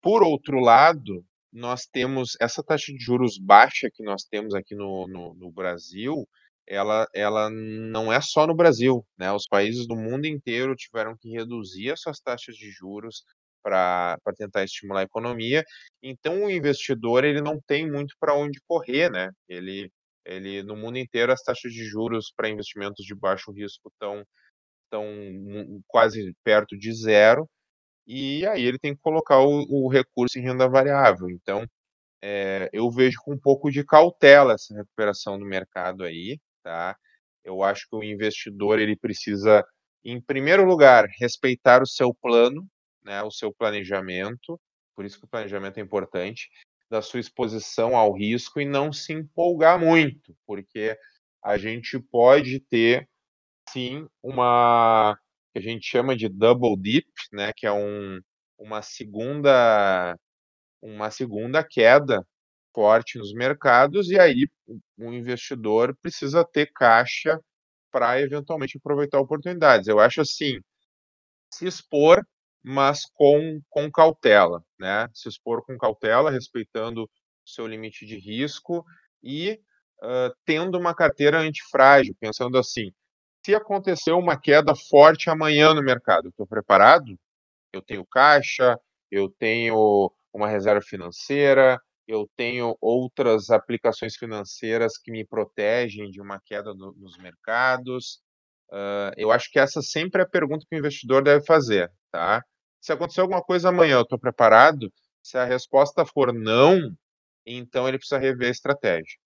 Por 0.02 0.24
outro 0.24 0.60
lado, 0.60 1.26
nós 1.54 1.86
temos 1.86 2.36
essa 2.42 2.62
taxa 2.62 2.92
de 2.92 3.00
juros 3.00 3.38
baixa 3.38 3.90
que 3.94 4.04
nós 4.04 4.24
temos 4.26 4.54
aqui 4.54 4.76
no, 4.76 5.08
no, 5.08 5.34
no 5.36 5.52
Brasil, 5.52 6.28
ela, 6.68 7.08
ela 7.14 7.50
não 7.50 8.12
é 8.12 8.20
só 8.20 8.46
no 8.46 8.56
Brasil, 8.56 9.06
né? 9.18 9.32
Os 9.32 9.48
países 9.48 9.88
do 9.88 9.96
mundo 9.96 10.26
inteiro 10.26 10.76
tiveram 10.76 11.16
que 11.18 11.30
reduzir 11.30 11.92
as 11.92 12.02
suas 12.02 12.20
taxas 12.20 12.56
de 12.56 12.70
juros 12.70 13.24
para 13.64 14.18
tentar 14.38 14.64
estimular 14.64 15.02
a 15.02 15.04
economia. 15.04 15.64
Então, 16.02 16.46
o 16.46 16.52
investidor 16.52 17.24
ele 17.24 17.42
não 17.42 17.60
tem 17.68 17.90
muito 17.90 18.16
para 18.20 18.36
onde 18.36 18.60
correr, 18.68 19.10
né? 19.12 19.30
Ele, 19.48 19.92
ele 20.26 20.64
no 20.64 20.76
mundo 20.76 20.98
inteiro 20.98 21.32
as 21.32 21.44
taxas 21.44 21.72
de 21.74 21.86
juros 21.86 22.32
para 22.36 22.50
investimentos 22.50 23.06
de 23.06 23.16
baixo 23.16 23.52
risco 23.52 23.90
estão 23.90 24.24
estão 24.86 25.06
quase 25.88 26.36
perto 26.44 26.78
de 26.78 26.94
zero 26.94 27.48
e 28.06 28.46
aí 28.48 28.66
ele 28.66 28.80
tem 28.80 28.96
que 28.96 29.02
colocar 29.02 29.40
o, 29.40 29.66
o 29.70 29.90
recurso 29.90 30.38
em 30.38 30.42
renda 30.42 30.68
variável. 30.68 31.30
Então, 31.30 31.66
é, 32.22 32.70
eu 32.74 32.90
vejo 32.92 33.18
com 33.24 33.34
um 33.34 33.40
pouco 33.40 33.72
de 33.72 33.84
cautela 33.86 34.54
essa 34.54 34.76
recuperação 34.76 35.40
do 35.40 35.46
mercado 35.46 36.04
aí, 36.04 36.40
tá? 36.64 36.96
Eu 37.44 37.64
acho 37.64 37.88
que 37.90 37.96
o 37.96 38.04
investidor 38.04 38.80
ele 38.80 38.96
precisa, 38.96 39.66
em 40.04 40.22
primeiro 40.22 40.66
lugar, 40.66 41.08
respeitar 41.20 41.82
o 41.82 41.88
seu 41.88 42.14
plano, 42.14 42.68
né, 43.04 43.22
o 43.24 43.32
seu 43.32 43.54
planejamento, 43.54 44.60
por 44.96 45.06
isso 45.06 45.20
que 45.20 45.26
o 45.26 45.30
planejamento 45.30 45.78
é 45.78 45.82
importante, 45.82 46.50
da 46.90 47.02
sua 47.02 47.20
exposição 47.20 47.96
ao 47.96 48.14
risco 48.14 48.60
e 48.60 48.66
não 48.66 48.92
se 48.92 49.14
empolgar 49.14 49.80
muito, 49.80 50.36
porque 50.46 50.98
a 51.44 51.58
gente 51.58 52.00
pode 52.00 52.60
ter 52.70 53.08
sim 53.70 54.08
uma 54.24 55.18
que 55.54 55.60
a 55.60 55.62
gente 55.62 55.86
chama 55.86 56.16
de 56.16 56.30
double 56.30 56.78
dip, 56.78 57.08
né, 57.34 57.52
que 57.56 57.68
é 57.68 57.72
um, 57.72 58.20
uma 58.58 58.82
segunda 58.82 60.18
uma 60.82 61.12
segunda 61.12 61.64
queda 61.64 62.26
forte 62.74 63.18
nos 63.18 63.34
mercados 63.34 64.10
e 64.10 64.20
aí 64.20 64.48
o 64.98 65.12
investidor 65.14 65.96
precisa 66.02 66.46
ter 66.46 66.72
caixa 66.74 67.40
para 67.92 68.20
eventualmente 68.22 68.78
aproveitar 68.78 69.20
oportunidades. 69.20 69.88
Eu 69.88 70.00
acho 70.00 70.22
assim, 70.22 70.60
se 71.54 71.68
expor, 71.68 72.26
mas 72.64 73.06
com, 73.14 73.62
com 73.70 73.92
cautela, 73.92 74.64
né? 74.80 75.08
Se 75.14 75.30
expor 75.30 75.66
com 75.66 75.78
cautela, 75.78 76.32
respeitando 76.32 77.04
o 77.04 77.10
seu 77.46 77.68
limite 77.68 78.06
de 78.06 78.18
risco 78.20 78.86
e 79.24 79.60
ah, 80.04 80.32
tendo 80.46 80.78
uma 80.78 80.94
carteira 80.96 81.40
antifrágil, 81.40 82.16
pensando 82.20 82.58
assim, 82.58 82.92
se 83.46 83.56
acontecer 83.56 84.12
uma 84.14 84.40
queda 84.40 84.74
forte 84.90 85.30
amanhã 85.30 85.74
no 85.74 85.84
mercado, 85.84 86.30
estou 86.30 86.48
preparado? 86.48 87.18
Eu 87.74 87.82
tenho 87.82 88.06
caixa, 88.06 88.78
eu 89.10 89.30
tenho 89.30 90.12
uma 90.34 90.48
reserva 90.48 90.82
financeira, 90.82 91.80
eu 92.08 92.30
tenho 92.36 92.76
outras 92.82 93.50
aplicações 93.50 94.16
financeiras 94.18 94.98
que 94.98 95.12
me 95.12 95.26
protegem 95.26 96.10
de 96.12 96.22
uma 96.22 96.40
queda 96.42 96.74
no- 96.74 96.94
nos 96.94 97.18
mercados. 97.18 98.22
Ah, 98.72 99.12
eu 99.18 99.32
acho 99.32 99.50
que 99.52 99.60
essa 99.60 99.82
sempre 99.82 100.22
é 100.22 100.26
a 100.26 100.30
pergunta 100.30 100.66
que 100.70 100.76
o 100.76 100.80
investidor 100.80 101.24
deve 101.24 101.46
fazer, 101.46 101.92
tá? 102.12 102.44
Se 102.82 102.92
acontecer 102.92 103.22
alguma 103.22 103.42
coisa 103.44 103.70
amanhã, 103.70 103.98
eu 103.98 104.02
estou 104.02 104.20
preparado? 104.20 104.92
Se 105.24 105.38
a 105.38 105.46
resposta 105.46 106.04
for 106.06 106.34
não, 106.34 106.94
então 107.46 107.88
ele 107.88 107.98
precisa 107.98 108.18
rever 108.20 108.48
a 108.48 108.52
estratégia, 108.52 109.18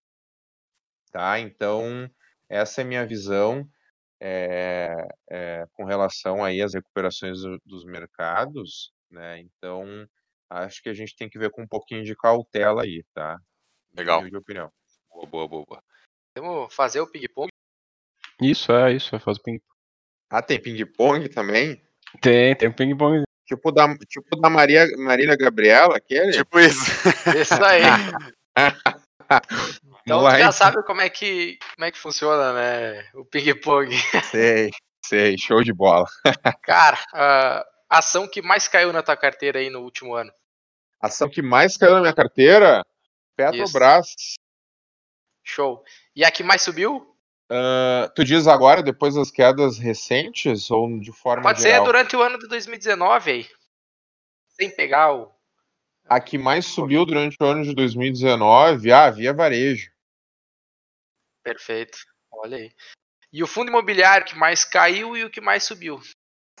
tá? 1.10 1.40
Então, 1.40 2.08
essa 2.48 2.82
é 2.82 2.84
a 2.84 2.86
minha 2.86 3.06
visão 3.06 3.66
é, 4.20 4.94
é, 5.30 5.64
com 5.74 5.84
relação 5.84 6.44
aí 6.44 6.62
às 6.62 6.74
recuperações 6.74 7.40
do- 7.40 7.58
dos 7.64 7.84
mercados, 7.84 8.92
né? 9.10 9.40
Então, 9.40 10.06
acho 10.50 10.82
que 10.82 10.88
a 10.88 10.94
gente 10.94 11.16
tem 11.16 11.28
que 11.28 11.38
ver 11.38 11.50
com 11.50 11.62
um 11.62 11.68
pouquinho 11.68 12.04
de 12.04 12.14
cautela 12.14 12.82
aí, 12.82 13.02
tá? 13.14 13.38
Legal. 13.94 14.20
humilde 14.20 14.36
opinião. 14.36 14.70
Boa, 15.10 15.26
boa, 15.26 15.48
boa. 15.48 15.64
boa. 15.66 15.82
Vamos 16.36 16.74
fazer 16.74 17.00
o 17.00 17.10
ping-pong? 17.10 17.48
Isso, 18.40 18.70
é, 18.72 18.92
isso, 18.92 19.16
é 19.16 19.18
fazer 19.18 19.40
ping 19.42 19.58
Ah, 20.30 20.42
tem 20.42 20.60
ping-pong 20.60 21.28
também? 21.30 21.82
Tem, 22.20 22.54
tem 22.54 22.68
um 22.68 22.72
ping-pong. 22.72 23.25
Tipo 23.46 23.70
da, 23.70 23.96
tipo 24.06 24.36
da 24.40 24.50
Maria, 24.50 24.86
Marília 24.98 25.36
Gabriela, 25.36 25.96
aquele? 25.96 26.32
Tipo 26.32 26.58
isso. 26.58 26.84
Isso 27.40 27.64
aí. 27.64 27.82
Então 30.06 30.20
tu 30.20 30.38
já 30.38 30.52
sabe 30.52 30.84
como 30.84 31.00
é 31.00 31.10
que, 31.10 31.58
como 31.74 31.84
é 31.84 31.90
que 31.90 31.98
funciona, 31.98 32.52
né? 32.52 33.08
O 33.12 33.24
ping-pong. 33.24 33.90
Sei, 34.30 34.70
sei, 35.04 35.36
show 35.36 35.64
de 35.64 35.72
bola. 35.72 36.06
Cara, 36.62 36.96
a 37.12 37.64
ação 37.90 38.28
que 38.28 38.40
mais 38.40 38.68
caiu 38.68 38.92
na 38.92 39.02
tua 39.02 39.16
carteira 39.16 39.58
aí 39.58 39.68
no 39.68 39.80
último 39.80 40.14
ano. 40.14 40.32
A 41.00 41.08
ação 41.08 41.28
que 41.28 41.42
mais 41.42 41.76
caiu 41.76 41.94
na 41.94 42.02
minha 42.02 42.14
carteira, 42.14 42.84
Petrobras. 43.34 44.14
Show. 45.44 45.82
E 46.14 46.24
a 46.24 46.30
que 46.30 46.44
mais 46.44 46.62
subiu? 46.62 47.15
Ah, 47.50 48.10
tu 48.14 48.24
diz 48.24 48.46
agora, 48.46 48.82
depois 48.82 49.14
das 49.14 49.30
quedas 49.30 49.78
recentes, 49.78 50.70
ou 50.70 50.98
de 50.98 51.12
forma 51.12 51.44
Pode 51.44 51.60
ser 51.60 51.70
geral? 51.70 51.84
durante 51.84 52.16
o 52.16 52.22
ano 52.22 52.38
de 52.38 52.48
2019 52.48 53.30
aí. 53.30 53.46
Sem 54.48 54.74
pegar 54.74 55.12
o. 55.12 55.32
A 56.08 56.20
que 56.20 56.38
mais 56.38 56.66
subiu 56.66 57.04
durante 57.04 57.36
o 57.40 57.44
ano 57.44 57.64
de 57.64 57.74
2019, 57.74 58.92
ah, 58.92 59.10
Via 59.10 59.32
Varejo. 59.32 59.90
Perfeito. 61.42 61.98
Olha 62.30 62.56
aí. 62.56 62.72
E 63.32 63.42
o 63.42 63.46
fundo 63.46 63.68
imobiliário 63.68 64.26
que 64.26 64.36
mais 64.36 64.64
caiu 64.64 65.16
e 65.16 65.24
o 65.24 65.30
que 65.30 65.40
mais 65.40 65.64
subiu. 65.64 66.00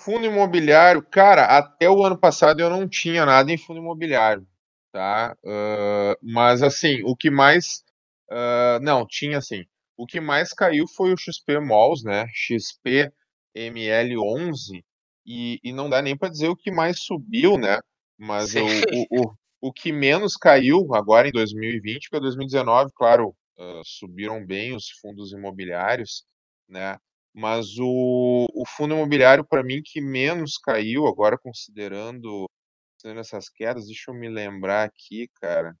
Fundo 0.00 0.26
imobiliário, 0.26 1.02
cara, 1.02 1.46
até 1.56 1.88
o 1.88 2.04
ano 2.04 2.18
passado 2.18 2.60
eu 2.60 2.68
não 2.68 2.88
tinha 2.88 3.24
nada 3.24 3.50
em 3.50 3.56
fundo 3.56 3.80
imobiliário, 3.80 4.46
tá? 4.92 5.36
Ah, 5.44 6.16
mas 6.22 6.62
assim, 6.62 7.02
o 7.04 7.16
que 7.16 7.30
mais. 7.30 7.84
ah, 8.30 8.78
não, 8.82 9.06
tinha 9.06 9.40
sim. 9.40 9.66
O 9.96 10.06
que 10.06 10.20
mais 10.20 10.52
caiu 10.52 10.86
foi 10.86 11.12
o 11.12 11.16
XP 11.16 11.58
Malls, 11.60 12.04
né? 12.04 12.26
XP 12.34 13.10
ML11, 13.56 14.84
e, 15.24 15.58
e 15.62 15.72
não 15.72 15.88
dá 15.88 16.00
nem 16.02 16.16
para 16.16 16.28
dizer 16.28 16.48
o 16.48 16.56
que 16.56 16.70
mais 16.70 17.00
subiu, 17.00 17.58
né? 17.58 17.80
Mas 18.18 18.54
o, 18.54 18.60
o, 18.60 19.22
o, 19.22 19.34
o 19.68 19.72
que 19.72 19.92
menos 19.92 20.36
caiu 20.36 20.94
agora 20.94 21.28
em 21.28 21.32
2020, 21.32 22.08
porque 22.08 22.20
2019, 22.20 22.92
claro, 22.94 23.34
uh, 23.58 23.82
subiram 23.84 24.44
bem 24.44 24.74
os 24.74 24.88
fundos 25.00 25.32
imobiliários, 25.32 26.24
né? 26.68 26.98
Mas 27.34 27.78
o, 27.78 28.46
o 28.54 28.64
fundo 28.66 28.94
imobiliário, 28.94 29.44
para 29.44 29.62
mim, 29.62 29.82
que 29.84 30.00
menos 30.00 30.56
caiu, 30.56 31.06
agora 31.06 31.36
considerando, 31.36 32.48
considerando 32.94 33.20
essas 33.20 33.48
quedas, 33.48 33.86
deixa 33.86 34.10
eu 34.10 34.14
me 34.14 34.28
lembrar 34.28 34.84
aqui, 34.84 35.28
cara. 35.40 35.76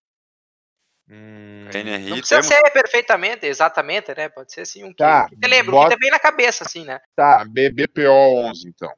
Hum, 1.08 1.68
NRI, 1.72 2.10
Não 2.10 2.16
precisa 2.18 2.40
temos? 2.40 2.46
ser 2.46 2.70
perfeitamente, 2.72 3.46
exatamente, 3.46 4.14
né? 4.14 4.28
Pode 4.28 4.52
ser 4.52 4.62
assim 4.62 4.82
um 4.82 4.88
que, 4.88 4.96
Tá, 4.96 5.28
que 5.28 5.36
te 5.36 5.46
lembra, 5.46 5.70
bota- 5.70 5.96
que 5.96 6.10
na 6.10 6.18
cabeça, 6.18 6.64
assim, 6.64 6.84
né? 6.84 7.00
tá, 7.14 7.44
BBPO 7.44 8.10
11, 8.10 8.68
então. 8.68 8.92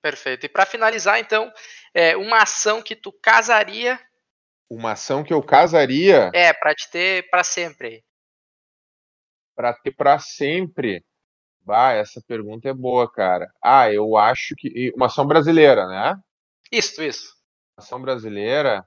Perfeito. 0.00 0.46
E 0.46 0.48
para 0.48 0.66
finalizar, 0.66 1.18
então, 1.20 1.52
é 1.94 2.16
uma 2.16 2.42
ação 2.42 2.82
que 2.82 2.96
tu 2.96 3.12
casaria, 3.12 4.00
Uma 4.68 4.92
ação 4.92 5.22
que 5.22 5.32
eu 5.34 5.42
casaria 5.42 6.30
é, 6.34 6.52
para 6.54 6.74
te 6.74 6.90
ter 6.90 7.28
para 7.28 7.44
sempre. 7.44 8.02
para 9.54 9.74
ter 9.74 9.92
para 9.92 10.18
sempre. 10.18 11.04
Bah, 11.60 11.92
essa 11.92 12.20
pergunta 12.26 12.68
é 12.68 12.72
boa, 12.72 13.10
cara. 13.10 13.52
Ah, 13.62 13.92
eu 13.92 14.16
acho 14.16 14.54
que. 14.56 14.90
Uma 14.96 15.06
ação 15.06 15.26
brasileira, 15.26 15.86
né? 15.86 16.18
Isso, 16.72 17.02
isso. 17.02 17.36
Ação 17.76 18.00
brasileira. 18.00 18.84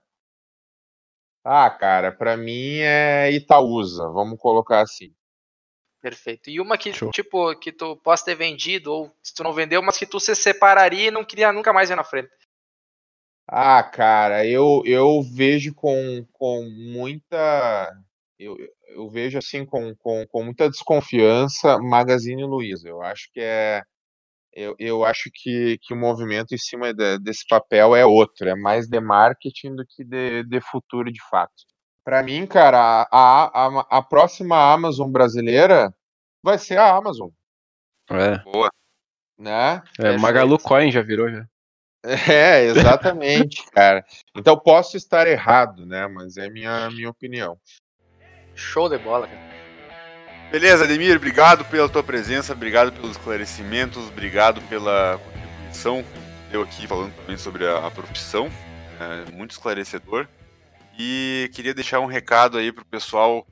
Ah, 1.47 1.69
cara, 1.69 2.11
para 2.11 2.35
mim 2.35 2.79
é 2.79 3.29
Itaúsa, 3.31 4.09
vamos 4.09 4.39
colocar 4.39 4.81
assim. 4.81 5.13
Perfeito. 6.01 6.49
E 6.49 6.59
uma 6.59 6.75
que, 6.75 6.91
Show. 6.91 7.11
tipo, 7.11 7.55
que 7.59 7.71
tu 7.71 7.95
possa 7.97 8.25
ter 8.25 8.35
vendido, 8.35 8.91
ou 8.91 9.15
se 9.21 9.31
tu 9.31 9.43
não 9.43 9.53
vendeu, 9.53 9.79
mas 9.83 9.95
que 9.95 10.07
tu 10.07 10.19
se 10.19 10.35
separaria 10.35 11.09
e 11.09 11.11
não 11.11 11.23
queria 11.23 11.53
nunca 11.53 11.71
mais 11.71 11.89
ver 11.89 11.95
na 11.95 12.03
frente. 12.03 12.29
Ah, 13.47 13.83
cara, 13.83 14.43
eu, 14.43 14.81
eu 14.85 15.21
vejo 15.21 15.71
com, 15.75 16.25
com 16.33 16.63
muita. 16.67 17.95
Eu, 18.39 18.57
eu 18.87 19.07
vejo 19.07 19.37
assim 19.37 19.63
com, 19.63 19.95
com, 19.97 20.25
com 20.27 20.43
muita 20.43 20.67
desconfiança 20.67 21.77
Magazine 21.77 22.43
Luiza. 22.43 22.89
Eu 22.89 23.03
acho 23.03 23.31
que 23.31 23.39
é. 23.39 23.83
Eu, 24.55 24.73
eu 24.79 25.03
acho 25.03 25.29
que, 25.33 25.77
que 25.81 25.93
o 25.93 25.97
movimento 25.97 26.55
em 26.55 26.57
cima 26.57 26.93
de- 26.93 27.19
desse 27.19 27.45
papel 27.45 27.93
é 27.95 28.05
outro, 28.05 28.47
é 28.47 28.55
mais 28.55 28.87
de 28.87 28.99
marketing 29.01 29.75
do 29.75 29.85
que 29.85 30.03
de, 30.03 30.43
de 30.43 30.61
futuro 30.61 31.11
de 31.11 31.21
fato. 31.29 31.53
Para 32.05 32.23
mim, 32.23 32.47
cara, 32.47 33.07
a, 33.11 33.65
a, 33.65 33.97
a 33.97 34.01
próxima 34.01 34.55
Amazon 34.73 35.11
brasileira 35.11 35.93
vai 36.41 36.57
ser 36.57 36.77
a 36.77 36.95
Amazon, 36.95 37.29
É, 38.09 38.37
Boa. 38.37 38.69
né? 39.37 39.83
é 39.99 40.17
Magalu 40.17 40.57
Coin 40.59 40.91
já 40.91 41.01
virou 41.01 41.29
já. 41.29 41.45
É, 42.31 42.65
exatamente, 42.65 43.65
cara. 43.71 44.05
Então 44.35 44.57
posso 44.59 44.95
estar 44.95 45.25
errado, 45.27 45.87
né? 45.87 46.07
Mas 46.07 46.37
é 46.37 46.47
minha 46.51 46.87
minha 46.91 47.09
opinião. 47.09 47.59
Show 48.55 48.87
de 48.87 48.99
bola, 48.99 49.27
cara. 49.27 49.54
Beleza, 50.51 50.85
Ademir, 50.85 51.17
obrigado 51.17 51.65
pela 51.65 51.89
tua 51.89 52.03
presença, 52.03 52.53
obrigado 52.53 52.91
pelos 52.93 53.11
esclarecimentos, 53.11 54.07
obrigado 54.07 54.61
pela 54.63 55.17
contribuição 55.17 56.05
deu 56.55 56.61
aqui 56.61 56.87
falando 56.87 57.13
também 57.15 57.37
sobre 57.37 57.67
a, 57.67 57.85
a 57.85 57.91
profissão, 57.91 58.49
é, 58.97 59.31
muito 59.31 59.51
esclarecedor. 59.51 60.25
E 60.97 61.51
queria 61.53 61.73
deixar 61.73 61.99
um 61.99 62.05
recado 62.05 62.57
aí 62.57 62.71
pro 62.71 62.85
pessoal 62.85 63.45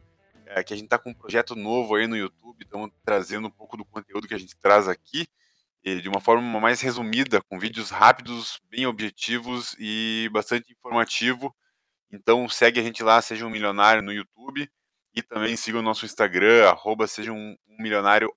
é, 0.46 0.64
que 0.64 0.74
a 0.74 0.78
gente 0.78 0.88
tá 0.88 0.98
com 0.98 1.10
um 1.10 1.14
projeto 1.14 1.54
novo 1.54 1.96
aí 1.96 2.08
no 2.08 2.16
YouTube, 2.16 2.64
estamos 2.64 2.89
trazendo 3.04 3.50
um 3.50 3.52
pouco 3.52 3.76
do 3.76 3.84
conteúdo 3.84 4.26
que 4.26 4.34
a 4.34 4.38
gente 4.38 4.56
traz 4.56 4.88
aqui 4.88 5.28
de 5.84 6.08
uma 6.08 6.22
forma 6.22 6.62
mais 6.62 6.80
resumida, 6.80 7.41
com 7.41 7.60
vídeos 7.60 7.89
rápidos, 7.89 8.62
bem 8.70 8.86
objetivos 8.86 9.76
e 9.78 10.30
bastante 10.32 10.72
informativo. 10.72 11.54
Então 12.10 12.48
segue 12.48 12.80
a 12.80 12.84
gente 12.84 13.04
lá, 13.04 13.22
seja 13.22 13.46
um 13.46 13.50
milionário 13.50 14.02
no 14.02 14.14
YouTube 14.14 14.70
e 15.16 15.22
também 15.22 15.55
siga 15.55 15.80
o 15.80 15.82
nosso 15.82 16.05
Instagram, 16.05 16.70
arroba 16.70 17.07
seja 17.07 17.32
um, 17.32 17.55
milionário 17.80 18.34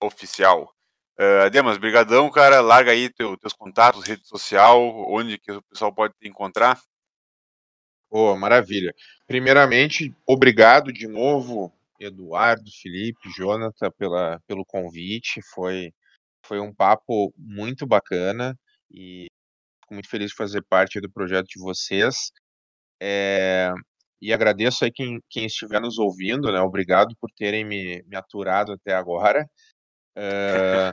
oficial. 0.00 0.74
Uh, 1.18 1.50
Demas, 1.50 1.76
brigadão, 1.78 2.30
cara. 2.30 2.60
Larga 2.60 2.92
aí 2.92 3.10
teu- 3.10 3.36
teus 3.36 3.52
contatos, 3.52 4.04
rede 4.06 4.26
social, 4.26 4.80
onde 5.10 5.38
que 5.38 5.52
o 5.52 5.62
pessoal 5.62 5.92
pode 5.94 6.14
te 6.18 6.26
encontrar. 6.28 6.80
Pô, 8.08 8.34
maravilha. 8.36 8.92
Primeiramente, 9.26 10.14
obrigado 10.26 10.92
de 10.92 11.06
novo, 11.06 11.72
Eduardo, 12.00 12.70
Felipe, 12.82 13.30
Jonathan, 13.36 13.90
pela, 13.92 14.40
pelo 14.46 14.64
convite. 14.64 15.40
Foi, 15.54 15.92
foi 16.44 16.58
um 16.58 16.74
papo 16.74 17.32
muito 17.36 17.86
bacana 17.86 18.58
e 18.90 19.26
fico 19.82 19.94
muito 19.94 20.08
feliz 20.08 20.30
de 20.30 20.36
fazer 20.36 20.62
parte 20.62 21.00
do 21.00 21.10
projeto 21.10 21.46
de 21.48 21.60
vocês. 21.60 22.32
É, 23.00 23.72
e 24.20 24.32
agradeço 24.32 24.84
aí 24.84 24.90
quem, 24.92 25.20
quem 25.30 25.46
estiver 25.46 25.80
nos 25.80 25.98
ouvindo, 25.98 26.50
né? 26.52 26.60
Obrigado 26.60 27.14
por 27.20 27.30
terem 27.36 27.64
me, 27.64 28.02
me 28.06 28.16
aturado 28.16 28.72
até 28.72 28.94
agora. 28.94 29.48
É, 30.16 30.92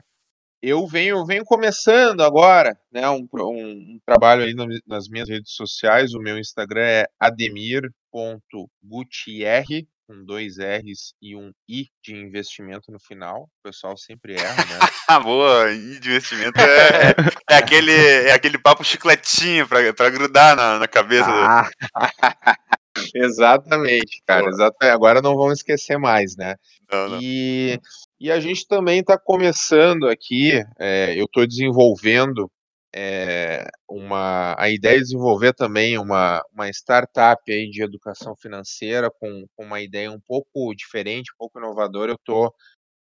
eu 0.62 0.86
venho, 0.88 1.26
venho 1.26 1.44
começando 1.46 2.22
agora, 2.24 2.78
né? 2.92 3.08
Um, 3.10 3.28
um, 3.34 3.96
um 3.96 4.00
trabalho 4.06 4.44
aí 4.44 4.54
na- 4.54 4.66
nas 4.88 5.08
minhas 5.10 5.28
redes 5.30 5.54
sociais. 5.54 6.14
O 6.14 6.20
meu 6.20 6.38
Instagram 6.38 6.84
é 6.86 7.06
ademir.gutierre, 7.20 9.88
com 10.08 10.24
dois 10.24 10.58
R's 10.58 11.14
e 11.22 11.36
um 11.36 11.52
I 11.68 11.88
de 12.04 12.16
investimento 12.16 12.92
no 12.92 13.00
final. 13.00 13.44
O 13.44 13.50
pessoal 13.64 13.98
sempre 13.98 14.36
erra, 14.36 14.64
né? 14.66 14.80
Ah, 15.08 15.20
boa, 15.20 15.70
e 15.72 16.00
de 16.00 16.10
investimento 16.10 16.60
é, 16.62 17.14
é 17.52 17.56
aquele, 17.58 17.92
é 17.92 18.32
aquele 18.32 18.58
papo 18.58 18.84
chicletinho 18.86 19.68
pra 19.68 20.10
grudar 20.10 20.56
na, 20.56 20.80
na 20.80 20.88
cabeça. 20.88 21.30
do- 21.30 21.38
Ah, 21.38 21.70
exatamente, 23.16 24.22
cara. 24.26 24.48
Exatamente. 24.48 24.94
Agora 24.94 25.22
não 25.22 25.36
vamos 25.36 25.60
esquecer 25.60 25.98
mais, 25.98 26.36
né? 26.36 26.56
Não, 26.92 27.10
não. 27.10 27.20
E, 27.22 27.80
e 28.20 28.32
a 28.32 28.40
gente 28.40 28.68
também 28.68 29.00
está 29.00 29.18
começando 29.18 30.08
aqui, 30.08 30.54
é, 30.80 31.14
eu 31.20 31.26
estou 31.26 31.46
desenvolvendo 31.46 32.50
é, 32.94 33.68
uma. 33.88 34.56
A 34.58 34.70
ideia 34.70 34.98
é 34.98 35.02
desenvolver 35.02 35.54
também 35.54 35.98
uma, 35.98 36.42
uma 36.54 36.70
startup 36.70 37.42
aí 37.52 37.70
de 37.70 37.84
educação 37.84 38.36
financeira 38.36 39.12
com, 39.20 39.46
com 39.56 39.66
uma 39.66 39.82
ideia 39.82 40.12
um 40.12 40.20
pouco 40.20 40.74
diferente, 40.74 41.32
um 41.34 41.38
pouco 41.38 41.60
inovadora. 41.60 42.12
Eu 42.12 42.16
estou 42.16 42.54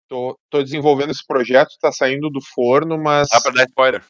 tô, 0.08 0.38
tô 0.50 0.62
desenvolvendo 0.62 1.10
esse 1.10 1.24
projeto, 1.26 1.70
está 1.70 1.92
saindo 1.92 2.30
do 2.30 2.40
forno, 2.40 2.98
mas 2.98 3.28
Dá 3.28 3.40
pra 3.40 3.52
dar 3.52 3.64
spoiler. 3.66 4.04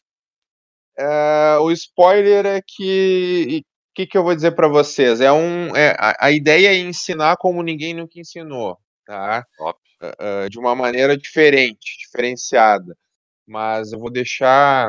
é, 0.97 1.57
o 1.59 1.71
spoiler 1.71 2.45
é 2.45 2.61
que. 2.65 3.63
O 3.97 3.99
que, 3.99 4.05
que 4.05 4.15
eu 4.15 4.23
vou 4.23 4.35
dizer 4.35 4.51
para 4.51 4.67
vocês? 4.67 5.19
É 5.21 5.31
um, 5.31 5.75
é, 5.75 5.95
a, 5.97 6.27
a 6.27 6.31
ideia 6.31 6.67
é 6.67 6.77
ensinar 6.77 7.35
como 7.37 7.63
ninguém 7.63 7.95
nunca 7.95 8.19
ensinou, 8.19 8.77
tá? 9.03 9.43
Top. 9.57 9.79
ah, 9.99 10.47
de 10.47 10.59
uma 10.59 10.75
maneira 10.75 11.17
diferente, 11.17 11.97
diferenciada. 12.05 12.95
Mas 13.47 13.91
eu 13.91 13.97
vou 13.99 14.11
deixar. 14.11 14.87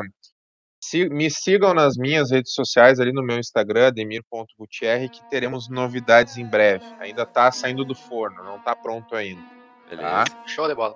se- 0.79 1.09
me 1.09 1.27
sigam 1.31 1.73
nas 1.73 1.97
minhas 1.97 2.29
redes 2.29 2.53
sociais, 2.53 2.99
ali 2.99 3.11
no 3.11 3.23
meu 3.23 3.39
Instagram, 3.39 3.87
ademir.gutierre, 3.87 5.09
que 5.09 5.27
teremos 5.27 5.67
novidades 5.69 6.37
em 6.37 6.45
breve. 6.45 6.85
Ainda 6.99 7.25
tá 7.25 7.51
saindo 7.51 7.83
do 7.83 7.95
forno, 7.95 8.43
não 8.43 8.59
tá 8.59 8.75
pronto 8.75 9.15
ainda. 9.15 9.41
Beleza. 9.89 10.25
Show 10.45 10.67
de 10.67 10.75
bola. 10.75 10.95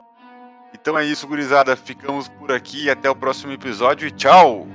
Então 0.71 0.95
é 0.99 1.03
isso, 1.03 1.27
gurizada. 1.27 1.75
Ficamos 1.75 2.27
por 2.27 2.51
aqui. 2.51 2.91
Até 2.91 3.09
o 3.09 3.15
próximo 3.15 3.51
episódio 3.53 4.07
e 4.07 4.11
tchau! 4.11 4.67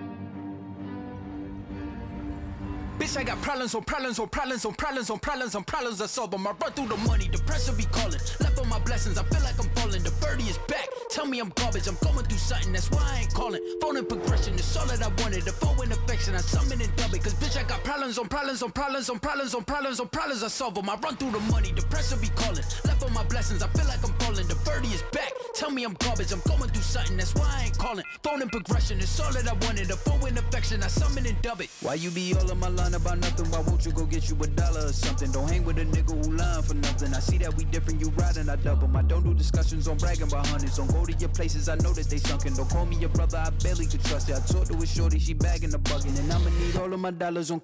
Bitch, 2.98 3.16
I 3.16 3.22
got 3.22 3.40
problems 3.42 3.76
on 3.76 3.84
problems 3.84 4.18
on 4.18 4.28
problems 4.28 4.64
on 4.64 4.74
problems 4.74 5.08
on 5.08 5.18
problems 5.20 5.54
on 5.54 5.62
problems 5.62 6.00
I 6.00 6.06
solve 6.06 6.32
them. 6.32 6.46
I 6.48 6.50
run 6.50 6.72
through 6.72 6.88
the 6.88 6.96
money, 7.06 7.28
the 7.30 7.38
pressure 7.38 7.72
be 7.72 7.84
calling. 7.84 8.18
Left 8.40 8.58
on 8.58 8.68
my 8.68 8.80
blessings, 8.80 9.16
I 9.16 9.22
feel 9.22 9.42
like 9.42 9.56
I'm 9.58 9.70
falling. 9.76 10.02
The 10.02 10.10
birdie 10.20 10.50
is 10.50 10.58
back. 10.66 10.88
Tell 11.08 11.24
me 11.24 11.38
I'm 11.38 11.50
garbage, 11.50 11.86
I'm 11.86 11.96
going 12.02 12.26
through 12.26 12.38
something, 12.38 12.72
that's 12.72 12.90
why 12.90 13.00
I 13.02 13.20
ain't 13.20 13.32
calling. 13.34 13.62
Phone 13.80 13.96
in 13.96 14.04
progression, 14.04 14.54
it's 14.54 14.76
all 14.76 14.86
that 14.86 15.00
I 15.00 15.08
wanted. 15.22 15.44
The 15.44 15.52
phone 15.52 15.80
in 15.84 15.92
affection, 15.92 16.34
I 16.34 16.38
summon 16.38 16.80
and 16.80 16.94
dub 16.96 17.14
it. 17.14 17.22
Cause 17.22 17.34
bitch, 17.34 17.56
I 17.56 17.62
got 17.62 17.84
problems 17.84 18.18
on 18.18 18.26
problems 18.28 18.62
on 18.62 18.72
problems 18.72 19.08
on 19.08 19.18
problems 19.20 19.54
on 19.54 19.62
problems 19.64 20.00
on 20.00 20.08
problems 20.08 20.42
I 20.42 20.48
solve 20.48 20.74
them. 20.74 20.90
I 20.90 20.96
run 20.96 21.16
through 21.16 21.30
the 21.30 21.40
money, 21.40 21.72
the 21.72 21.82
pressure 21.82 22.16
be 22.16 22.28
calling. 22.34 22.64
Left 22.84 23.02
on 23.04 23.14
my 23.14 23.24
blessings, 23.24 23.62
I 23.62 23.68
feel 23.68 23.86
like 23.86 24.02
I'm 24.04 24.12
falling. 24.18 24.48
The 24.48 24.56
birdie 24.66 24.88
is 24.88 25.02
back. 25.12 25.32
Tell 25.54 25.70
me 25.70 25.84
I'm 25.84 25.94
garbage, 25.94 26.32
I'm 26.32 26.42
going 26.46 26.70
through 26.70 26.82
something, 26.82 27.16
that's 27.16 27.34
why 27.34 27.46
I 27.46 27.64
ain't 27.66 27.78
calling. 27.78 28.04
Phone 28.22 28.42
in 28.42 28.48
progression, 28.48 28.98
it's 28.98 29.18
all 29.20 29.32
that 29.32 29.48
I 29.48 29.54
wanted. 29.66 29.86
The 29.86 29.96
phone 29.96 30.26
in 30.28 30.36
affection, 30.36 30.82
I 30.82 30.88
summon 30.88 31.26
and 31.26 31.40
dub 31.42 31.60
it. 31.60 31.70
Why 31.80 31.94
you 31.94 32.10
be 32.10 32.34
all 32.34 32.50
in 32.50 32.58
my 32.58 32.68
line 32.88 33.00
about 33.00 33.18
nothing? 33.18 33.50
Why 33.50 33.60
won't 33.60 33.84
you 33.84 33.92
go 33.92 34.04
get 34.04 34.28
you 34.28 34.36
a 34.42 34.46
dollar 34.46 34.86
or 34.86 34.92
something? 34.92 35.30
Don't 35.30 35.48
hang 35.48 35.64
with 35.64 35.78
a 35.78 35.84
nigga 35.84 36.24
who 36.24 36.32
lying 36.32 36.62
for 36.62 36.74
nothing. 36.74 37.14
I 37.14 37.20
see 37.20 37.38
that 37.38 37.54
we 37.56 37.64
different, 37.64 38.00
you 38.00 38.10
riding, 38.10 38.48
I 38.48 38.56
double. 38.56 38.94
I 38.96 39.02
don't 39.02 39.24
do 39.24 39.34
discussions 39.34 39.88
on 39.88 39.96
bragging 39.98 40.28
about 40.28 40.46
hundreds. 40.46 40.76
Don't 40.76 40.90
go 40.92 41.04
to 41.04 41.12
your 41.12 41.28
places, 41.30 41.68
I 41.68 41.76
know 41.76 41.92
that 41.92 42.08
they 42.08 42.18
sunken. 42.18 42.54
Don't 42.54 42.68
call 42.70 42.86
me 42.86 42.96
your 42.96 43.10
brother, 43.10 43.38
I 43.38 43.50
barely 43.62 43.86
could 43.86 44.04
trust 44.04 44.28
it. 44.28 44.36
I 44.36 44.40
talked 44.40 44.72
to 44.72 44.76
a 44.76 44.86
shorty, 44.86 45.18
she 45.18 45.34
bagging 45.34 45.70
the 45.70 45.78
bugging. 45.78 46.18
And 46.18 46.32
I'ma 46.32 46.50
need 46.50 46.76
all 46.76 46.92
of 46.92 47.00
my 47.00 47.10
dollars 47.10 47.50
on 47.50 47.60